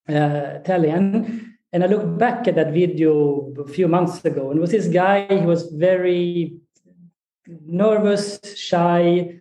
uh, 0.08 0.58
telling 0.58 1.48
and 1.72 1.82
I 1.82 1.86
look 1.86 2.18
back 2.18 2.46
at 2.48 2.54
that 2.56 2.72
video 2.72 3.52
a 3.58 3.66
few 3.66 3.88
months 3.88 4.22
ago, 4.24 4.50
and 4.50 4.58
it 4.58 4.60
was 4.60 4.72
this 4.72 4.88
guy. 4.88 5.26
He 5.26 5.46
was 5.46 5.68
very 5.72 6.58
nervous, 7.66 8.40
shy. 8.56 9.40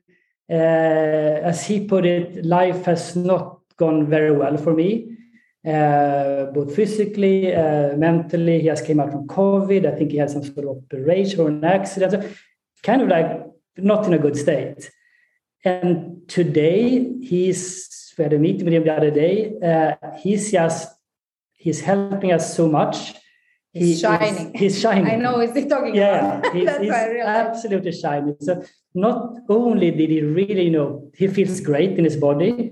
Uh, 0.49 0.53
as 0.53 1.65
he 1.65 1.85
put 1.85 2.05
it, 2.05 2.45
life 2.45 2.85
has 2.85 3.15
not 3.15 3.60
gone 3.83 3.99
very 4.15 4.33
well 4.41 4.55
for 4.65 4.73
me, 4.81 4.89
uh, 5.75 6.39
both 6.55 6.75
physically, 6.79 7.53
uh, 7.63 7.89
mentally. 8.07 8.61
He 8.61 8.67
has 8.73 8.81
came 8.87 8.99
out 9.01 9.11
from 9.11 9.27
COVID. 9.27 9.81
I 9.91 9.93
think 9.97 10.11
he 10.11 10.17
had 10.23 10.31
some 10.35 10.43
sort 10.43 10.65
of 10.65 10.77
operation 10.83 11.39
or 11.41 11.47
an 11.49 11.63
accident. 11.77 12.11
So 12.13 12.19
kind 12.89 13.01
of 13.03 13.07
like 13.15 13.29
not 13.77 14.05
in 14.07 14.13
a 14.13 14.21
good 14.25 14.37
state. 14.45 14.81
And 15.63 16.21
today, 16.27 16.81
he's 17.21 17.63
we 18.17 18.23
had 18.23 18.33
a 18.33 18.39
meeting 18.39 18.65
with 18.65 18.73
him 18.73 18.83
the 18.83 18.95
other 18.99 19.13
day. 19.23 19.35
Uh, 19.71 19.93
he's 20.23 20.51
just 20.51 20.87
he's 21.65 21.81
helping 21.81 22.31
us 22.37 22.55
so 22.57 22.67
much. 22.67 22.97
He's 23.73 23.95
he 23.95 24.01
shining. 24.01 24.53
Is, 24.53 24.59
he's 24.61 24.75
shining. 24.81 25.13
I 25.13 25.15
know. 25.15 25.39
Is 25.39 25.53
he 25.55 25.65
talking? 25.65 25.95
Yeah, 25.95 26.39
about? 26.39 26.53
he's, 26.55 26.77
he's 26.77 26.91
absolutely 26.91 27.93
shining. 27.93 28.35
So 28.41 28.63
not 28.93 29.37
only 29.47 29.91
did 29.91 30.09
he 30.09 30.21
really, 30.21 30.63
you 30.69 30.75
know, 30.77 31.11
he 31.15 31.27
feels 31.27 31.59
great 31.61 31.97
in 31.99 32.03
his 32.03 32.17
body 32.17 32.71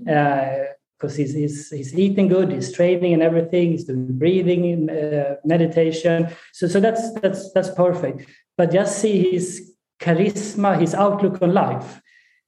because 1.00 1.16
he's, 1.16 1.32
he's 1.32 1.70
he's 1.70 1.98
eating 1.98 2.28
good, 2.28 2.52
he's 2.52 2.72
training 2.72 3.14
and 3.14 3.22
everything. 3.22 3.72
He's 3.72 3.84
doing 3.84 4.18
breathing, 4.18 4.90
uh, 4.90 5.36
meditation. 5.44 6.28
So 6.52 6.68
so 6.68 6.78
that's 6.78 7.12
that's 7.20 7.50
that's 7.52 7.70
perfect. 7.70 8.28
But 8.56 8.70
just 8.70 8.98
see 8.98 9.30
his 9.32 9.72
charisma, 9.98 10.78
his 10.78 10.94
outlook 10.94 11.40
on 11.40 11.54
life, 11.54 12.02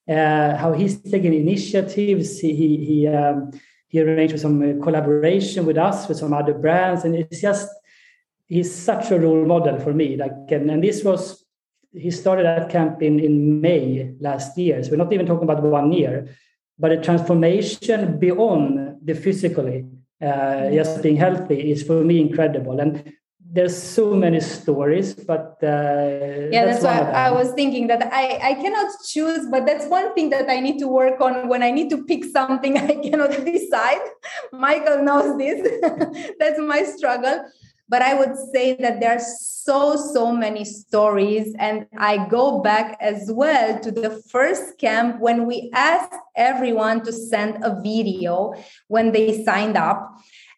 uh, 0.08 0.56
how 0.56 0.74
he's 0.74 1.00
taking 1.00 1.34
initiatives. 1.34 2.40
He 2.40 2.52
he. 2.84 3.08
Um, 3.08 3.52
he 3.92 4.00
arranged 4.00 4.40
some 4.40 4.62
uh, 4.62 4.82
collaboration 4.82 5.66
with 5.66 5.76
us 5.76 6.08
with 6.08 6.16
some 6.16 6.32
other 6.32 6.54
brands 6.54 7.04
and 7.04 7.14
it's 7.14 7.42
just 7.42 7.68
he's 8.46 8.74
such 8.74 9.10
a 9.10 9.18
role 9.20 9.44
model 9.44 9.78
for 9.78 9.92
me 9.92 10.16
like 10.16 10.32
and, 10.48 10.70
and 10.70 10.82
this 10.82 11.04
was 11.04 11.44
he 11.92 12.10
started 12.10 12.46
that 12.46 12.70
camp 12.70 13.02
in, 13.02 13.20
in 13.20 13.60
may 13.60 14.14
last 14.18 14.56
year 14.56 14.82
so 14.82 14.90
we're 14.90 14.96
not 14.96 15.12
even 15.12 15.26
talking 15.26 15.48
about 15.48 15.62
one 15.62 15.92
year 15.92 16.26
but 16.82 16.90
a 16.90 17.00
transformation 17.08 18.18
beyond 18.18 18.96
the 19.08 19.14
physically 19.14 19.86
uh, 20.20 20.68
just 20.78 21.02
being 21.02 21.16
healthy 21.16 21.70
is 21.72 21.84
for 21.84 22.02
me 22.02 22.20
incredible. 22.20 22.80
And 22.80 22.92
there's 23.54 23.76
so 23.76 24.14
many 24.14 24.40
stories 24.40 25.14
but 25.14 25.58
uh, 25.62 26.48
yeah 26.50 26.64
that's, 26.64 26.82
that's 26.82 26.84
why 26.84 27.26
i 27.26 27.30
was 27.30 27.52
thinking 27.52 27.86
that 27.86 28.02
i 28.10 28.24
i 28.50 28.54
cannot 28.54 28.90
choose 29.06 29.46
but 29.50 29.66
that's 29.66 29.86
one 29.88 30.14
thing 30.14 30.30
that 30.30 30.48
i 30.48 30.58
need 30.58 30.78
to 30.78 30.88
work 30.88 31.20
on 31.20 31.48
when 31.48 31.62
i 31.62 31.70
need 31.70 31.90
to 31.90 32.02
pick 32.04 32.24
something 32.24 32.78
i 32.90 32.94
cannot 33.04 33.30
decide. 33.44 34.00
Michael 34.52 35.02
knows 35.02 35.36
this. 35.36 35.58
That's 36.38 36.58
my 36.58 36.82
struggle 36.84 37.44
but 37.92 38.00
i 38.00 38.14
would 38.14 38.34
say 38.52 38.74
that 38.84 39.00
there 39.00 39.14
are 39.16 39.26
so 39.64 39.96
so 39.96 40.32
many 40.32 40.64
stories 40.64 41.54
and 41.58 41.86
i 41.98 42.12
go 42.28 42.60
back 42.60 42.96
as 43.00 43.30
well 43.40 43.78
to 43.78 43.92
the 43.92 44.10
first 44.34 44.78
camp 44.78 45.20
when 45.20 45.46
we 45.46 45.70
asked 45.74 46.16
everyone 46.34 47.04
to 47.04 47.12
send 47.12 47.62
a 47.62 47.78
video 47.82 48.54
when 48.88 49.12
they 49.12 49.44
signed 49.44 49.76
up 49.76 50.00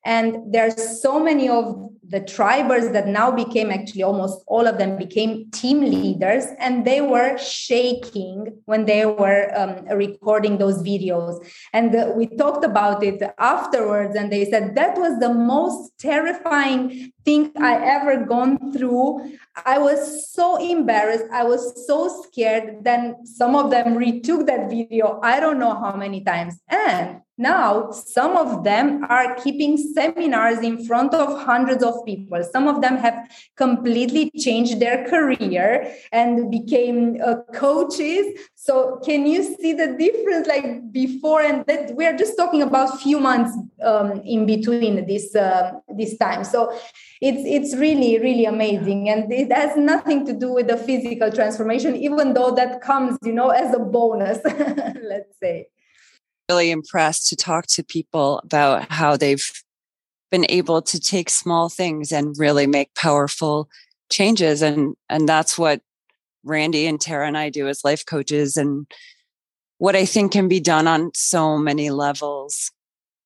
and 0.05 0.53
there 0.53 0.67
are 0.67 0.71
so 0.71 1.19
many 1.19 1.49
of 1.49 1.85
the 2.09 2.21
tribers 2.21 2.91
that 2.91 3.09
now 3.09 3.31
became 3.31 3.71
actually 3.71 4.03
almost 4.03 4.45
all 4.47 4.67
of 4.67 4.79
them 4.79 4.97
became 4.97 5.51
team 5.51 5.81
leaders 5.81 6.45
and 6.59 6.85
they 6.85 7.01
were 7.01 7.37
shaking 7.39 8.57
when 8.67 8.85
they 8.85 9.07
were 9.07 9.51
um, 9.57 9.85
recording 9.97 10.59
those 10.59 10.83
videos. 10.83 11.45
And 11.73 12.15
we 12.15 12.27
talked 12.27 12.65
about 12.65 13.03
it 13.03 13.23
afterwards 13.39 14.15
and 14.15 14.31
they 14.31 14.45
said 14.51 14.75
that 14.75 14.99
was 14.99 15.19
the 15.19 15.33
most 15.33 15.93
terrifying 15.99 17.13
thing 17.25 17.51
i 17.59 17.75
ever 17.75 18.25
gone 18.25 18.73
through. 18.73 19.33
I 19.65 19.79
was 19.79 20.31
so 20.31 20.57
embarrassed. 20.57 21.25
I 21.33 21.45
was 21.45 21.87
so 21.87 22.23
scared. 22.23 22.85
Then 22.85 23.25
some 23.25 23.57
of 23.57 23.71
them 23.71 23.97
retook 23.97 24.47
that 24.47 24.69
video 24.69 25.21
i 25.23 25.41
don't 25.41 25.59
know 25.59 25.75
how 25.75 25.97
many 25.97 26.23
times. 26.23 26.61
And 26.69 27.24
now, 27.37 27.91
some 27.91 28.37
of 28.37 28.63
them 28.63 29.05
are 29.09 29.35
keeping 29.35 29.77
seminars 29.77 30.61
in 30.61 30.87
front 30.87 31.15
of 31.15 31.45
hundreds 31.45 31.83
of 31.83 32.05
people. 32.07 32.41
Some 32.45 32.69
of 32.69 32.81
them 32.81 32.97
have 32.99 33.29
completely 33.57 34.31
changed 34.39 34.79
their 34.79 35.05
career 35.09 35.93
and 36.13 36.49
became 36.49 37.19
uh, 37.25 37.39
coaches. 37.53 38.39
So, 38.55 39.01
can 39.05 39.27
you 39.27 39.43
see 39.43 39.73
the 39.73 39.97
difference, 39.99 40.47
like 40.47 40.93
before 40.93 41.41
and 41.41 41.67
that? 41.67 41.97
We 41.97 42.07
are 42.07 42.17
just 42.17 42.37
talking 42.37 42.63
about 42.63 43.01
few 43.01 43.19
months 43.19 43.53
um, 43.83 44.21
in 44.25 44.47
between 44.47 45.05
this 45.09 45.35
uh, 45.35 45.73
this 45.89 46.17
time. 46.17 46.45
So, 46.45 46.73
it's 47.21 47.43
it's 47.45 47.75
really 47.75 48.21
really 48.21 48.45
amazing, 48.45 49.09
and 49.09 49.33
it 49.33 49.51
has 49.53 49.77
nothing 49.77 50.25
to 50.27 50.33
do 50.33 50.53
with 50.53 50.69
the 50.69 50.77
physical 50.77 51.33
transformation, 51.33 51.97
even 51.97 52.33
though 52.33 52.53
that 52.53 52.81
comes, 52.81 53.19
you 53.25 53.33
know, 53.33 53.51
as 53.51 53.75
a 53.75 53.81
bonus. 53.81 54.39
let's 55.03 55.37
say 55.43 55.67
really 56.49 56.71
impressed 56.71 57.29
to 57.29 57.37
talk 57.37 57.67
to 57.67 57.83
people 57.83 58.41
about 58.45 58.91
how 58.91 59.17
they've 59.17 59.51
been 60.31 60.47
able 60.49 60.83
to 60.83 61.01
take 61.01 61.31
small 61.31 61.69
things 61.69 62.13
and 62.13 62.35
really 62.39 62.67
make 62.67 62.95
powerful 62.95 63.69
changes 64.11 64.63
and 64.63 64.95
and 65.09 65.29
that's 65.29 65.59
what 65.59 65.81
Randy 66.45 66.87
and 66.87 67.01
Tara 67.01 67.27
and 67.27 67.39
I 67.39 67.49
do 67.49 67.69
as 67.69 67.85
life 67.85 68.05
coaches 68.05 68.57
and 68.57 68.87
what 69.79 69.97
I 69.97 70.05
think 70.05 70.33
can 70.33 70.49
be 70.49 70.61
done 70.61 70.87
on 70.87 71.11
so 71.15 71.57
many 71.57 71.91
levels. 71.91 72.71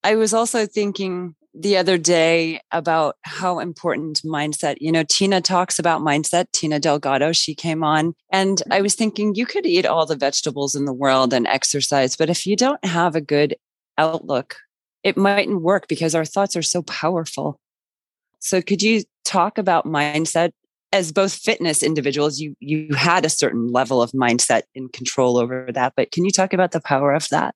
I 0.04 0.14
was 0.14 0.32
also 0.32 0.66
thinking 0.66 1.34
the 1.60 1.76
other 1.76 1.98
day 1.98 2.60
about 2.70 3.16
how 3.22 3.58
important 3.58 4.22
mindset, 4.24 4.76
you 4.80 4.92
know, 4.92 5.02
Tina 5.08 5.40
talks 5.40 5.78
about 5.78 6.00
mindset, 6.00 6.46
Tina 6.52 6.78
Delgado, 6.78 7.32
she 7.32 7.54
came 7.54 7.82
on. 7.82 8.14
And 8.30 8.58
mm-hmm. 8.58 8.72
I 8.72 8.80
was 8.80 8.94
thinking 8.94 9.34
you 9.34 9.44
could 9.44 9.66
eat 9.66 9.84
all 9.84 10.06
the 10.06 10.16
vegetables 10.16 10.76
in 10.76 10.84
the 10.84 10.92
world 10.92 11.32
and 11.32 11.46
exercise, 11.48 12.16
but 12.16 12.30
if 12.30 12.46
you 12.46 12.54
don't 12.54 12.84
have 12.84 13.16
a 13.16 13.20
good 13.20 13.56
outlook, 13.96 14.56
it 15.02 15.16
mightn't 15.16 15.62
work 15.62 15.88
because 15.88 16.14
our 16.14 16.24
thoughts 16.24 16.54
are 16.54 16.62
so 16.62 16.82
powerful. 16.82 17.58
So 18.38 18.62
could 18.62 18.82
you 18.82 19.02
talk 19.24 19.58
about 19.58 19.84
mindset 19.84 20.52
as 20.92 21.12
both 21.12 21.34
fitness 21.34 21.82
individuals 21.82 22.40
you 22.40 22.54
you 22.60 22.94
had 22.94 23.24
a 23.24 23.30
certain 23.30 23.68
level 23.68 24.00
of 24.00 24.10
mindset 24.12 24.62
and 24.74 24.90
control 24.92 25.36
over 25.36 25.68
that 25.72 25.92
but 25.96 26.10
can 26.12 26.24
you 26.24 26.30
talk 26.30 26.54
about 26.54 26.72
the 26.72 26.80
power 26.80 27.12
of 27.12 27.28
that 27.28 27.54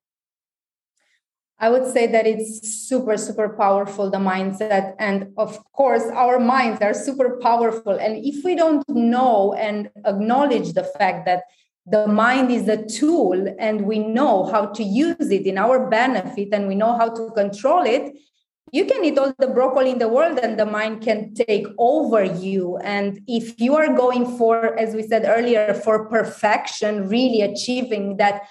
I 1.63 1.71
would 1.71 1.87
say 1.87 2.09
that 2.09 2.27
it's 2.27 2.89
super, 2.89 3.17
super 3.17 3.51
powerful, 3.51 4.11
the 4.11 4.19
mindset. 4.19 4.97
And 4.99 5.33
of 5.39 5.63
course, 5.73 6.03
our 6.13 6.41
minds 6.41 6.83
are 6.83 6.93
super 6.93 7.39
powerful. 7.41 7.93
And 7.93 8.17
if 8.17 8.45
we 8.45 8.57
don't 8.57 8.85
know 8.89 9.55
and 9.55 9.89
acknowledge 10.05 10.73
the 10.73 10.83
fact 10.83 11.25
that 11.27 11.45
the 11.87 12.09
mind 12.09 12.51
is 12.51 12.67
a 12.67 12.85
tool 12.85 13.55
and 13.61 13.87
we 13.87 14.01
know 14.01 14.45
how 14.47 14.67
to 14.67 14.83
use 14.83 15.31
it 15.31 15.47
in 15.47 15.57
our 15.57 15.89
benefit 15.89 16.49
and 16.53 16.67
we 16.67 16.75
know 16.75 16.99
how 16.99 17.09
to 17.11 17.31
control 17.31 17.85
it, 17.87 18.13
you 18.73 18.85
can 18.85 19.05
eat 19.05 19.17
all 19.17 19.33
the 19.39 19.47
broccoli 19.47 19.91
in 19.91 19.99
the 20.01 20.09
world 20.09 20.41
and 20.43 20.59
the 20.59 20.67
mind 20.67 21.01
can 21.01 21.33
take 21.33 21.67
over 21.79 22.25
you. 22.25 22.77
And 22.79 23.21
if 23.29 23.61
you 23.61 23.77
are 23.77 23.95
going 23.95 24.37
for, 24.37 24.77
as 24.77 24.97
we 24.97 25.05
said 25.05 25.27
earlier, 25.27 25.75
for 25.75 26.09
perfection, 26.09 27.09
really 27.09 27.43
achieving 27.43 28.17
that 28.17 28.49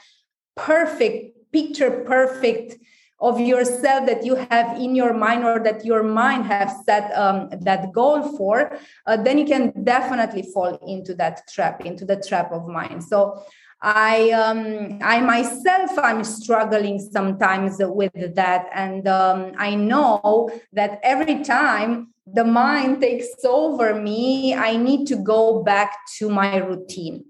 perfect, 0.56 1.52
picture 1.52 1.92
perfect 2.06 2.78
of 3.22 3.40
yourself 3.40 4.06
that 4.08 4.26
you 4.26 4.36
have 4.50 4.78
in 4.80 4.96
your 4.96 5.14
mind 5.14 5.44
or 5.44 5.60
that 5.64 5.86
your 5.86 6.04
mind 6.04 6.46
have 6.46 6.74
set 6.86 7.16
um, 7.16 7.50
that 7.62 7.92
goal 7.94 8.36
for 8.38 8.78
uh, 9.06 9.16
then 9.16 9.38
you 9.38 9.46
can 9.46 9.72
definitely 9.84 10.44
fall 10.54 10.80
into 10.88 11.14
that 11.14 11.42
trap 11.54 11.86
into 11.86 12.04
the 12.06 12.22
trap 12.28 12.52
of 12.52 12.68
mind. 12.68 13.04
So 13.04 13.44
i 13.84 14.30
um, 14.32 15.00
i 15.02 15.20
myself 15.22 15.92
i'm 15.98 16.24
struggling 16.24 17.00
sometimes 17.00 17.78
with 17.80 18.36
that. 18.36 18.70
And 18.74 19.08
um, 19.08 19.54
i 19.58 19.76
know 19.76 20.50
that 20.74 21.00
every 21.04 21.44
time 21.44 22.14
the 22.28 22.44
mind 22.44 23.02
takes 23.02 23.30
over 23.44 24.00
me 24.00 24.54
i 24.54 24.78
need 24.78 25.08
to 25.08 25.16
go 25.16 25.64
back 25.64 25.92
to 26.18 26.30
my 26.30 26.58
routine 26.58 27.26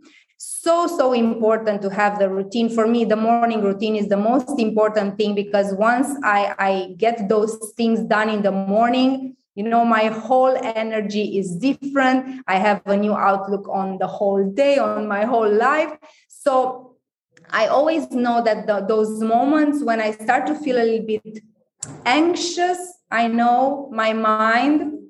so 0.63 0.85
so 0.85 1.13
important 1.13 1.81
to 1.81 1.89
have 1.89 2.19
the 2.19 2.29
routine. 2.29 2.69
For 2.69 2.85
me 2.85 3.03
the 3.03 3.15
morning 3.15 3.61
routine 3.61 3.95
is 3.95 4.07
the 4.09 4.17
most 4.17 4.59
important 4.59 5.17
thing 5.17 5.33
because 5.33 5.73
once 5.73 6.09
i 6.23 6.53
i 6.59 6.71
get 6.97 7.27
those 7.27 7.53
things 7.77 7.99
done 8.15 8.29
in 8.29 8.41
the 8.43 8.51
morning 8.51 9.35
you 9.55 9.63
know 9.63 9.83
my 9.83 10.05
whole 10.05 10.55
energy 10.63 11.37
is 11.39 11.55
different. 11.55 12.43
I 12.47 12.57
have 12.57 12.81
a 12.85 12.95
new 12.95 13.13
outlook 13.13 13.67
on 13.69 13.97
the 13.97 14.07
whole 14.07 14.43
day 14.49 14.77
on 14.77 15.07
my 15.07 15.25
whole 15.25 15.51
life. 15.51 15.91
So 16.29 16.87
i 17.49 17.67
always 17.67 18.09
know 18.11 18.41
that 18.41 18.67
the, 18.67 18.85
those 18.87 19.19
moments 19.19 19.83
when 19.83 19.99
i 19.99 20.11
start 20.11 20.45
to 20.47 20.55
feel 20.55 20.77
a 20.77 20.85
little 20.89 21.05
bit 21.05 21.39
anxious 22.05 22.79
i 23.09 23.27
know 23.27 23.89
my 23.91 24.13
mind 24.13 25.00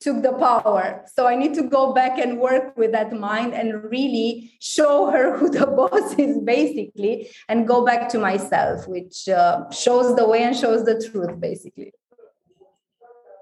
took 0.00 0.22
the 0.22 0.32
power. 0.32 1.04
So 1.12 1.26
I 1.26 1.34
need 1.34 1.54
to 1.54 1.62
go 1.62 1.92
back 1.92 2.18
and 2.18 2.38
work 2.38 2.76
with 2.76 2.92
that 2.92 3.12
mind 3.12 3.54
and 3.54 3.84
really 3.84 4.52
show 4.60 5.10
her 5.10 5.36
who 5.38 5.50
the 5.50 5.66
boss 5.66 6.14
is, 6.14 6.38
basically, 6.38 7.30
and 7.48 7.66
go 7.66 7.84
back 7.84 8.08
to 8.10 8.18
myself, 8.18 8.86
which 8.86 9.28
uh, 9.28 9.70
shows 9.70 10.16
the 10.16 10.26
way 10.26 10.42
and 10.42 10.56
shows 10.56 10.84
the 10.84 11.02
truth, 11.10 11.40
basically. 11.40 11.92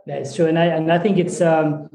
That's 0.06 0.36
true, 0.36 0.46
and 0.46 0.56
I 0.56 0.66
and 0.66 0.92
I 0.92 1.00
think 1.00 1.18
it's 1.18 1.40
um, 1.40 1.90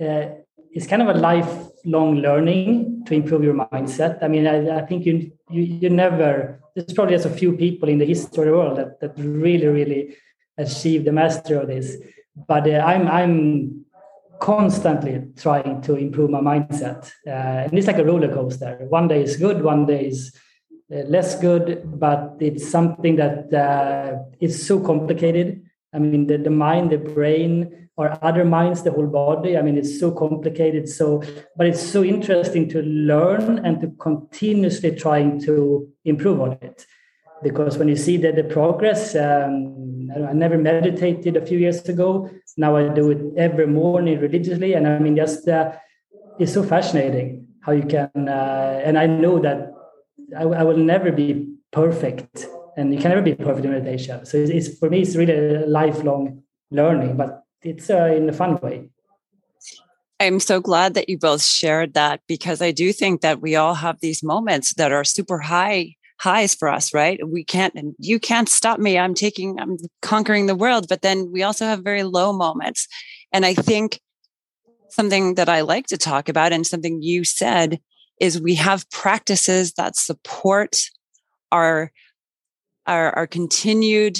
uh, 0.00 0.26
it's 0.70 0.86
kind 0.86 1.02
of 1.02 1.08
a 1.08 1.18
lifelong 1.18 2.16
learning 2.16 3.02
to 3.06 3.14
improve 3.14 3.42
your 3.42 3.54
mindset. 3.54 4.22
I 4.22 4.28
mean, 4.28 4.46
I, 4.46 4.78
I 4.78 4.86
think 4.86 5.04
you, 5.04 5.32
you 5.50 5.62
you 5.62 5.90
never. 5.90 6.60
There's 6.76 6.92
probably 6.92 7.14
just 7.16 7.26
a 7.26 7.30
few 7.30 7.56
people 7.56 7.88
in 7.88 7.98
the 7.98 8.04
history 8.04 8.42
of 8.42 8.46
the 8.46 8.52
world 8.52 8.78
that 8.78 9.00
that 9.00 9.14
really 9.18 9.66
really 9.66 10.16
achieve 10.56 11.04
the 11.04 11.10
mastery 11.10 11.56
of 11.56 11.66
this. 11.66 11.96
But 12.36 12.68
uh, 12.68 12.84
I'm 12.86 13.08
I'm 13.08 13.85
constantly 14.40 15.22
trying 15.36 15.80
to 15.82 15.96
improve 15.96 16.30
my 16.30 16.40
mindset. 16.40 17.10
Uh, 17.26 17.64
and 17.66 17.78
it's 17.78 17.86
like 17.86 17.98
a 17.98 18.04
roller 18.04 18.32
coaster. 18.32 18.86
One 18.88 19.08
day 19.08 19.22
is 19.22 19.36
good, 19.36 19.62
one 19.62 19.86
day 19.86 20.06
is 20.06 20.34
uh, 20.92 20.98
less 21.08 21.38
good, 21.40 21.82
but 21.98 22.36
it's 22.40 22.68
something 22.68 23.16
that 23.16 23.52
uh, 23.52 24.18
is 24.40 24.66
so 24.66 24.80
complicated. 24.80 25.62
I 25.92 25.98
mean, 25.98 26.26
the, 26.26 26.38
the 26.38 26.50
mind, 26.50 26.90
the 26.90 26.98
brain, 26.98 27.88
or 27.96 28.18
other 28.22 28.44
minds, 28.44 28.82
the 28.82 28.92
whole 28.92 29.06
body. 29.06 29.56
I 29.56 29.62
mean, 29.62 29.78
it's 29.78 29.98
so 29.98 30.10
complicated. 30.10 30.88
So, 30.88 31.22
but 31.56 31.66
it's 31.66 31.80
so 31.80 32.04
interesting 32.04 32.68
to 32.68 32.82
learn 32.82 33.64
and 33.64 33.80
to 33.80 33.88
continuously 33.98 34.94
trying 34.94 35.40
to 35.42 35.88
improve 36.04 36.40
on 36.40 36.52
it. 36.60 36.86
Because 37.42 37.78
when 37.78 37.88
you 37.88 37.96
see 37.96 38.16
that 38.18 38.36
the 38.36 38.44
progress, 38.44 39.14
um, 39.14 40.10
I 40.14 40.32
never 40.32 40.56
meditated 40.56 41.36
a 41.36 41.44
few 41.44 41.58
years 41.58 41.86
ago. 41.88 42.30
Now 42.56 42.76
I 42.76 42.88
do 42.88 43.10
it 43.10 43.20
every 43.36 43.66
morning 43.66 44.18
religiously, 44.20 44.72
and 44.72 44.88
I 44.88 44.98
mean, 44.98 45.16
just 45.16 45.46
uh, 45.46 45.72
it's 46.38 46.54
so 46.54 46.62
fascinating 46.62 47.46
how 47.60 47.72
you 47.72 47.82
can. 47.82 48.10
Uh, 48.16 48.80
and 48.84 48.98
I 48.98 49.06
know 49.06 49.38
that 49.40 49.72
I, 50.36 50.42
I 50.42 50.62
will 50.62 50.78
never 50.78 51.12
be 51.12 51.52
perfect 51.72 52.46
and 52.76 52.92
you 52.92 53.00
can 53.00 53.10
never 53.10 53.22
be 53.22 53.34
perfect 53.34 53.64
in 53.64 53.72
meditation. 53.72 54.24
So 54.26 54.36
it's, 54.36 54.50
it's 54.50 54.78
for 54.78 54.90
me, 54.90 55.00
it's 55.00 55.16
really 55.16 55.32
a 55.32 55.66
lifelong 55.66 56.42
learning, 56.70 57.16
but 57.16 57.44
it's 57.62 57.90
uh, 57.90 58.12
in 58.14 58.28
a 58.28 58.32
fun 58.32 58.58
way. 58.60 58.90
I'm 60.20 60.40
so 60.40 60.60
glad 60.60 60.94
that 60.94 61.08
you 61.08 61.18
both 61.18 61.42
shared 61.42 61.94
that 61.94 62.20
because 62.26 62.62
I 62.62 62.70
do 62.70 62.92
think 62.92 63.20
that 63.20 63.40
we 63.40 63.56
all 63.56 63.74
have 63.74 64.00
these 64.00 64.22
moments 64.22 64.74
that 64.74 64.92
are 64.92 65.04
super 65.04 65.40
high 65.40 65.96
highs 66.18 66.54
for 66.54 66.68
us, 66.68 66.94
right? 66.94 67.20
We 67.26 67.44
can't, 67.44 67.74
you 67.98 68.18
can't 68.18 68.48
stop 68.48 68.78
me. 68.78 68.98
I'm 68.98 69.14
taking, 69.14 69.60
I'm 69.60 69.76
conquering 70.02 70.46
the 70.46 70.54
world. 70.54 70.86
But 70.88 71.02
then 71.02 71.30
we 71.30 71.42
also 71.42 71.66
have 71.66 71.84
very 71.84 72.02
low 72.02 72.32
moments. 72.32 72.88
And 73.32 73.44
I 73.44 73.54
think 73.54 74.00
something 74.88 75.34
that 75.34 75.48
I 75.48 75.60
like 75.60 75.86
to 75.88 75.98
talk 75.98 76.28
about 76.28 76.52
and 76.52 76.66
something 76.66 77.02
you 77.02 77.24
said 77.24 77.80
is 78.20 78.40
we 78.40 78.54
have 78.54 78.88
practices 78.90 79.72
that 79.72 79.96
support 79.96 80.78
our 81.52 81.92
our, 82.86 83.10
our 83.16 83.26
continued 83.26 84.18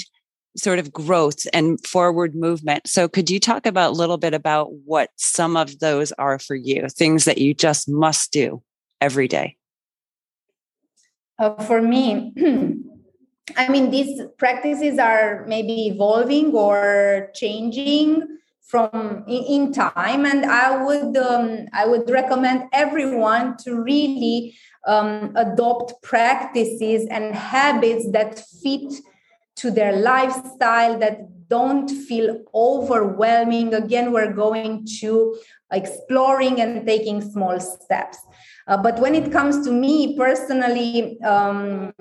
sort 0.57 0.79
of 0.79 0.91
growth 0.91 1.45
and 1.53 1.83
forward 1.85 2.35
movement. 2.35 2.87
So 2.87 3.07
could 3.07 3.29
you 3.29 3.39
talk 3.39 3.65
about 3.65 3.91
a 3.91 3.95
little 3.95 4.17
bit 4.17 4.33
about 4.33 4.73
what 4.85 5.09
some 5.15 5.55
of 5.55 5.79
those 5.79 6.11
are 6.13 6.39
for 6.39 6.55
you, 6.55 6.87
things 6.89 7.25
that 7.25 7.37
you 7.37 7.53
just 7.53 7.87
must 7.87 8.31
do 8.31 8.61
every 8.99 9.27
day? 9.27 9.55
Uh, 11.39 11.61
for 11.63 11.81
me, 11.81 12.33
I 13.57 13.69
mean, 13.69 13.91
these 13.91 14.21
practices 14.37 14.97
are 14.99 15.45
maybe 15.47 15.87
evolving 15.87 16.53
or 16.53 17.29
changing 17.33 18.37
from 18.61 19.23
in, 19.27 19.71
time, 19.71 20.25
and 20.25 20.45
I 20.45 20.83
would 20.83 21.15
um, 21.15 21.67
I 21.71 21.85
would 21.85 22.09
recommend 22.09 22.65
everyone 22.73 23.55
to 23.63 23.81
really 23.81 24.57
um, 24.85 25.31
adopt 25.35 26.01
practices 26.03 27.07
and 27.09 27.33
habits 27.33 28.11
that 28.11 28.43
fit 28.61 28.93
to 29.57 29.71
their 29.71 29.95
lifestyle 29.95 30.99
that 30.99 31.47
don't 31.47 31.87
feel 31.87 32.43
overwhelming. 32.53 33.73
Again 33.73 34.11
we're 34.11 34.33
going 34.33 34.85
to 34.99 35.37
exploring 35.71 36.59
and 36.59 36.85
taking 36.85 37.21
small 37.21 37.59
steps 37.61 38.17
uh, 38.67 38.77
but 38.77 38.99
when 38.99 39.15
it 39.15 39.31
comes 39.31 39.65
to 39.65 39.71
me 39.71 40.15
personally 40.17 41.19
um, 41.21 41.93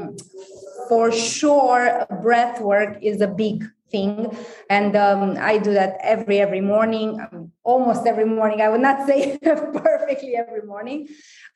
for 0.89 1.11
sure 1.13 2.07
breath 2.23 2.61
work 2.61 2.99
is 3.03 3.21
a 3.21 3.29
big 3.29 3.65
thing. 3.91 4.37
And 4.69 4.97
um, 4.97 5.37
i 5.41 5.59
do 5.59 5.73
that 5.73 5.97
every 6.01 6.41
every 6.41 6.61
morning 6.61 7.21
um, 7.21 7.53
almost 7.63 8.07
every 8.07 8.25
morning. 8.25 8.61
I 8.61 8.69
would 8.69 8.81
not 8.81 9.07
say 9.07 9.39
perfectly 9.43 10.37
every 10.37 10.63
morning. 10.63 11.09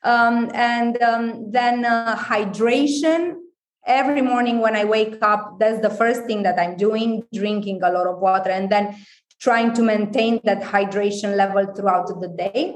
Um, 0.03 0.49
and 0.53 1.01
um, 1.01 1.51
then 1.51 1.85
uh, 1.85 2.15
hydration. 2.15 3.35
Every 3.83 4.21
morning 4.21 4.59
when 4.59 4.75
i 4.75 4.85
wake 4.85 5.17
up 5.23 5.57
that's 5.57 5.81
the 5.81 5.89
first 5.89 6.25
thing 6.25 6.43
that 6.43 6.59
i'm 6.59 6.77
doing 6.77 7.23
drinking 7.33 7.81
a 7.81 7.91
lot 7.91 8.05
of 8.05 8.19
water 8.19 8.51
and 8.51 8.69
then 8.69 8.95
trying 9.39 9.73
to 9.73 9.81
maintain 9.81 10.39
that 10.43 10.61
hydration 10.61 11.35
level 11.35 11.65
throughout 11.73 12.05
the 12.21 12.27
day 12.27 12.75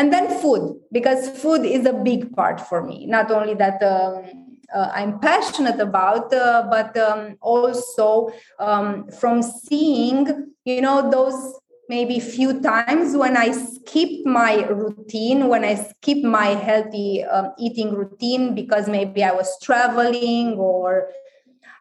and 0.00 0.10
then 0.10 0.28
food 0.40 0.80
because 0.90 1.28
food 1.28 1.62
is 1.62 1.84
a 1.84 1.92
big 1.92 2.34
part 2.34 2.58
for 2.58 2.82
me. 2.82 3.04
Not 3.04 3.30
only 3.30 3.52
that 3.54 3.82
um, 3.82 4.56
uh, 4.74 4.90
I'm 4.94 5.18
passionate 5.18 5.78
about, 5.78 6.32
uh, 6.32 6.66
but 6.70 6.96
um, 6.96 7.36
also 7.42 8.30
um, 8.58 9.08
from 9.08 9.42
seeing, 9.42 10.54
you 10.64 10.80
know, 10.80 11.10
those 11.10 11.60
maybe 11.90 12.18
few 12.18 12.62
times 12.62 13.14
when 13.14 13.36
I 13.36 13.50
skip 13.50 14.24
my 14.24 14.64
routine, 14.68 15.48
when 15.48 15.64
I 15.64 15.74
skip 15.74 16.24
my 16.24 16.46
healthy 16.46 17.22
um, 17.24 17.52
eating 17.58 17.94
routine 17.94 18.54
because 18.54 18.88
maybe 18.88 19.22
I 19.22 19.32
was 19.32 19.54
traveling 19.60 20.54
or 20.54 21.10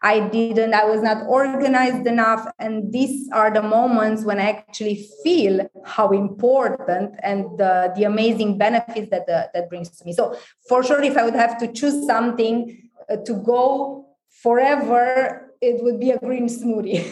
I 0.02 0.30
didn't, 0.30 0.74
I 0.74 0.86
was 0.86 1.02
not 1.02 1.26
organized 1.28 2.08
enough. 2.08 2.48
And 2.58 2.92
these 2.94 3.30
are 3.32 3.52
the 3.52 3.62
moments 3.62 4.24
when 4.24 4.40
I 4.40 4.50
actually 4.50 5.08
feel 5.24 5.70
how 5.84 6.12
important 6.12 7.16
and 7.22 7.58
the, 7.58 7.92
the 7.96 8.06
amazing 8.06 8.58
benefits 8.58 9.10
that 9.12 9.28
the, 9.28 9.50
that 9.54 9.70
brings 9.70 9.90
to 9.90 10.06
me. 10.06 10.14
So, 10.14 10.38
for 10.68 10.84
sure, 10.84 11.02
if 11.02 11.18
I 11.18 11.26
would 11.26 11.36
have 11.36 11.58
to 11.60 11.72
choose 11.72 12.06
something 12.06 12.90
uh, 13.10 13.18
to 13.26 13.34
go 13.34 14.06
forever, 14.42 15.54
it 15.62 15.84
would 15.84 16.00
be 16.00 16.12
a 16.12 16.18
green 16.20 16.48
smoothie. 16.48 17.04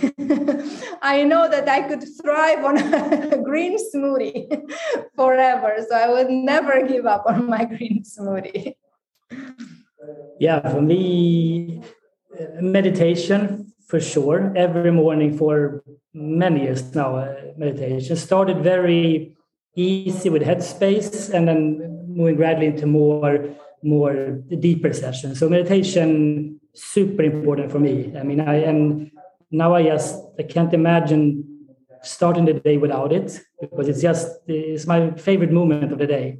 I 1.01 1.23
know 1.23 1.49
that 1.49 1.67
I 1.67 1.81
could 1.81 2.03
thrive 2.21 2.63
on 2.63 2.77
a 3.33 3.37
green 3.37 3.77
smoothie 3.93 4.47
forever. 5.15 5.85
So 5.89 5.95
I 5.95 6.07
would 6.09 6.29
never 6.29 6.87
give 6.87 7.05
up 7.05 7.25
on 7.27 7.47
my 7.49 7.65
green 7.65 8.03
smoothie. 8.03 8.75
Yeah, 10.39 10.61
for 10.69 10.81
me, 10.81 11.81
meditation 12.61 13.73
for 13.87 13.99
sure 13.99 14.53
every 14.55 14.91
morning 14.91 15.37
for 15.37 15.83
many 16.13 16.63
years 16.63 16.93
now 16.95 17.15
uh, 17.15 17.35
meditation. 17.57 18.15
Started 18.15 18.59
very 18.59 19.35
easy 19.75 20.29
with 20.29 20.41
headspace 20.41 21.33
and 21.33 21.47
then 21.47 22.05
moving 22.07 22.35
gradually 22.35 22.67
into 22.67 22.85
more 22.85 23.49
more 23.83 24.41
deeper 24.59 24.91
sessions. 24.91 25.39
So 25.39 25.47
meditation 25.49 26.59
super 26.73 27.23
important 27.23 27.71
for 27.71 27.79
me. 27.79 28.13
I 28.17 28.23
mean 28.23 28.41
i 28.41 28.55
and 28.55 29.11
now 29.51 29.73
i 29.73 29.83
just 29.83 30.15
i 30.39 30.43
can't 30.43 30.73
imagine 30.73 31.57
starting 32.03 32.45
the 32.45 32.53
day 32.53 32.77
without 32.77 33.11
it 33.11 33.39
because 33.61 33.87
it's 33.87 34.01
just 34.01 34.27
it's 34.47 34.85
my 34.85 35.11
favorite 35.11 35.51
moment 35.51 35.91
of 35.91 35.99
the 35.99 36.07
day 36.07 36.39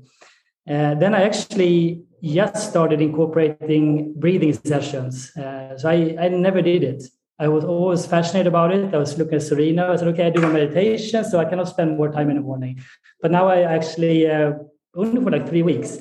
uh, 0.70 0.96
then 0.96 1.14
i 1.14 1.24
actually 1.24 2.08
just 2.24 2.70
started 2.70 3.02
incorporating 3.02 4.14
breathing 4.18 4.54
sessions. 4.54 5.36
Uh, 5.38 5.78
so 5.78 5.90
I, 5.90 6.16
I 6.20 6.28
never 6.30 6.62
did 6.62 6.84
it. 6.84 7.04
I 7.40 7.48
was 7.48 7.64
always 7.64 8.06
fascinated 8.06 8.48
about 8.48 8.74
it. 8.74 8.94
I 8.94 8.98
was 8.98 9.18
looking 9.18 9.36
at 9.36 9.44
Serena. 9.44 9.92
I 9.92 9.96
said, 9.96 10.08
okay, 10.10 10.26
I 10.26 10.30
do 10.32 10.42
my 10.42 10.52
meditation, 10.52 11.24
so 11.24 11.40
I 11.40 11.46
cannot 11.46 11.68
spend 11.68 11.96
more 11.96 12.12
time 12.12 12.30
in 12.30 12.38
the 12.38 12.42
morning. 12.42 12.82
But 13.22 13.32
now 13.32 13.48
I 13.48 13.62
actually, 13.62 14.30
uh, 14.30 14.54
only 14.96 15.22
for 15.22 15.30
like 15.30 15.48
three 15.48 15.62
weeks, 15.62 16.00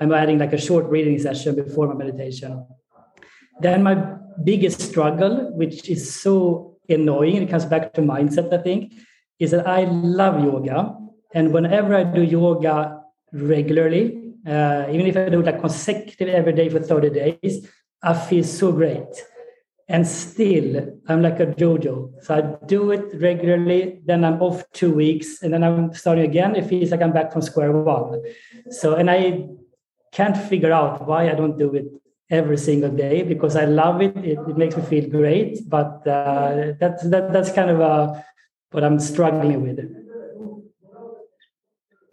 I'm 0.00 0.12
adding 0.12 0.38
like 0.38 0.52
a 0.52 0.58
short 0.58 0.88
breathing 0.88 1.18
session 1.20 1.54
before 1.54 1.86
my 1.86 1.94
meditation. 1.94 2.66
Then 3.60 3.84
my 3.84 4.16
biggest 4.42 4.80
struggle, 4.80 5.52
which 5.56 5.88
is 5.88 6.12
so 6.12 6.76
annoying, 6.88 7.36
it 7.36 7.50
comes 7.50 7.64
back 7.64 7.92
to 7.92 8.00
mindset, 8.00 8.52
I 8.52 8.60
think, 8.60 8.94
is 9.38 9.52
that 9.52 9.68
I 9.68 9.84
love 9.84 10.42
yoga. 10.42 10.96
And 11.34 11.52
whenever 11.52 11.94
I 11.94 12.02
do 12.02 12.22
yoga 12.22 13.03
regularly, 13.34 14.32
uh, 14.46 14.86
even 14.90 15.06
if 15.06 15.16
I 15.16 15.28
do 15.28 15.42
like 15.42 15.60
consecutive 15.60 16.28
every 16.28 16.52
day 16.52 16.68
for 16.68 16.80
30 16.80 17.10
days, 17.10 17.68
I 18.02 18.14
feel 18.14 18.44
so 18.44 18.72
great. 18.72 19.08
And 19.88 20.06
still, 20.06 20.98
I'm 21.08 21.20
like 21.20 21.40
a 21.40 21.46
JoJo. 21.46 22.22
So 22.22 22.34
I 22.34 22.66
do 22.66 22.90
it 22.92 23.20
regularly, 23.20 24.00
then 24.04 24.24
I'm 24.24 24.40
off 24.40 24.64
two 24.72 24.94
weeks, 24.94 25.42
and 25.42 25.52
then 25.52 25.62
I'm 25.62 25.92
starting 25.92 26.24
again. 26.24 26.56
It 26.56 26.66
feels 26.66 26.90
like 26.90 27.02
I'm 27.02 27.12
back 27.12 27.32
from 27.32 27.42
square 27.42 27.72
one. 27.72 28.22
So, 28.70 28.94
and 28.94 29.10
I 29.10 29.46
can't 30.12 30.36
figure 30.36 30.72
out 30.72 31.06
why 31.06 31.28
I 31.30 31.34
don't 31.34 31.58
do 31.58 31.74
it 31.74 31.86
every 32.30 32.56
single 32.56 32.90
day 32.90 33.22
because 33.22 33.56
I 33.56 33.66
love 33.66 34.00
it. 34.00 34.16
It, 34.18 34.38
it 34.48 34.56
makes 34.56 34.76
me 34.76 34.82
feel 34.84 35.08
great, 35.10 35.68
but 35.68 36.06
uh, 36.06 36.72
that's 36.80 37.02
that, 37.10 37.32
that's 37.32 37.52
kind 37.52 37.70
of 37.70 37.80
uh, 37.80 38.14
what 38.70 38.84
I'm 38.84 38.98
struggling 38.98 39.62
with 39.62 40.03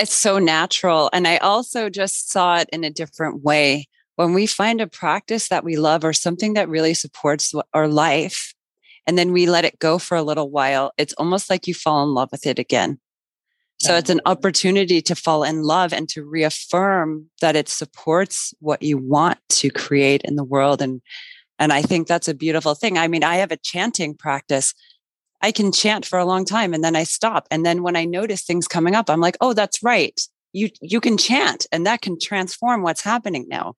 it's 0.01 0.13
so 0.13 0.39
natural. 0.39 1.09
And 1.13 1.27
I 1.27 1.37
also 1.37 1.89
just 1.89 2.31
saw 2.31 2.57
it 2.57 2.69
in 2.73 2.83
a 2.83 2.89
different 2.89 3.43
way. 3.43 3.87
When 4.15 4.33
we 4.33 4.47
find 4.47 4.81
a 4.81 4.87
practice 4.87 5.47
that 5.49 5.63
we 5.63 5.77
love 5.77 6.03
or 6.03 6.11
something 6.11 6.53
that 6.55 6.69
really 6.69 6.93
supports 6.93 7.53
our 7.73 7.87
life, 7.87 8.53
and 9.07 9.17
then 9.17 9.31
we 9.31 9.45
let 9.45 9.65
it 9.65 9.79
go 9.79 9.99
for 9.99 10.17
a 10.17 10.23
little 10.23 10.49
while, 10.49 10.91
it's 10.97 11.13
almost 11.13 11.49
like 11.49 11.67
you 11.67 11.73
fall 11.73 12.03
in 12.03 12.09
love 12.13 12.29
with 12.31 12.45
it 12.45 12.59
again. 12.59 12.99
So 13.79 13.95
it's 13.95 14.11
an 14.11 14.21
opportunity 14.27 15.01
to 15.01 15.15
fall 15.15 15.43
in 15.43 15.63
love 15.63 15.91
and 15.91 16.07
to 16.09 16.23
reaffirm 16.23 17.31
that 17.41 17.55
it 17.55 17.67
supports 17.67 18.53
what 18.59 18.83
you 18.83 18.99
want 18.99 19.39
to 19.49 19.71
create 19.71 20.21
in 20.23 20.35
the 20.35 20.43
world. 20.43 20.83
And 20.83 21.01
and 21.57 21.73
I 21.73 21.81
think 21.81 22.07
that's 22.07 22.27
a 22.27 22.33
beautiful 22.33 22.75
thing. 22.75 22.97
I 22.97 23.07
mean, 23.07 23.23
I 23.23 23.35
have 23.37 23.51
a 23.51 23.57
chanting 23.57 24.15
practice 24.15 24.73
I 25.41 25.51
can 25.51 25.71
chant 25.71 26.05
for 26.05 26.19
a 26.19 26.25
long 26.25 26.45
time 26.45 26.73
and 26.73 26.83
then 26.83 26.95
I 26.95 27.03
stop. 27.03 27.47
And 27.49 27.65
then 27.65 27.83
when 27.83 27.95
I 27.95 28.05
notice 28.05 28.43
things 28.43 28.67
coming 28.67 28.95
up, 28.95 29.09
I'm 29.09 29.19
like, 29.19 29.37
oh, 29.41 29.53
that's 29.53 29.81
right. 29.81 30.19
You, 30.53 30.69
you 30.81 30.99
can 30.99 31.17
chant 31.17 31.65
and 31.71 31.85
that 31.85 32.01
can 32.01 32.19
transform 32.19 32.83
what's 32.83 33.01
happening 33.01 33.47
now. 33.49 33.75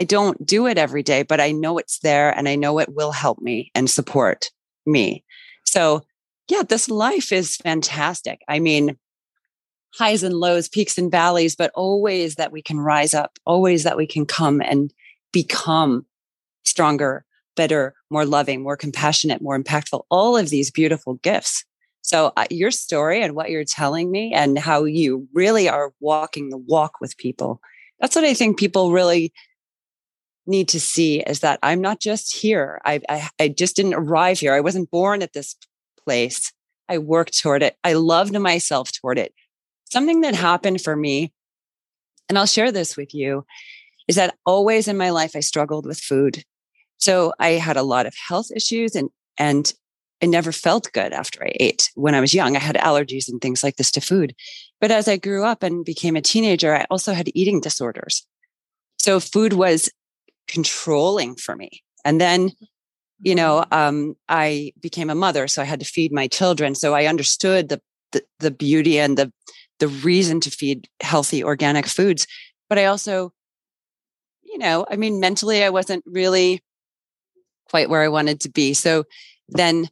I 0.00 0.04
don't 0.04 0.44
do 0.46 0.66
it 0.66 0.78
every 0.78 1.02
day, 1.02 1.22
but 1.22 1.40
I 1.40 1.52
know 1.52 1.76
it's 1.76 1.98
there 1.98 2.30
and 2.30 2.48
I 2.48 2.56
know 2.56 2.78
it 2.78 2.94
will 2.94 3.12
help 3.12 3.40
me 3.40 3.70
and 3.74 3.90
support 3.90 4.50
me. 4.86 5.24
So 5.64 6.02
yeah, 6.48 6.62
this 6.62 6.88
life 6.88 7.32
is 7.32 7.56
fantastic. 7.56 8.40
I 8.48 8.58
mean, 8.60 8.96
highs 9.94 10.22
and 10.22 10.34
lows, 10.34 10.68
peaks 10.68 10.96
and 10.98 11.10
valleys, 11.10 11.54
but 11.56 11.70
always 11.74 12.36
that 12.36 12.52
we 12.52 12.62
can 12.62 12.80
rise 12.80 13.12
up, 13.12 13.38
always 13.44 13.84
that 13.84 13.96
we 13.96 14.06
can 14.06 14.24
come 14.24 14.60
and 14.60 14.92
become 15.32 16.06
stronger, 16.64 17.24
better, 17.56 17.94
more 18.10 18.24
loving, 18.24 18.62
more 18.62 18.76
compassionate, 18.76 19.40
more 19.40 19.58
impactful, 19.58 20.02
all 20.10 20.36
of 20.36 20.50
these 20.50 20.70
beautiful 20.70 21.14
gifts. 21.14 21.64
So, 22.02 22.32
uh, 22.36 22.46
your 22.50 22.70
story 22.70 23.22
and 23.22 23.34
what 23.34 23.50
you're 23.50 23.64
telling 23.64 24.10
me, 24.10 24.32
and 24.32 24.58
how 24.58 24.84
you 24.84 25.28
really 25.34 25.68
are 25.68 25.92
walking 26.00 26.48
the 26.48 26.56
walk 26.56 27.00
with 27.00 27.16
people, 27.16 27.60
that's 28.00 28.16
what 28.16 28.24
I 28.24 28.34
think 28.34 28.58
people 28.58 28.92
really 28.92 29.32
need 30.46 30.68
to 30.68 30.80
see 30.80 31.20
is 31.20 31.40
that 31.40 31.58
I'm 31.62 31.80
not 31.80 32.00
just 32.00 32.34
here. 32.34 32.80
I, 32.84 33.00
I, 33.08 33.28
I 33.38 33.48
just 33.48 33.76
didn't 33.76 33.94
arrive 33.94 34.40
here. 34.40 34.54
I 34.54 34.60
wasn't 34.60 34.90
born 34.90 35.22
at 35.22 35.32
this 35.32 35.56
place. 36.04 36.52
I 36.88 36.98
worked 36.98 37.38
toward 37.38 37.62
it. 37.62 37.76
I 37.84 37.92
loved 37.92 38.36
myself 38.38 38.90
toward 38.90 39.18
it. 39.18 39.32
Something 39.84 40.22
that 40.22 40.34
happened 40.34 40.80
for 40.80 40.96
me, 40.96 41.32
and 42.28 42.38
I'll 42.38 42.46
share 42.46 42.72
this 42.72 42.96
with 42.96 43.14
you, 43.14 43.44
is 44.08 44.16
that 44.16 44.36
always 44.44 44.88
in 44.88 44.96
my 44.96 45.10
life 45.10 45.36
I 45.36 45.40
struggled 45.40 45.86
with 45.86 46.00
food. 46.00 46.44
So 47.00 47.32
I 47.38 47.50
had 47.52 47.76
a 47.76 47.82
lot 47.82 48.06
of 48.06 48.14
health 48.28 48.48
issues 48.54 48.94
and 48.94 49.10
and 49.38 49.72
I 50.22 50.26
never 50.26 50.52
felt 50.52 50.92
good 50.92 51.12
after 51.14 51.42
I 51.42 51.52
ate. 51.58 51.90
When 51.94 52.14
I 52.14 52.20
was 52.20 52.34
young, 52.34 52.54
I 52.54 52.60
had 52.60 52.76
allergies 52.76 53.26
and 53.26 53.40
things 53.40 53.64
like 53.64 53.76
this 53.76 53.90
to 53.92 54.02
food. 54.02 54.34
But 54.78 54.90
as 54.90 55.08
I 55.08 55.16
grew 55.16 55.44
up 55.44 55.62
and 55.62 55.82
became 55.84 56.14
a 56.14 56.20
teenager, 56.20 56.74
I 56.76 56.86
also 56.90 57.14
had 57.14 57.30
eating 57.34 57.60
disorders. 57.60 58.26
So 58.98 59.18
food 59.18 59.54
was 59.54 59.90
controlling 60.46 61.36
for 61.36 61.56
me. 61.56 61.82
And 62.04 62.20
then, 62.20 62.50
you 63.20 63.34
know, 63.34 63.64
mm-hmm. 63.72 63.74
um, 63.74 64.14
I 64.28 64.72
became 64.78 65.08
a 65.08 65.14
mother, 65.14 65.48
so 65.48 65.62
I 65.62 65.66
had 65.66 65.80
to 65.80 65.86
feed 65.86 66.12
my 66.12 66.28
children. 66.28 66.74
So 66.74 66.94
I 66.94 67.06
understood 67.06 67.70
the, 67.70 67.80
the, 68.12 68.22
the 68.40 68.50
beauty 68.50 68.98
and 68.98 69.16
the 69.16 69.32
the 69.78 69.88
reason 69.88 70.40
to 70.40 70.50
feed 70.50 70.88
healthy 71.00 71.42
organic 71.42 71.86
foods. 71.86 72.26
But 72.68 72.78
I 72.78 72.84
also, 72.84 73.32
you 74.42 74.58
know, 74.58 74.86
I 74.90 74.96
mean, 74.96 75.20
mentally, 75.20 75.64
I 75.64 75.70
wasn't 75.70 76.04
really 76.06 76.62
quite 77.70 77.88
where 77.88 78.02
I 78.02 78.08
wanted 78.08 78.40
to 78.40 78.50
be. 78.50 78.74
So 78.74 79.04
then 79.48 79.88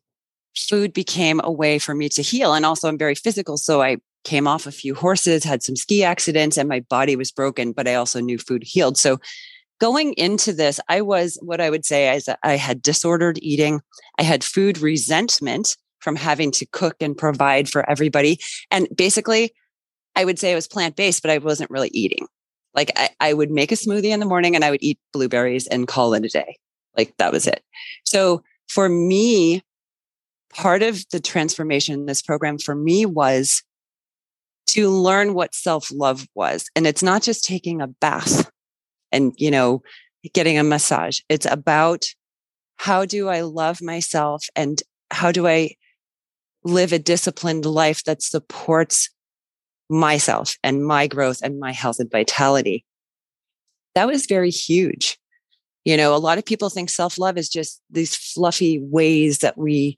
food 0.57 0.93
became 0.93 1.41
a 1.43 1.53
way 1.53 1.79
for 1.79 1.95
me 1.95 2.09
to 2.11 2.23
heal. 2.23 2.53
And 2.53 2.67
also, 2.67 2.89
I'm 2.89 2.99
very 2.99 3.15
physical. 3.15 3.57
So 3.57 3.81
I 3.81 3.99
came 4.25 4.49
off 4.49 4.67
a 4.67 4.73
few 4.73 4.95
horses, 4.95 5.45
had 5.45 5.63
some 5.63 5.77
ski 5.77 6.03
accidents, 6.05 6.57
and 6.59 6.69
my 6.69 6.81
body 6.81 7.17
was 7.17 7.31
broken, 7.31 7.73
but 7.73 7.87
I 7.87 7.95
also 7.95 8.21
knew 8.21 8.37
food 8.39 8.65
healed. 8.65 8.99
So 8.99 9.19
going 9.81 10.13
into 10.15 10.53
this, 10.53 10.81
I 10.89 11.01
was 11.01 11.39
what 11.41 11.61
I 11.61 11.71
would 11.71 11.85
say 11.85 12.15
is 12.15 12.29
I 12.43 12.57
had 12.57 12.83
disordered 12.83 13.39
eating, 13.41 13.81
I 14.19 14.25
had 14.25 14.43
food 14.43 14.79
resentment 14.79 15.77
from 16.01 16.17
having 16.17 16.51
to 16.53 16.67
cook 16.67 16.97
and 17.01 17.17
provide 17.17 17.69
for 17.69 17.89
everybody. 17.89 18.39
And 18.71 18.89
basically, 18.95 19.53
I 20.17 20.25
would 20.25 20.39
say 20.39 20.53
it 20.53 20.57
was 20.57 20.69
plant 20.69 20.97
based, 20.97 21.23
but 21.23 21.31
I 21.31 21.39
wasn't 21.39 21.71
really 21.71 21.91
eating. 21.93 22.27
Like 22.75 22.93
I, 22.97 23.11
I 23.21 23.33
would 23.33 23.51
make 23.51 23.73
a 23.73 23.77
smoothie 23.77 24.13
in 24.13 24.21
the 24.21 24.27
morning 24.27 24.55
and 24.55 24.65
I 24.65 24.71
would 24.71 24.83
eat 24.83 24.99
blueberries 25.13 25.67
and 25.67 25.89
call 25.89 26.15
it 26.15 26.25
a 26.25 26.29
day. 26.29 26.59
Like 26.99 27.15
that 27.19 27.33
was 27.33 27.47
it. 27.47 27.63
So 28.05 28.43
for 28.69 28.89
me, 28.89 29.63
part 30.53 30.83
of 30.83 31.05
the 31.13 31.21
transformation 31.21 31.95
in 31.95 32.07
this 32.07 32.21
program 32.21 32.59
for 32.59 32.75
me 32.75 33.07
was 33.07 33.63
to 34.67 34.91
learn 34.91 35.33
what 35.33 35.55
self 35.55 35.91
love 35.93 36.27
was. 36.35 36.69
And 36.77 36.87
it's 36.87 37.03
not 37.03 37.23
just 37.23 37.45
taking 37.45 37.81
a 37.81 37.87
bath 37.87 38.51
and, 39.13 39.33
you 39.39 39.51
know, 39.51 39.83
getting 40.35 40.59
a 40.59 40.65
massage. 40.65 41.21
It's 41.29 41.47
about 41.47 42.05
how 42.77 43.05
do 43.05 43.29
I 43.29 43.41
love 43.41 43.81
myself 43.81 44.45
and 44.55 44.83
how 45.11 45.33
do 45.33 45.47
I 45.47 45.77
live 46.65 46.93
a 46.93 46.99
disciplined 46.99 47.65
life 47.65 48.05
that 48.05 48.23
supports 48.23 49.09
myself 49.89 50.57
and 50.63 50.85
my 50.85 51.07
growth 51.07 51.41
and 51.43 51.59
my 51.59 51.73
health 51.73 51.99
and 51.99 52.11
vitality. 52.11 52.85
That 53.95 54.07
was 54.07 54.27
very 54.27 54.51
huge. 54.51 55.19
You 55.89 55.97
know, 55.97 56.15
a 56.15 56.17
lot 56.21 56.37
of 56.37 56.45
people 56.45 56.69
think 56.69 56.91
self 56.91 57.17
love 57.17 57.39
is 57.39 57.49
just 57.49 57.81
these 57.89 58.15
fluffy 58.15 58.79
ways 58.79 59.39
that 59.39 59.57
we 59.57 59.97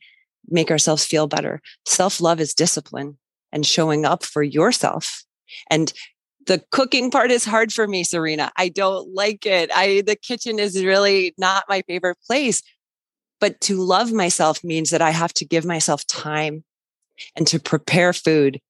make 0.48 0.70
ourselves 0.70 1.04
feel 1.04 1.26
better. 1.26 1.60
Self 1.84 2.20
love 2.20 2.38
is 2.38 2.54
discipline 2.54 3.18
and 3.50 3.66
showing 3.66 4.04
up 4.04 4.24
for 4.24 4.44
yourself. 4.44 5.24
And 5.68 5.92
the 6.46 6.62
cooking 6.70 7.10
part 7.10 7.32
is 7.32 7.44
hard 7.44 7.72
for 7.72 7.88
me, 7.88 8.04
Serena. 8.04 8.52
I 8.56 8.68
don't 8.68 9.12
like 9.12 9.44
it. 9.44 9.68
I, 9.74 10.02
the 10.06 10.14
kitchen 10.14 10.60
is 10.60 10.84
really 10.84 11.34
not 11.36 11.64
my 11.68 11.82
favorite 11.88 12.18
place. 12.24 12.62
But 13.40 13.60
to 13.62 13.82
love 13.82 14.12
myself 14.12 14.62
means 14.62 14.90
that 14.90 15.02
I 15.02 15.10
have 15.10 15.32
to 15.34 15.44
give 15.44 15.64
myself 15.64 16.06
time 16.06 16.62
and 17.34 17.48
to 17.48 17.58
prepare 17.58 18.12
food 18.12 18.60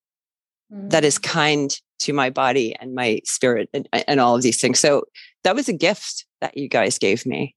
that 0.70 1.04
is 1.04 1.18
mm-hmm. 1.18 1.32
kind 1.32 1.80
to 2.00 2.12
my 2.12 2.30
body 2.30 2.74
and 2.80 2.94
my 2.94 3.20
spirit 3.24 3.68
and, 3.72 3.88
and 3.92 4.20
all 4.20 4.36
of 4.36 4.42
these 4.42 4.60
things. 4.60 4.80
So 4.80 5.04
that 5.44 5.54
was 5.54 5.68
a 5.68 5.72
gift 5.72 6.26
that 6.40 6.56
you 6.56 6.68
guys 6.68 6.98
gave 6.98 7.26
me. 7.26 7.54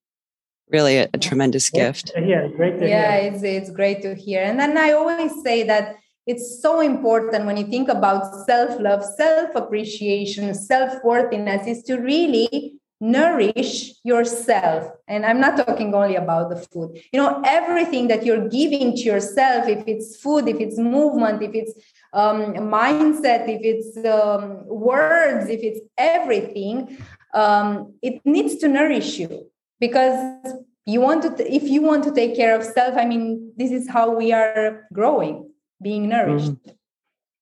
Really 0.70 0.98
a, 0.98 1.10
a 1.14 1.18
tremendous 1.18 1.70
gift. 1.70 2.12
Yeah, 2.16 2.48
great 2.48 2.82
yeah, 2.82 3.16
it's 3.16 3.44
it's 3.44 3.70
great 3.70 4.02
to 4.02 4.16
hear. 4.16 4.41
And 4.41 4.60
then 4.60 4.78
I 4.78 4.94
always 4.94 5.32
say 5.44 5.64
that 5.64 5.98
it's 6.26 6.62
so 6.62 6.80
important 6.80 7.46
when 7.46 7.58
you 7.58 7.66
think 7.66 7.89
about 7.89 8.34
self-love, 8.46 9.04
self-appreciation, 9.04 10.54
self-worthiness 10.56 11.68
is 11.68 11.84
to 11.84 11.98
really 11.98 12.80
nourish 13.04 13.96
yourself 14.06 14.89
and 15.10 15.26
i'm 15.26 15.38
not 15.38 15.58
talking 15.58 15.94
only 15.94 16.16
about 16.16 16.50
the 16.50 16.56
food 16.56 16.98
you 17.12 17.20
know 17.22 17.41
everything 17.46 18.08
that 18.08 18.26
you're 18.26 18.48
giving 18.48 18.96
to 18.96 19.02
yourself 19.02 19.68
if 19.68 19.84
it's 19.88 20.16
food 20.16 20.48
if 20.48 20.58
it's 20.58 20.78
movement 20.78 21.44
if 21.44 21.54
it's 21.54 21.74
um, 22.14 22.53
mindset 22.53 23.49
if 23.49 23.61
it's 23.64 23.97
um, 24.05 24.66
words 24.68 25.49
if 25.49 25.61
it's 25.61 25.80
everything 25.97 26.97
um, 27.34 27.93
it 28.01 28.22
needs 28.26 28.55
to 28.57 28.68
nourish 28.68 29.18
you. 29.18 29.49
Because 29.80 30.53
you 30.86 31.01
want 31.01 31.24
to 31.24 31.53
if 31.53 31.64
you 31.64 31.82
want 31.82 32.03
to 32.03 32.11
take 32.11 32.36
care 32.36 32.55
of 32.55 32.64
self 32.64 32.95
i 32.97 33.05
mean 33.05 33.51
this 33.55 33.72
is 33.72 33.89
how 33.89 34.14
we 34.14 34.32
are 34.32 34.88
growing 34.93 35.49
being 35.82 36.09
nourished. 36.09 36.53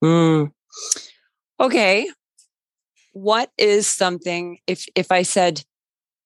Mm. 0.03 0.51
Mm. 0.51 0.51
okay. 1.59 2.09
What 3.13 3.51
is 3.57 3.87
something 3.87 4.59
if 4.67 4.85
if 4.95 5.11
i 5.11 5.21
said 5.21 5.63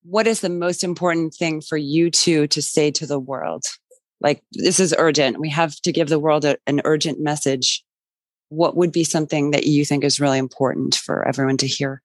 what 0.04 0.28
is 0.28 0.42
the 0.42 0.50
most 0.50 0.84
important 0.84 1.34
thing 1.34 1.62
for 1.62 1.78
you 1.78 2.12
two 2.12 2.48
to 2.48 2.62
say 2.62 2.92
to 2.92 3.08
the 3.08 3.20
world? 3.20 3.64
Like 4.22 4.44
this 4.52 4.80
is 4.80 4.94
urgent. 4.98 5.40
We 5.40 5.50
have 5.50 5.76
to 5.82 5.92
give 5.92 6.10
the 6.10 6.20
world 6.20 6.46
a, 6.46 6.58
an 6.68 6.82
urgent 6.86 7.20
message 7.20 7.84
what 8.56 8.76
would 8.76 8.92
be 8.92 9.04
something 9.04 9.52
that 9.52 9.66
you 9.66 9.86
think 9.86 10.04
is 10.04 10.20
really 10.20 10.38
important 10.38 10.96
for 10.96 11.28
everyone 11.28 11.58
to 11.58 11.68
hear 11.68 12.02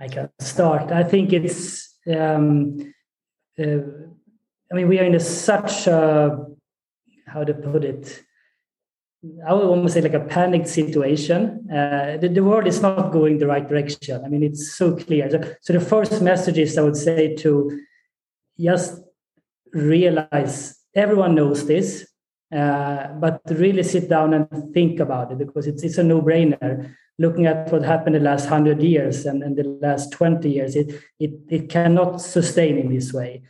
i 0.00 0.08
can 0.08 0.28
start 0.40 0.92
i 0.92 1.02
think 1.02 1.32
it's 1.32 1.96
um, 2.06 2.92
uh, 3.58 3.82
i 4.70 4.74
mean 4.74 4.88
we 4.88 4.98
are 4.98 5.04
in 5.04 5.14
a 5.14 5.20
such 5.20 5.86
a 5.86 6.46
how 7.26 7.44
to 7.44 7.54
put 7.54 7.84
it 7.84 8.22
I 9.46 9.54
would 9.54 9.64
almost 9.64 9.94
say 9.94 10.00
like 10.00 10.14
a 10.14 10.20
panicked 10.20 10.68
situation. 10.68 11.70
Uh, 11.70 12.16
the, 12.20 12.28
the, 12.28 12.42
world 12.42 12.66
is 12.66 12.82
not 12.82 13.12
going 13.12 13.38
the 13.38 13.46
right 13.46 13.68
direction. 13.68 14.20
I 14.24 14.28
mean, 14.28 14.42
it's 14.42 14.72
so 14.72 14.96
clear. 14.96 15.30
So, 15.30 15.54
so 15.60 15.72
the 15.74 15.80
first 15.80 16.20
message 16.22 16.58
is 16.58 16.76
I 16.76 16.82
would 16.82 16.96
say 16.96 17.36
to 17.36 17.80
just 18.58 19.00
realize 19.72 20.76
everyone 20.96 21.36
knows 21.36 21.66
this, 21.66 22.06
uh, 22.52 23.08
but 23.14 23.40
really 23.50 23.82
sit 23.82 24.08
down 24.08 24.34
and 24.34 24.74
think 24.74 25.00
about 25.00 25.32
it 25.32 25.38
because 25.38 25.66
it's 25.66 25.82
it's 25.82 25.98
a 25.98 26.02
no 26.02 26.20
brainer. 26.20 26.94
Looking 27.18 27.46
at 27.46 27.70
what 27.70 27.82
happened 27.82 28.16
the 28.16 28.20
last 28.20 28.48
hundred 28.48 28.82
years 28.82 29.26
and, 29.26 29.42
and 29.42 29.56
the 29.56 29.64
last 29.80 30.12
twenty 30.12 30.50
years, 30.50 30.76
it 30.76 30.94
it 31.18 31.32
it 31.48 31.68
cannot 31.68 32.20
sustain 32.20 32.78
in 32.78 32.94
this 32.94 33.12
way, 33.12 33.42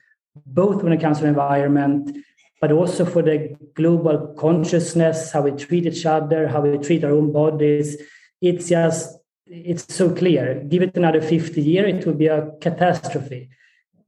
both 0.47 0.83
when 0.83 0.93
it 0.93 1.01
comes 1.01 1.21
to 1.21 1.27
environment 1.27 2.17
but 2.63 2.71
also 2.71 3.05
for 3.05 3.23
the 3.23 3.57
global 3.75 4.35
consciousness, 4.39 5.33
how 5.33 5.43
we 5.43 5.51
treat 5.51 5.85
each 5.85 6.07
other, 6.07 6.47
how 6.47 6.61
we 6.61 6.79
treat 6.79 7.03
our 7.03 7.11
own 7.11 7.33
bodies. 7.33 8.01
It's 8.41 8.69
just, 8.69 9.19
it's 9.49 9.93
so 9.93 10.15
clear. 10.15 10.63
Give 10.69 10.83
it 10.83 10.97
another 10.97 11.21
50 11.21 11.61
years, 11.61 11.93
it 11.93 12.07
will 12.07 12.15
be 12.15 12.29
a 12.29 12.53
catastrophe. 12.61 13.51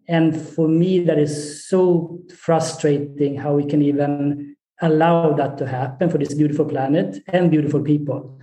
And 0.06 0.40
for 0.40 0.68
me, 0.68 1.00
that 1.00 1.18
is 1.18 1.66
so 1.68 2.20
frustrating 2.32 3.36
how 3.36 3.54
we 3.54 3.66
can 3.66 3.82
even 3.82 4.54
allow 4.80 5.32
that 5.32 5.58
to 5.58 5.66
happen 5.66 6.10
for 6.10 6.18
this 6.18 6.34
beautiful 6.34 6.64
planet 6.64 7.22
and 7.28 7.50
beautiful 7.50 7.80
people. 7.80 8.40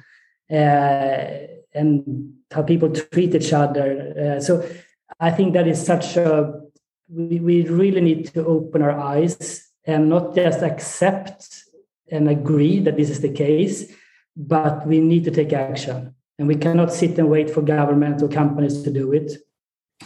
Uh, 0.52 1.48
and 1.74 2.34
how 2.52 2.62
people 2.62 2.90
treat 2.90 3.34
each 3.34 3.54
other. 3.54 4.36
Uh, 4.38 4.40
so 4.42 4.68
I 5.20 5.32
think 5.32 5.54
that 5.54 5.68
is 5.68 5.84
such 5.84 6.18
a, 6.18 6.62
we, 7.10 7.40
we 7.40 7.68
really 7.68 8.02
need 8.02 8.28
to 8.34 8.46
open 8.46 8.82
our 8.82 8.98
eyes 8.98 9.70
and 9.86 10.10
not 10.10 10.36
just 10.36 10.62
accept 10.62 11.64
and 12.10 12.30
agree 12.30 12.80
that 12.80 12.98
this 12.98 13.10
is 13.10 13.22
the 13.22 13.32
case, 13.32 13.92
but 14.36 14.86
we 14.86 15.00
need 15.00 15.24
to 15.24 15.32
take 15.32 15.54
action. 15.54 16.14
And 16.38 16.48
we 16.48 16.56
cannot 16.56 16.94
sit 16.94 17.18
and 17.18 17.30
wait 17.30 17.50
for 17.50 17.62
government 17.62 18.22
or 18.22 18.28
companies 18.28 18.82
to 18.84 18.92
do 18.92 19.14
it. 19.14 19.32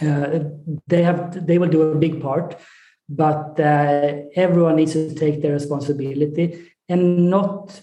Uh, 0.01 0.49
they 0.88 1.01
have 1.03 1.47
they 1.47 1.57
will 1.57 1.69
do 1.69 1.84
a 1.84 1.95
big 1.95 2.21
part, 2.21 2.59
but 3.08 3.60
uh, 3.60 4.22
everyone 4.36 4.78
needs 4.78 4.93
to 4.93 5.14
take 5.14 5.41
their 5.41 5.53
responsibility 5.53 6.72
and 6.89 7.30
not 7.30 7.82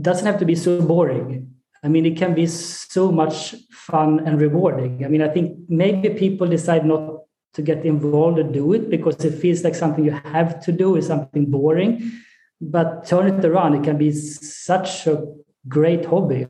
doesn't 0.00 0.26
have 0.26 0.38
to 0.38 0.44
be 0.44 0.54
so 0.54 0.80
boring. 0.80 1.54
I 1.82 1.88
mean, 1.88 2.06
it 2.06 2.16
can 2.16 2.34
be 2.34 2.46
so 2.46 3.10
much 3.10 3.54
fun 3.70 4.20
and 4.20 4.40
rewarding. 4.40 5.04
I 5.04 5.08
mean, 5.08 5.22
I 5.22 5.28
think 5.28 5.58
maybe 5.68 6.10
people 6.10 6.46
decide 6.46 6.84
not 6.84 7.22
to 7.54 7.62
get 7.62 7.84
involved 7.84 8.38
or 8.38 8.42
do 8.44 8.72
it 8.72 8.90
because 8.90 9.24
it 9.24 9.38
feels 9.38 9.64
like 9.64 9.74
something 9.74 10.04
you 10.04 10.12
have 10.24 10.60
to 10.64 10.72
do 10.72 10.96
is 10.96 11.06
something 11.06 11.46
boring. 11.46 12.12
But 12.60 13.06
turn 13.06 13.38
it 13.38 13.44
around, 13.44 13.74
it 13.74 13.84
can 13.84 13.98
be 13.98 14.12
such 14.12 15.06
a 15.06 15.24
great 15.68 16.04
hobby 16.04 16.46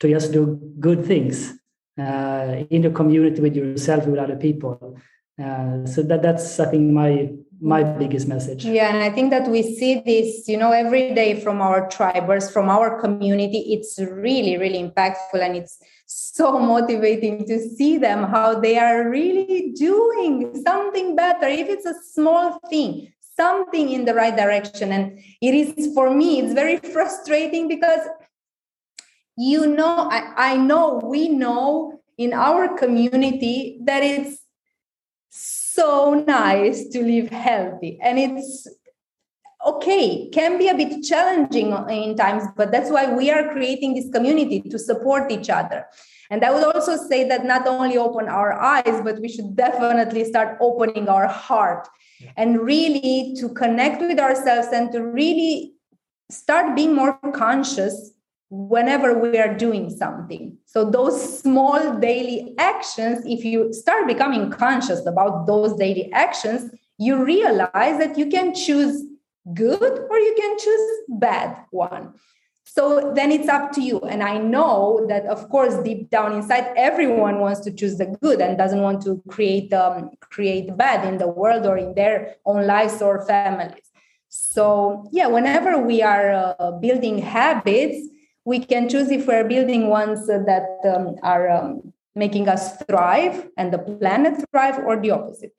to 0.00 0.08
just 0.08 0.32
do 0.32 0.60
good 0.80 1.04
things 1.04 1.52
uh, 1.98 2.64
in 2.70 2.82
the 2.82 2.90
community 2.90 3.40
with 3.40 3.54
yourself 3.54 4.06
with 4.06 4.18
other 4.18 4.36
people. 4.36 4.98
Uh, 5.42 5.86
so 5.86 6.02
that 6.02 6.22
that's 6.22 6.60
I 6.60 6.66
think 6.70 6.92
my 6.92 7.32
my 7.62 7.84
biggest 7.84 8.26
message. 8.26 8.64
Yeah, 8.64 8.92
and 8.92 9.02
I 9.02 9.10
think 9.10 9.30
that 9.30 9.48
we 9.48 9.62
see 9.62 10.02
this, 10.04 10.48
you 10.48 10.56
know, 10.56 10.72
every 10.72 11.14
day 11.14 11.40
from 11.40 11.62
our 11.62 11.88
tribers, 11.88 12.50
from 12.50 12.68
our 12.68 13.00
community. 13.00 13.72
It's 13.72 13.98
really, 14.00 14.58
really 14.58 14.82
impactful, 14.82 15.40
and 15.40 15.56
it's 15.56 15.78
so 16.06 16.58
motivating 16.74 17.46
to 17.46 17.60
see 17.60 17.98
them 17.98 18.24
how 18.24 18.58
they 18.58 18.78
are 18.78 19.08
really 19.08 19.72
doing 19.76 20.60
something 20.66 21.14
better, 21.14 21.46
if 21.46 21.68
it's 21.68 21.86
a 21.86 21.94
small 22.12 22.58
thing, 22.68 23.12
something 23.36 23.90
in 23.90 24.04
the 24.04 24.14
right 24.14 24.36
direction. 24.36 24.90
And 24.90 25.20
it 25.40 25.54
is 25.54 25.94
for 25.94 26.12
me, 26.12 26.40
it's 26.40 26.54
very 26.54 26.76
frustrating 26.92 27.68
because 27.68 28.00
you 29.36 29.66
know, 29.66 30.08
I, 30.10 30.52
I 30.52 30.56
know 30.56 31.00
we 31.02 31.28
know 31.28 32.00
in 32.18 32.34
our 32.34 32.76
community 32.76 33.80
that 33.84 34.02
it's 34.02 34.41
so 35.74 36.14
nice 36.26 36.88
to 36.88 37.02
live 37.02 37.30
healthy. 37.30 37.98
And 38.02 38.18
it's 38.18 38.68
okay 39.64 40.28
can 40.30 40.58
be 40.58 40.68
a 40.68 40.74
bit 40.74 41.04
challenging 41.04 41.72
in 41.88 42.16
times 42.16 42.42
but 42.56 42.72
that's 42.72 42.90
why 42.90 43.14
we 43.14 43.30
are 43.30 43.52
creating 43.52 43.94
this 43.94 44.10
community 44.12 44.60
to 44.60 44.78
support 44.78 45.30
each 45.30 45.48
other. 45.48 45.86
And 46.30 46.44
i 46.44 46.50
would 46.50 46.64
also 46.64 46.96
say 46.96 47.28
that 47.28 47.44
not 47.44 47.66
only 47.66 47.96
open 47.96 48.28
our 48.28 48.52
eyes 48.60 49.00
but 49.04 49.20
we 49.20 49.28
should 49.28 49.54
definitely 49.54 50.24
start 50.24 50.58
opening 50.60 51.08
our 51.08 51.28
heart 51.28 51.88
and 52.36 52.60
really 52.60 53.36
to 53.38 53.48
connect 53.50 54.00
with 54.00 54.18
ourselves 54.18 54.68
and 54.72 54.90
to 54.92 55.00
really 55.00 55.74
start 56.30 56.74
being 56.74 56.94
more 56.94 57.18
conscious 57.32 58.11
whenever 58.54 59.18
we 59.18 59.38
are 59.38 59.56
doing 59.56 59.88
something. 59.88 60.58
So, 60.66 60.90
those 60.90 61.40
small 61.40 61.98
daily 61.98 62.54
actions, 62.58 63.24
if 63.24 63.44
you 63.44 63.72
start 63.72 64.06
becoming 64.06 64.50
conscious 64.50 65.06
about 65.06 65.46
those 65.46 65.74
daily 65.74 66.12
actions, 66.12 66.70
you 66.98 67.24
realize 67.24 67.98
that 67.98 68.18
you 68.18 68.26
can 68.26 68.54
choose 68.54 69.02
good 69.54 70.06
or 70.10 70.18
you 70.18 70.34
can 70.38 70.58
choose 70.58 70.90
bad 71.08 71.64
one. 71.70 72.12
So 72.64 73.12
then 73.14 73.32
it's 73.32 73.48
up 73.48 73.72
to 73.72 73.82
you. 73.82 73.98
And 74.00 74.22
I 74.22 74.38
know 74.38 75.04
that, 75.08 75.26
of 75.26 75.48
course, 75.48 75.74
deep 75.82 76.10
down 76.10 76.32
inside, 76.32 76.72
everyone 76.76 77.40
wants 77.40 77.60
to 77.60 77.72
choose 77.72 77.98
the 77.98 78.06
good 78.22 78.40
and 78.40 78.56
doesn't 78.56 78.80
want 78.80 79.02
to 79.02 79.22
create 79.28 79.72
um, 79.72 80.10
create 80.20 80.76
bad 80.76 81.06
in 81.06 81.18
the 81.18 81.28
world 81.28 81.66
or 81.66 81.76
in 81.76 81.94
their 81.94 82.36
own 82.46 82.66
lives 82.66 83.02
or 83.02 83.26
families. 83.26 83.90
So 84.28 85.08
yeah, 85.12 85.26
whenever 85.26 85.78
we 85.78 86.02
are 86.02 86.54
uh, 86.58 86.70
building 86.72 87.18
habits, 87.18 88.08
we 88.44 88.58
can 88.60 88.88
choose 88.88 89.10
if 89.10 89.26
we're 89.26 89.44
building 89.44 89.88
ones 89.88 90.26
that 90.26 90.78
um, 90.84 91.16
are 91.22 91.48
um, 91.48 91.92
making 92.14 92.48
us 92.48 92.76
thrive 92.88 93.48
and 93.56 93.72
the 93.72 93.78
planet 93.78 94.44
thrive 94.50 94.78
or 94.78 95.00
the 95.00 95.10
opposite. 95.10 95.52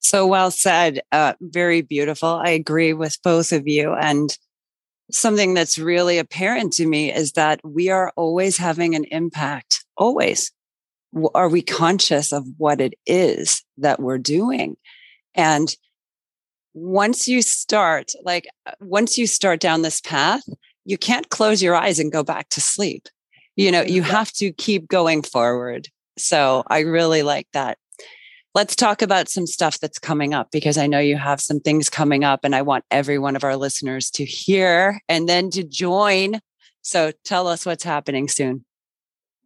So 0.00 0.26
well 0.26 0.50
said. 0.50 1.00
Uh, 1.12 1.34
very 1.40 1.82
beautiful. 1.82 2.28
I 2.28 2.50
agree 2.50 2.92
with 2.92 3.18
both 3.22 3.52
of 3.52 3.66
you. 3.66 3.94
And 3.94 4.36
something 5.10 5.54
that's 5.54 5.78
really 5.78 6.18
apparent 6.18 6.72
to 6.74 6.86
me 6.86 7.12
is 7.12 7.32
that 7.32 7.60
we 7.64 7.90
are 7.90 8.12
always 8.16 8.56
having 8.56 8.94
an 8.94 9.04
impact 9.04 9.84
always. 9.96 10.52
Are 11.34 11.48
we 11.48 11.62
conscious 11.62 12.32
of 12.32 12.44
what 12.58 12.80
it 12.80 12.94
is 13.06 13.62
that 13.78 14.00
we're 14.00 14.18
doing? 14.18 14.76
And 15.34 15.74
once 16.74 17.28
you 17.28 17.40
start 17.40 18.12
like 18.24 18.48
uh, 18.66 18.72
once 18.80 19.16
you 19.16 19.28
start 19.28 19.60
down 19.60 19.82
this 19.82 20.00
path 20.00 20.42
you 20.84 20.98
can't 20.98 21.28
close 21.30 21.62
your 21.62 21.74
eyes 21.74 21.98
and 21.98 22.12
go 22.12 22.22
back 22.22 22.48
to 22.50 22.60
sleep. 22.60 23.08
You 23.56 23.70
know, 23.70 23.82
you 23.82 24.02
have 24.02 24.32
to 24.32 24.52
keep 24.52 24.88
going 24.88 25.22
forward. 25.22 25.88
So 26.18 26.64
I 26.68 26.80
really 26.80 27.22
like 27.22 27.48
that. 27.52 27.78
Let's 28.54 28.76
talk 28.76 29.02
about 29.02 29.28
some 29.28 29.46
stuff 29.46 29.80
that's 29.80 29.98
coming 29.98 30.32
up 30.32 30.48
because 30.52 30.78
I 30.78 30.86
know 30.86 31.00
you 31.00 31.16
have 31.16 31.40
some 31.40 31.58
things 31.58 31.90
coming 31.90 32.22
up 32.22 32.40
and 32.44 32.54
I 32.54 32.62
want 32.62 32.84
every 32.90 33.18
one 33.18 33.34
of 33.34 33.42
our 33.42 33.56
listeners 33.56 34.10
to 34.12 34.24
hear 34.24 35.00
and 35.08 35.28
then 35.28 35.50
to 35.50 35.64
join. 35.64 36.40
So 36.82 37.12
tell 37.24 37.48
us 37.48 37.66
what's 37.66 37.82
happening 37.82 38.28
soon. 38.28 38.64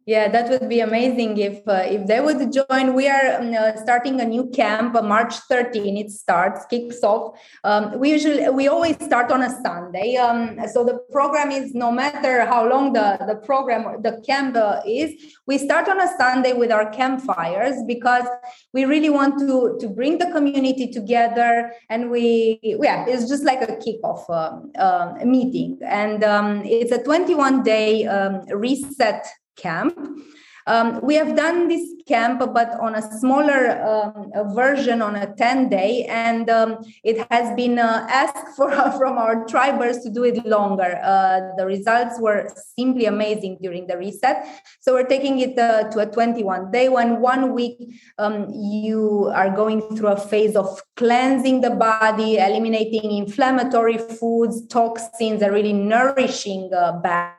Yeah, 0.05 0.27
that 0.29 0.49
would 0.49 0.67
be 0.69 0.79
amazing 0.79 1.37
if 1.37 1.67
uh, 1.67 1.83
if 1.85 2.07
they 2.07 2.19
would 2.19 2.51
join. 2.51 2.95
We 2.95 3.07
are 3.07 3.39
um, 3.39 3.53
uh, 3.53 3.75
starting 3.75 4.19
a 4.19 4.25
new 4.25 4.49
camp, 4.49 4.95
uh, 4.95 5.03
March 5.03 5.35
13. 5.47 5.97
It 5.97 6.09
starts, 6.09 6.65
kicks 6.65 7.03
off. 7.03 7.37
Um, 7.63 7.99
we 7.99 8.11
usually 8.11 8.49
we 8.49 8.67
always 8.67 8.95
start 8.95 9.29
on 9.31 9.43
a 9.43 9.51
Sunday. 9.61 10.15
Um, 10.15 10.57
so 10.73 10.83
the 10.83 10.97
program 11.11 11.51
is 11.51 11.75
no 11.75 11.91
matter 11.91 12.45
how 12.45 12.67
long 12.67 12.93
the 12.93 13.19
the 13.27 13.35
program 13.35 14.01
the 14.01 14.19
camp 14.25 14.55
uh, 14.55 14.81
is, 14.83 15.13
we 15.45 15.59
start 15.59 15.87
on 15.87 16.01
a 16.01 16.09
Sunday 16.17 16.53
with 16.53 16.71
our 16.71 16.89
campfires 16.89 17.75
because 17.85 18.27
we 18.73 18.85
really 18.85 19.11
want 19.11 19.37
to 19.39 19.77
to 19.79 19.87
bring 19.87 20.17
the 20.17 20.31
community 20.31 20.87
together, 20.87 21.71
and 21.89 22.09
we 22.09 22.59
yeah, 22.63 23.05
it's 23.07 23.29
just 23.29 23.43
like 23.43 23.61
a 23.61 23.77
kickoff 23.77 24.27
um, 24.29 24.71
uh, 24.75 25.13
meeting, 25.23 25.77
and 25.85 26.23
um, 26.23 26.63
it's 26.65 26.91
a 26.91 27.03
21 27.03 27.61
day 27.61 28.07
um, 28.07 28.41
reset 28.47 29.27
camp. 29.61 29.97
Um, 30.69 31.01
we 31.01 31.15
have 31.15 31.35
done 31.35 31.67
this 31.67 31.89
camp, 32.07 32.39
but 32.53 32.79
on 32.79 32.93
a 32.93 33.01
smaller 33.19 33.81
um, 33.81 34.31
version 34.53 35.01
on 35.01 35.15
a 35.15 35.33
10 35.33 35.67
day, 35.69 36.05
and 36.05 36.47
um, 36.47 36.77
it 37.03 37.25
has 37.31 37.55
been 37.55 37.79
uh, 37.79 38.05
asked 38.07 38.55
for 38.55 38.69
from 38.97 39.17
our 39.17 39.45
tribers 39.47 39.97
to 39.99 40.11
do 40.11 40.23
it 40.23 40.45
longer. 40.45 40.99
Uh, 41.03 41.39
the 41.57 41.65
results 41.65 42.19
were 42.19 42.53
simply 42.77 43.05
amazing 43.05 43.57
during 43.61 43.87
the 43.87 43.97
reset. 43.97 44.45
So 44.79 44.93
we're 44.93 45.07
taking 45.07 45.39
it 45.39 45.57
uh, 45.57 45.89
to 45.89 45.99
a 46.01 46.05
21 46.05 46.71
day 46.71 46.87
when 46.87 47.19
one 47.19 47.53
week 47.53 47.77
um, 48.19 48.47
you 48.53 49.31
are 49.33 49.49
going 49.49 49.81
through 49.95 50.09
a 50.09 50.19
phase 50.19 50.55
of 50.55 50.79
cleansing 50.97 51.61
the 51.61 51.71
body, 51.71 52.37
eliminating 52.37 53.11
inflammatory 53.17 53.97
foods, 53.97 54.67
toxins, 54.67 55.41
a 55.41 55.51
really 55.51 55.73
nourishing 55.73 56.69
uh, 56.75 56.91
bath 56.99 57.38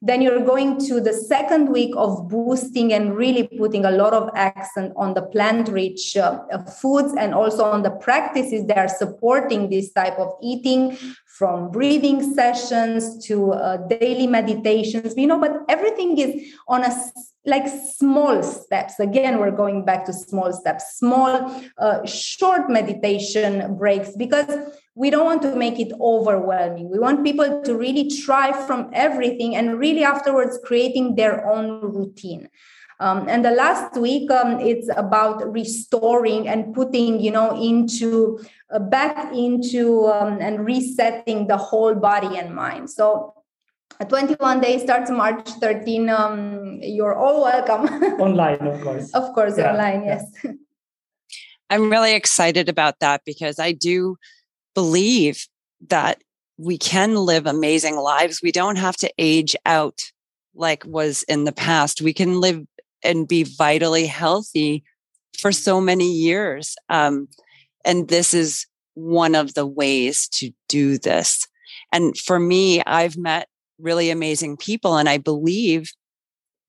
then 0.00 0.22
you're 0.22 0.44
going 0.44 0.78
to 0.86 1.00
the 1.00 1.12
second 1.12 1.70
week 1.70 1.92
of 1.96 2.28
boosting 2.28 2.92
and 2.92 3.16
really 3.16 3.48
putting 3.58 3.84
a 3.84 3.90
lot 3.90 4.12
of 4.12 4.30
accent 4.34 4.92
on 4.96 5.14
the 5.14 5.22
plant 5.22 5.68
rich 5.68 6.16
uh, 6.16 6.38
foods 6.80 7.14
and 7.18 7.34
also 7.34 7.64
on 7.64 7.82
the 7.82 7.90
practices 7.90 8.66
that 8.66 8.78
are 8.78 8.88
supporting 8.88 9.70
this 9.70 9.92
type 9.92 10.18
of 10.18 10.32
eating 10.42 10.96
from 11.26 11.70
breathing 11.70 12.34
sessions 12.34 13.24
to 13.26 13.52
uh, 13.52 13.76
daily 13.88 14.26
meditations. 14.26 15.14
You 15.16 15.26
know 15.26 15.40
but 15.40 15.62
everything 15.68 16.18
is 16.18 16.54
on 16.68 16.84
a 16.84 16.92
like 17.46 17.66
small 17.96 18.42
steps. 18.42 19.00
Again 19.00 19.38
we're 19.38 19.50
going 19.50 19.84
back 19.84 20.04
to 20.06 20.12
small 20.12 20.52
steps 20.52 20.96
small 20.96 21.62
uh, 21.78 22.04
short 22.06 22.70
meditation 22.70 23.76
breaks 23.76 24.16
because 24.16 24.72
we 24.98 25.10
don't 25.10 25.24
want 25.24 25.42
to 25.42 25.54
make 25.54 25.78
it 25.78 25.92
overwhelming. 26.00 26.90
We 26.90 26.98
want 26.98 27.22
people 27.22 27.62
to 27.62 27.76
really 27.76 28.10
try 28.10 28.50
from 28.66 28.90
everything 28.92 29.54
and 29.54 29.78
really 29.78 30.02
afterwards 30.02 30.58
creating 30.64 31.14
their 31.14 31.46
own 31.48 31.80
routine. 31.80 32.48
Um, 32.98 33.28
and 33.28 33.44
the 33.44 33.52
last 33.52 33.96
week, 33.96 34.28
um, 34.28 34.58
it's 34.58 34.88
about 34.96 35.52
restoring 35.52 36.48
and 36.48 36.74
putting, 36.74 37.20
you 37.20 37.30
know, 37.30 37.54
into 37.54 38.40
uh, 38.72 38.80
back 38.80 39.32
into 39.32 40.08
um, 40.08 40.38
and 40.40 40.66
resetting 40.66 41.46
the 41.46 41.56
whole 41.56 41.94
body 41.94 42.36
and 42.36 42.52
mind. 42.52 42.90
So, 42.90 43.34
a 44.00 44.04
21 44.04 44.60
day 44.60 44.78
starts 44.80 45.12
March 45.12 45.48
13. 45.48 46.10
Um, 46.10 46.80
you're 46.82 47.14
all 47.14 47.42
welcome. 47.42 47.86
online, 48.20 48.66
of 48.66 48.80
course. 48.82 49.14
Of 49.14 49.32
course, 49.32 49.58
yeah, 49.58 49.70
online. 49.70 50.04
Yes. 50.04 50.24
I'm 51.70 51.88
really 51.88 52.14
excited 52.14 52.68
about 52.68 52.98
that 52.98 53.22
because 53.24 53.60
I 53.60 53.70
do 53.72 54.16
believe 54.78 55.48
that 55.88 56.22
we 56.56 56.78
can 56.78 57.16
live 57.16 57.46
amazing 57.46 57.96
lives. 57.96 58.38
We 58.40 58.52
don't 58.52 58.76
have 58.76 58.96
to 58.98 59.12
age 59.18 59.56
out 59.66 60.02
like 60.54 60.84
was 60.86 61.24
in 61.24 61.42
the 61.42 61.52
past. 61.52 62.00
We 62.00 62.12
can 62.12 62.40
live 62.40 62.64
and 63.02 63.26
be 63.26 63.42
vitally 63.42 64.06
healthy 64.06 64.84
for 65.36 65.50
so 65.50 65.80
many 65.80 66.08
years. 66.08 66.76
Um, 66.88 67.26
and 67.84 68.06
this 68.06 68.32
is 68.32 68.66
one 68.94 69.34
of 69.34 69.54
the 69.54 69.66
ways 69.66 70.28
to 70.34 70.52
do 70.68 70.96
this. 70.96 71.44
And 71.92 72.16
for 72.16 72.38
me, 72.38 72.80
I've 72.82 73.16
met 73.16 73.48
really 73.80 74.10
amazing 74.10 74.58
people, 74.58 74.96
and 74.96 75.08
I 75.08 75.18
believe 75.18 75.90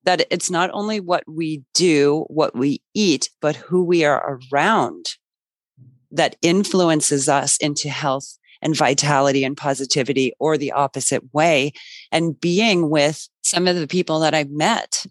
that 0.02 0.26
it's 0.32 0.50
not 0.50 0.70
only 0.72 0.98
what 0.98 1.22
we 1.28 1.62
do, 1.74 2.24
what 2.26 2.56
we 2.56 2.82
eat, 2.92 3.30
but 3.40 3.54
who 3.54 3.84
we 3.84 4.04
are 4.04 4.40
around 4.52 5.14
that 6.10 6.36
influences 6.42 7.28
us 7.28 7.56
into 7.58 7.88
health 7.88 8.38
and 8.62 8.76
vitality 8.76 9.44
and 9.44 9.56
positivity 9.56 10.32
or 10.38 10.58
the 10.58 10.72
opposite 10.72 11.22
way. 11.32 11.72
And 12.12 12.38
being 12.38 12.90
with 12.90 13.28
some 13.42 13.66
of 13.66 13.76
the 13.76 13.86
people 13.86 14.20
that 14.20 14.34
I've 14.34 14.50
met 14.50 15.06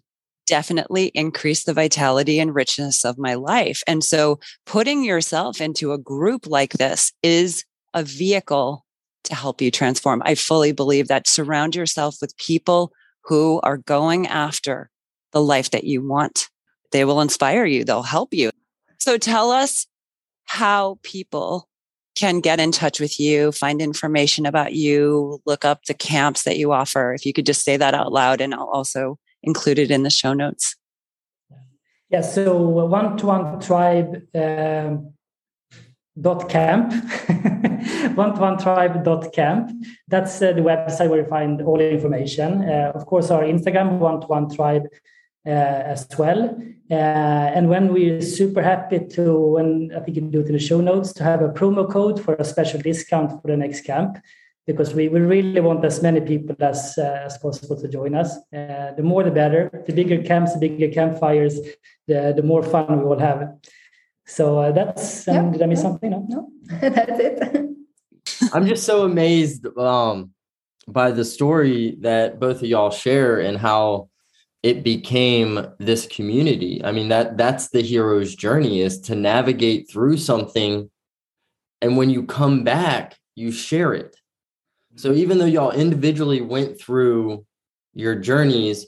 definitely 0.46 1.06
increased 1.14 1.66
the 1.66 1.72
vitality 1.72 2.40
and 2.40 2.54
richness 2.54 3.04
of 3.04 3.18
my 3.18 3.34
life. 3.34 3.82
And 3.86 4.02
so 4.02 4.40
putting 4.66 5.04
yourself 5.04 5.60
into 5.60 5.92
a 5.92 5.98
group 5.98 6.46
like 6.46 6.72
this 6.72 7.12
is 7.22 7.64
a 7.94 8.02
vehicle 8.02 8.84
to 9.24 9.34
help 9.34 9.60
you 9.60 9.70
transform. 9.70 10.22
I 10.24 10.34
fully 10.34 10.72
believe 10.72 11.08
that 11.08 11.28
surround 11.28 11.76
yourself 11.76 12.16
with 12.20 12.36
people 12.36 12.92
who 13.24 13.60
are 13.62 13.76
going 13.76 14.26
after 14.26 14.90
the 15.32 15.42
life 15.42 15.70
that 15.70 15.84
you 15.84 16.06
want. 16.06 16.48
They 16.90 17.04
will 17.04 17.20
inspire 17.20 17.64
you, 17.64 17.84
they'll 17.84 18.02
help 18.02 18.34
you. 18.34 18.50
So 18.98 19.18
tell 19.18 19.50
us 19.50 19.86
how 20.50 20.98
people 21.04 21.68
can 22.16 22.40
get 22.40 22.58
in 22.58 22.72
touch 22.72 22.98
with 22.98 23.20
you, 23.20 23.52
find 23.52 23.80
information 23.80 24.46
about 24.46 24.72
you, 24.72 25.40
look 25.46 25.64
up 25.64 25.84
the 25.84 25.94
camps 25.94 26.42
that 26.42 26.58
you 26.58 26.72
offer. 26.72 27.14
If 27.14 27.24
you 27.24 27.32
could 27.32 27.46
just 27.46 27.62
say 27.62 27.76
that 27.76 27.94
out 27.94 28.10
loud, 28.12 28.40
and 28.40 28.52
I'll 28.52 28.68
also 28.68 29.16
include 29.44 29.78
it 29.78 29.92
in 29.92 30.02
the 30.02 30.10
show 30.10 30.32
notes. 30.32 30.74
Yeah, 32.08 32.22
so 32.22 32.58
one 32.58 33.16
to 33.18 33.26
one 33.26 33.60
tribe 33.60 34.22
um, 34.34 35.12
dot 36.20 36.48
camp 36.48 36.92
one 38.16 38.34
to 38.34 38.40
one 38.40 38.58
tribe 38.58 39.04
dot 39.04 39.32
camp 39.32 39.70
that's 40.08 40.42
uh, 40.42 40.52
the 40.52 40.60
website 40.60 41.08
where 41.08 41.20
you 41.20 41.28
find 41.28 41.62
all 41.62 41.78
the 41.78 41.88
information 41.88 42.68
uh, 42.68 42.90
of 42.96 43.06
course 43.06 43.30
our 43.30 43.44
instagram 43.44 43.98
one 44.00 44.20
to 44.20 44.26
one 44.26 44.50
tribe 44.50 44.82
as 45.44 46.06
well. 46.18 46.56
Uh, 46.90 47.54
and 47.54 47.68
when 47.68 47.92
we're 47.92 48.20
super 48.20 48.62
happy 48.62 48.98
to, 48.98 49.56
and 49.58 49.92
I 49.94 50.00
think 50.00 50.16
you 50.16 50.22
can 50.22 50.30
do 50.30 50.40
it 50.40 50.46
in 50.46 50.52
the 50.52 50.58
show 50.58 50.80
notes, 50.80 51.12
to 51.14 51.22
have 51.22 51.40
a 51.40 51.48
promo 51.48 51.88
code 51.88 52.20
for 52.20 52.34
a 52.34 52.44
special 52.44 52.80
discount 52.80 53.40
for 53.40 53.48
the 53.48 53.56
next 53.56 53.82
camp, 53.82 54.18
because 54.66 54.92
we, 54.92 55.08
we 55.08 55.20
really 55.20 55.60
want 55.60 55.84
as 55.84 56.02
many 56.02 56.20
people 56.20 56.56
as, 56.60 56.98
uh, 56.98 57.22
as 57.24 57.38
possible 57.38 57.80
to 57.80 57.88
join 57.88 58.16
us. 58.16 58.36
Uh, 58.52 58.92
the 58.96 59.02
more 59.02 59.22
the 59.22 59.30
better. 59.30 59.70
The 59.86 59.92
bigger 59.92 60.22
camps, 60.22 60.54
the 60.54 60.60
bigger 60.60 60.92
campfires, 60.92 61.60
the, 62.08 62.32
the 62.34 62.42
more 62.42 62.62
fun 62.62 62.98
we 62.98 63.04
will 63.04 63.18
have. 63.20 63.56
So 64.26 64.58
uh, 64.58 64.72
that's, 64.72 65.28
um, 65.28 65.34
yep. 65.34 65.52
did 65.52 65.62
I 65.62 65.66
miss 65.66 65.82
something? 65.82 66.10
No, 66.10 66.26
no. 66.28 66.50
that's 66.80 67.20
it. 67.20 67.70
I'm 68.52 68.66
just 68.66 68.84
so 68.84 69.04
amazed 69.04 69.66
um, 69.78 70.30
by 70.88 71.12
the 71.12 71.24
story 71.24 71.96
that 72.00 72.40
both 72.40 72.56
of 72.56 72.64
y'all 72.64 72.90
share 72.90 73.38
and 73.38 73.56
how 73.56 74.09
it 74.62 74.84
became 74.84 75.66
this 75.78 76.06
community. 76.06 76.82
I 76.84 76.92
mean 76.92 77.08
that 77.08 77.36
that's 77.36 77.68
the 77.68 77.82
hero's 77.82 78.34
journey 78.34 78.80
is 78.80 79.00
to 79.02 79.14
navigate 79.14 79.90
through 79.90 80.18
something 80.18 80.90
and 81.80 81.96
when 81.96 82.10
you 82.10 82.24
come 82.24 82.62
back, 82.62 83.16
you 83.34 83.50
share 83.50 83.94
it. 83.94 84.16
So 84.96 85.12
even 85.12 85.38
though 85.38 85.46
y'all 85.46 85.70
individually 85.70 86.40
went 86.40 86.80
through 86.80 87.44
your 87.94 88.14
journeys, 88.14 88.86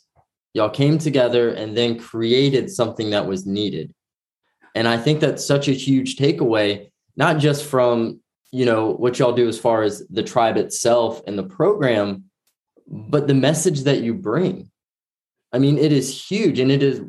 y'all 0.53 0.69
came 0.71 0.99
together 0.99 1.51
and 1.51 1.77
then 1.77 1.99
created 1.99 2.71
something 2.71 3.11
that 3.11 3.27
was 3.27 3.47
needed. 3.47 3.95
And 4.75 4.87
I 4.87 4.99
think 4.99 5.21
that's 5.21 5.45
such 5.45 5.69
a 5.69 5.73
huge 5.73 6.17
takeaway, 6.17 6.91
not 7.17 7.39
just 7.39 7.65
from, 7.65 8.21
you 8.51 8.67
know, 8.67 8.91
what 8.91 9.19
y'all 9.19 9.33
do 9.33 9.49
as 9.49 9.59
far 9.59 9.83
as 9.83 10.07
the 10.09 10.23
tribe 10.23 10.57
itself 10.57 11.23
and 11.27 11.39
the 11.39 11.45
program, 11.45 12.25
but 12.87 13.27
the 13.27 13.35
message 13.35 13.83
that 13.83 14.03
you 14.03 14.13
bring 14.13 14.71
I 15.53 15.59
mean, 15.59 15.79
it 15.79 15.93
is 15.93 16.31
huge 16.31 16.59
and 16.59 16.71
it 16.71 16.83
is 16.83 17.03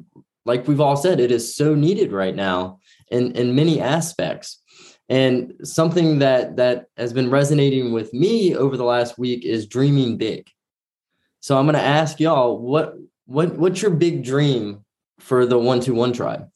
like 0.46 0.68
we've 0.68 0.82
all 0.82 0.98
said, 0.98 1.20
it 1.20 1.32
is 1.32 1.56
so 1.56 1.76
needed 1.76 2.12
right 2.12 2.36
now 2.36 2.80
in, 3.10 3.32
in 3.34 3.56
many 3.56 3.80
aspects. 3.80 4.62
And 5.10 5.54
something 5.64 6.20
that 6.20 6.58
that 6.58 6.86
has 6.98 7.14
been 7.14 7.30
resonating 7.30 7.94
with 7.94 8.14
me 8.14 8.56
over 8.56 8.78
the 8.78 8.86
last 8.86 9.18
week 9.18 9.46
is 9.46 9.68
dreaming 9.68 10.18
big. 10.18 10.48
So 11.42 11.58
I'm 11.58 11.66
going 11.66 11.76
to 11.76 11.82
ask 11.82 12.20
y'all 12.20 12.58
what 12.58 12.96
what 13.26 13.58
what's 13.58 13.82
your 13.82 13.92
big 13.92 14.24
dream 14.24 14.86
for 15.20 15.46
the 15.46 15.60
one 15.60 15.82
to 15.82 15.94
one 15.94 16.14
tribe? 16.14 16.50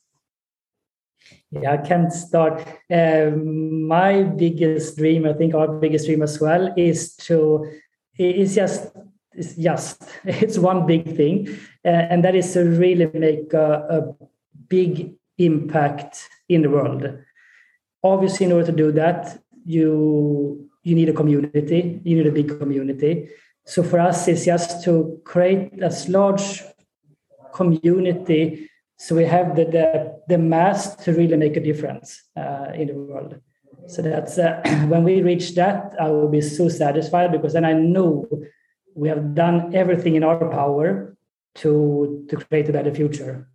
Yeah, 1.52 1.74
I 1.74 1.78
can 1.78 2.10
start. 2.10 2.66
Uh, 2.92 3.32
my 3.36 4.24
biggest 4.24 4.98
dream, 4.98 5.26
I 5.26 5.34
think 5.34 5.54
our 5.54 5.68
biggest 5.68 6.06
dream 6.06 6.22
as 6.22 6.40
well, 6.40 6.74
is 6.76 7.16
to 7.28 7.70
is 8.18 8.56
just 8.56 8.92
it's 9.38 9.56
just 9.56 10.04
it's 10.26 10.58
one 10.58 10.86
big 10.86 11.16
thing 11.16 11.48
uh, 11.86 12.04
and 12.12 12.24
that 12.24 12.36
is 12.36 12.52
to 12.54 12.64
really 12.64 13.06
make 13.14 13.54
a, 13.54 13.86
a, 13.90 14.28
big 14.70 15.14
impact 15.38 16.28
in 16.50 16.62
the 16.62 16.70
world. 16.70 17.08
Obviously 18.04 18.48
in 18.48 18.52
order 18.52 18.66
to 18.66 18.72
do 18.74 18.92
that 18.92 19.42
you 19.64 20.70
you 20.84 20.94
need 20.94 21.08
a 21.08 21.14
community 21.14 22.02
you 22.04 22.18
need 22.18 22.28
a 22.28 22.32
big 22.32 22.60
community. 22.60 23.30
So 23.66 23.84
for 23.84 24.00
us 24.00 24.28
it's 24.28 24.44
just 24.44 24.84
to 24.84 25.22
create 25.24 25.82
as 25.82 26.10
large 26.10 26.64
community 27.54 28.70
so 28.98 29.16
we 29.16 29.24
have 29.26 29.56
the 29.56 29.66
the, 29.66 30.20
the 30.28 30.38
mass 30.38 30.96
to 31.04 31.14
really 31.14 31.38
make 31.38 31.56
a 31.56 31.62
difference 31.62 32.24
uh, 32.36 32.72
in 32.74 32.88
the 32.88 32.96
world. 32.96 33.40
So 33.88 34.02
that's 34.02 34.38
uh, 34.38 34.62
when 34.90 35.04
we 35.06 35.22
reach 35.22 35.56
that 35.56 35.96
i 35.98 36.10
will 36.10 36.28
be 36.28 36.42
so 36.42 36.68
satisfied 36.68 37.32
because 37.32 37.54
then 37.54 37.64
i 37.64 37.74
know 37.74 38.28
we 38.98 39.08
have 39.10 39.36
done 39.36 39.76
everything 39.76 40.16
in 40.16 40.24
our 40.24 40.50
power 40.50 41.16
to 41.56 42.26
to 42.30 42.36
create 42.36 42.68
a 42.68 42.74
better 42.74 42.94
future. 42.94 43.48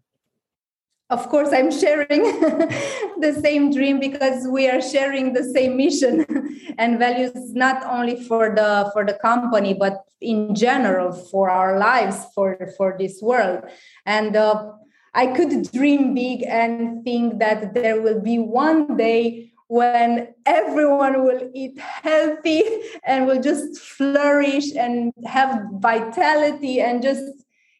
Of 1.10 1.28
course 1.28 1.52
i'm 1.52 1.70
sharing 1.70 2.22
the 3.24 3.36
same 3.42 3.70
dream 3.70 4.00
because 4.00 4.46
we 4.48 4.70
are 4.70 4.80
sharing 4.80 5.34
the 5.34 5.44
same 5.44 5.76
mission 5.76 6.24
and 6.78 6.98
values 6.98 7.52
not 7.52 7.84
only 7.84 8.16
for 8.24 8.54
the 8.54 8.88
for 8.94 9.04
the 9.04 9.18
company 9.20 9.74
but 9.74 10.04
in 10.22 10.54
general 10.54 11.12
for 11.12 11.50
our 11.50 11.78
lives 11.78 12.16
for 12.34 12.56
for 12.78 12.96
this 12.98 13.20
world. 13.20 13.64
And 14.06 14.36
uh, 14.36 14.72
i 15.14 15.26
could 15.26 15.70
dream 15.72 16.14
big 16.14 16.42
and 16.48 17.04
think 17.04 17.38
that 17.38 17.74
there 17.74 18.00
will 18.00 18.20
be 18.20 18.38
one 18.38 18.96
day 18.96 19.51
when 19.72 20.28
everyone 20.44 21.24
will 21.24 21.50
eat 21.54 21.78
healthy 21.80 22.62
and 23.06 23.26
will 23.26 23.40
just 23.40 23.80
flourish 23.80 24.66
and 24.76 25.14
have 25.24 25.64
vitality 25.80 26.78
and 26.78 27.02
just 27.02 27.22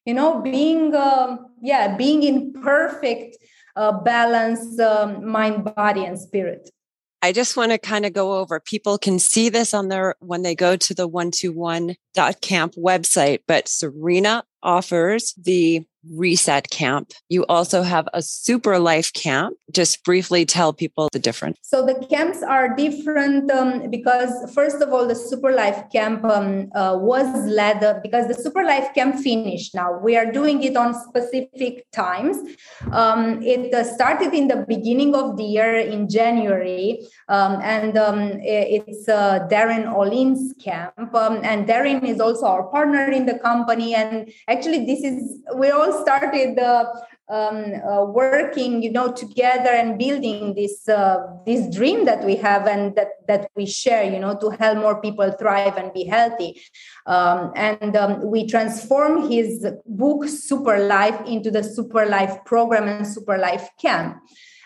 you 0.07 0.15
know 0.15 0.41
being 0.41 0.95
um, 0.95 1.39
yeah 1.61 1.95
being 1.95 2.23
in 2.23 2.51
perfect 2.63 3.37
uh, 3.77 3.93
balance 3.93 4.81
um, 4.81 5.23
mind 5.27 5.65
body 5.77 6.03
and 6.03 6.19
spirit. 6.19 6.71
I 7.21 7.31
just 7.31 7.59
want 7.59 7.73
to 7.73 7.79
kind 7.79 8.07
of 8.07 8.15
go 8.15 8.37
over. 8.39 8.59
People 8.59 8.97
can 8.97 9.19
see 9.19 9.51
this 9.51 9.75
on 9.75 9.89
their 9.89 10.15
when 10.21 10.43
they 10.43 10.55
go 10.55 10.77
to 10.77 10.95
the 10.95 11.07
121.camp 11.07 12.75
website, 12.75 13.41
but 13.47 13.69
Serena 13.69 14.45
offers 14.63 15.35
the 15.35 15.85
reset 16.11 16.69
camp. 16.71 17.13
You 17.29 17.47
also 17.47 17.83
have 17.83 18.09
a 18.13 18.23
super 18.23 18.79
life 18.79 19.13
camp. 19.13 19.57
Just 19.71 20.05
briefly 20.05 20.45
tell 20.45 20.73
people 20.73 21.09
the 21.13 21.19
difference. 21.19 21.59
So 21.63 21.87
the 21.87 21.95
camps 22.07 22.43
are 22.43 22.75
different 22.75 23.51
um, 23.51 23.91
because, 23.91 24.53
first 24.53 24.83
of 24.83 24.93
all, 24.93 25.07
the 25.07 25.15
super 25.15 25.53
life 25.53 25.85
camp 25.93 26.25
um, 26.25 26.71
uh, 26.75 26.97
was 27.01 27.47
led 27.47 27.83
uh, 27.83 28.01
because 28.03 28.29
the 28.29 28.35
super 28.35 28.65
life 28.65 28.93
camp 28.95 29.17
finished 29.17 29.75
now. 29.75 29.99
We 29.99 30.17
are 30.17 30.31
doing 30.31 30.63
it 30.63 30.77
on 30.77 30.95
specific 30.95 31.91
times. 31.93 32.37
Um, 32.91 33.43
it 33.43 33.73
uh, 33.73 33.85
started 33.85 34.35
in 34.35 34.49
the 34.49 34.65
beginning 34.69 35.15
of 35.15 35.37
the 35.37 35.45
year 35.45 35.77
in 35.77 36.09
January, 36.09 37.07
um, 37.29 37.61
and 37.63 37.97
um, 37.97 38.19
it's 38.43 39.09
uh, 39.09 39.47
Darin 39.49 39.87
Olien's 39.87 40.55
camp. 40.63 41.15
Um, 41.15 41.41
and 41.43 41.67
Darin 41.67 42.05
is 42.05 42.21
also 42.21 42.47
our 42.47 42.65
partner 42.65 43.11
in 43.11 43.27
the 43.27 43.39
company. 43.39 43.95
And 43.95 44.33
actually, 44.53 44.85
this 44.87 45.03
is, 45.03 45.41
we 45.57 45.71
all 45.71 45.93
started 46.03 46.59
uh, 46.59 46.85
um, 47.29 47.73
uh, 47.89 48.05
working, 48.05 48.83
you 48.83 48.93
know, 48.93 49.11
together 49.13 49.71
and 49.71 49.99
building 49.99 50.55
this 50.55 50.89
uh, 50.89 51.19
this 51.47 51.75
dream 51.75 52.05
that 52.05 52.25
we 52.25 52.37
have 52.37 52.67
and 52.67 52.95
that 52.97 53.09
that 53.27 53.51
we 53.57 53.65
share, 53.65 54.05
you 54.05 54.19
know, 54.19 54.37
to 54.37 54.51
help 54.51 54.79
more 54.79 55.01
people 55.01 55.31
thrive 55.33 55.77
and 55.77 55.93
be 55.93 56.05
healthy. 56.05 56.61
Um, 57.07 57.53
and 57.57 57.97
um, 57.97 58.31
we 58.31 58.47
transform 58.47 59.31
his 59.31 59.67
book 59.87 60.29
Super 60.29 60.87
Life 60.87 61.21
into 61.27 61.51
the 61.51 61.65
Super 61.65 62.05
Life 62.07 62.45
program 62.45 62.87
and 62.89 63.07
Super 63.07 63.39
Life 63.39 63.71
Camp 63.81 64.19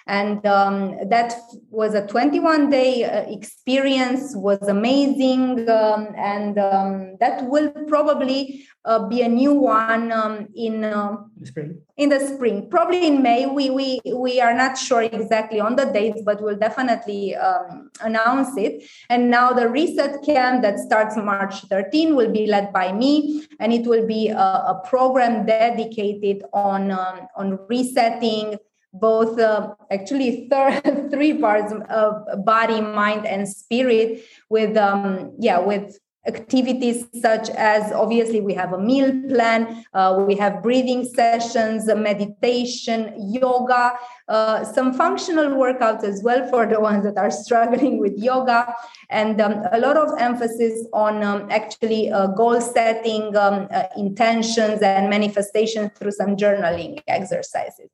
and 0.06 0.46
um, 0.46 0.96
that 1.08 1.34
was 1.70 1.94
a 1.94 2.06
21 2.06 2.70
day 2.70 3.02
uh, 3.04 3.22
experience 3.28 4.36
was 4.36 4.62
amazing 4.68 5.68
um, 5.68 6.08
and 6.16 6.58
um, 6.58 7.16
that 7.18 7.44
will 7.46 7.70
probably 7.88 8.66
uh, 8.84 9.04
be 9.08 9.22
a 9.22 9.28
new 9.28 9.52
one 9.52 10.12
um, 10.12 10.46
in 10.54 10.84
uh, 10.84 11.16
spring. 11.42 11.80
in 11.96 12.08
the 12.08 12.20
spring. 12.20 12.70
Probably 12.70 13.04
in 13.04 13.20
may. 13.20 13.46
We 13.46 13.70
we 13.70 14.00
we 14.14 14.40
are 14.40 14.54
not 14.54 14.78
sure 14.78 15.02
exactly 15.02 15.58
on 15.58 15.74
the 15.74 15.86
dates 15.86 16.22
but 16.24 16.40
we'll 16.40 16.56
definitely 16.56 17.34
um, 17.34 17.90
announce 18.00 18.56
it. 18.56 18.88
And 19.10 19.28
now 19.28 19.52
the 19.52 19.68
reset 19.68 20.22
camp 20.24 20.62
that 20.62 20.78
starts 20.78 21.16
march 21.16 21.64
13 21.64 22.14
will 22.14 22.30
be 22.30 22.46
led 22.46 22.72
by 22.72 22.92
me 22.92 23.44
and 23.58 23.72
it 23.72 23.88
will 23.88 24.06
be 24.06 24.28
a, 24.28 24.36
a 24.36 24.82
program 24.86 25.46
dedicated 25.46 26.44
on 26.52 26.92
um, 26.92 27.26
on 27.36 27.58
resetting 27.68 28.56
both 29.00 29.38
uh, 29.38 29.74
actually 29.90 30.48
third, 30.48 31.08
three 31.10 31.38
parts 31.38 31.72
of 31.90 32.44
body 32.44 32.80
mind 32.80 33.26
and 33.26 33.48
spirit 33.48 34.24
with 34.48 34.76
um, 34.76 35.32
yeah 35.38 35.58
with 35.58 35.98
activities 36.26 37.06
such 37.22 37.48
as 37.50 37.92
obviously 37.92 38.40
we 38.40 38.52
have 38.52 38.72
a 38.72 38.78
meal 38.78 39.12
plan 39.28 39.84
uh, 39.94 40.24
we 40.26 40.34
have 40.34 40.60
breathing 40.60 41.04
sessions 41.04 41.86
meditation 41.86 43.14
yoga 43.16 43.92
uh, 44.28 44.64
some 44.64 44.92
functional 44.92 45.52
workouts 45.52 46.02
as 46.02 46.22
well 46.22 46.48
for 46.48 46.66
the 46.66 46.80
ones 46.88 47.04
that 47.04 47.16
are 47.16 47.30
struggling 47.30 47.98
with 47.98 48.12
yoga. 48.16 48.74
And 49.08 49.40
um, 49.40 49.62
a 49.70 49.78
lot 49.78 49.96
of 49.96 50.18
emphasis 50.18 50.86
on 50.92 51.22
um, 51.22 51.48
actually 51.50 52.10
uh, 52.10 52.28
goal 52.28 52.60
setting 52.60 53.36
um, 53.36 53.68
uh, 53.70 53.84
intentions 53.96 54.82
and 54.82 55.08
manifestation 55.08 55.90
through 55.90 56.12
some 56.12 56.36
journaling 56.36 57.00
exercises 57.06 57.90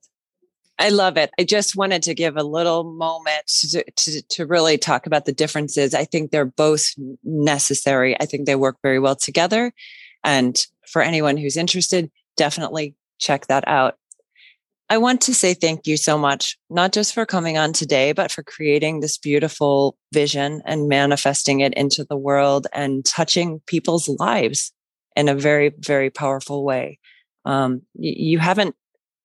I 0.83 0.89
love 0.89 1.15
it. 1.15 1.31
I 1.39 1.45
just 1.45 1.77
wanted 1.77 2.03
to 2.03 2.13
give 2.13 2.35
a 2.35 2.43
little 2.43 2.83
moment 2.83 3.47
to, 3.47 3.85
to, 3.89 4.21
to, 4.21 4.45
really 4.45 4.77
talk 4.77 5.07
about 5.07 5.23
the 5.23 5.31
differences. 5.31 5.93
I 5.93 6.03
think 6.03 6.29
they're 6.29 6.43
both 6.43 6.89
necessary. 7.23 8.19
I 8.19 8.25
think 8.25 8.45
they 8.45 8.57
work 8.57 8.75
very 8.83 8.99
well 8.99 9.15
together. 9.15 9.71
And 10.25 10.61
for 10.91 11.01
anyone 11.01 11.37
who's 11.37 11.55
interested, 11.55 12.11
definitely 12.35 12.95
check 13.17 13.47
that 13.47 13.65
out. 13.65 13.95
I 14.89 14.97
want 14.97 15.21
to 15.21 15.33
say 15.33 15.53
thank 15.53 15.87
you 15.87 15.95
so 15.95 16.17
much, 16.17 16.57
not 16.69 16.91
just 16.91 17.13
for 17.13 17.25
coming 17.25 17.57
on 17.57 17.71
today, 17.71 18.11
but 18.11 18.29
for 18.29 18.43
creating 18.43 18.99
this 18.99 19.17
beautiful 19.17 19.95
vision 20.11 20.61
and 20.65 20.89
manifesting 20.89 21.61
it 21.61 21.73
into 21.75 22.03
the 22.03 22.17
world 22.17 22.67
and 22.73 23.05
touching 23.05 23.61
people's 23.67 24.09
lives 24.09 24.73
in 25.15 25.29
a 25.29 25.35
very, 25.35 25.71
very 25.79 26.09
powerful 26.09 26.65
way. 26.65 26.99
Um, 27.45 27.83
you 27.95 28.39
haven't 28.39 28.75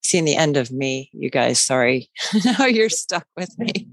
seen 0.02 0.24
the 0.24 0.36
end 0.36 0.56
of 0.56 0.70
me, 0.70 1.10
you 1.12 1.30
guys. 1.30 1.60
Sorry. 1.60 2.10
now 2.44 2.66
you're 2.66 2.90
stuck 2.90 3.26
with 3.36 3.58
me. 3.58 3.88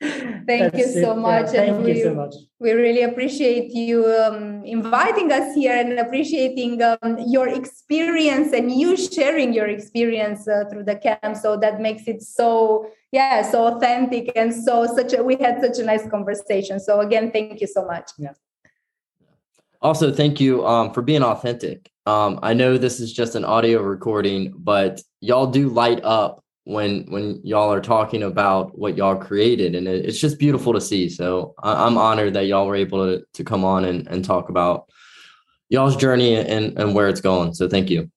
Thank 0.00 0.46
That's 0.46 0.78
you 0.78 1.02
so 1.02 1.12
it. 1.12 1.16
much. 1.16 1.46
Yeah, 1.46 1.66
thank 1.66 1.84
we, 1.84 1.92
you 1.92 2.04
so 2.04 2.14
much. 2.14 2.34
We 2.60 2.72
really 2.72 3.02
appreciate 3.02 3.72
you 3.72 4.06
um, 4.06 4.64
inviting 4.64 5.32
us 5.32 5.54
here 5.54 5.76
and 5.76 5.98
appreciating 5.98 6.80
um, 6.82 7.18
your 7.26 7.48
experience 7.48 8.52
and 8.52 8.70
you 8.70 8.96
sharing 8.96 9.52
your 9.52 9.66
experience 9.66 10.46
uh, 10.46 10.64
through 10.70 10.84
the 10.84 10.96
camp. 10.96 11.36
So 11.36 11.56
that 11.56 11.80
makes 11.80 12.06
it 12.06 12.22
so, 12.22 12.90
yeah, 13.10 13.42
so 13.42 13.66
authentic 13.66 14.30
and 14.36 14.54
so 14.54 14.86
such 14.86 15.14
a, 15.14 15.24
we 15.24 15.36
had 15.36 15.60
such 15.60 15.78
a 15.78 15.84
nice 15.84 16.08
conversation. 16.08 16.78
So 16.78 17.00
again, 17.00 17.32
thank 17.32 17.60
you 17.60 17.66
so 17.66 17.84
much. 17.84 18.12
Yeah. 18.18 18.34
Also, 19.80 20.12
thank 20.12 20.40
you 20.40 20.66
um, 20.66 20.92
for 20.92 21.02
being 21.02 21.22
authentic. 21.22 21.90
Um, 22.06 22.40
I 22.42 22.54
know 22.54 22.78
this 22.78 23.00
is 23.00 23.12
just 23.12 23.34
an 23.34 23.44
audio 23.44 23.80
recording, 23.82 24.52
but 24.56 25.00
y'all 25.20 25.46
do 25.46 25.68
light 25.68 26.00
up 26.02 26.42
when 26.64 27.06
when 27.10 27.40
y'all 27.44 27.72
are 27.72 27.80
talking 27.80 28.22
about 28.22 28.76
what 28.78 28.96
y'all 28.96 29.16
created, 29.16 29.74
and 29.74 29.86
it, 29.86 30.04
it's 30.04 30.18
just 30.18 30.38
beautiful 30.38 30.72
to 30.72 30.80
see. 30.80 31.08
So 31.08 31.54
I, 31.62 31.86
am 31.86 31.96
honored 31.96 32.34
that 32.34 32.46
y'all 32.46 32.66
were 32.66 32.76
able 32.76 33.06
to 33.06 33.24
to 33.34 33.44
come 33.44 33.64
on 33.64 33.84
and, 33.84 34.06
and 34.08 34.24
talk 34.24 34.48
about 34.48 34.88
y'all's 35.68 35.96
journey 35.96 36.36
and 36.36 36.78
and 36.78 36.94
where 36.94 37.08
it's 37.08 37.20
going. 37.20 37.54
So 37.54 37.68
thank 37.68 37.88
you. 37.88 38.10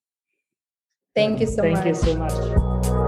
Thank 1.16 1.42
you 1.42 1.48
so 1.48 1.62
thank 1.62 1.76
much. 1.76 1.84
Thank 1.84 1.98
you 1.98 2.04
so 2.04 2.18
much. 2.18 3.01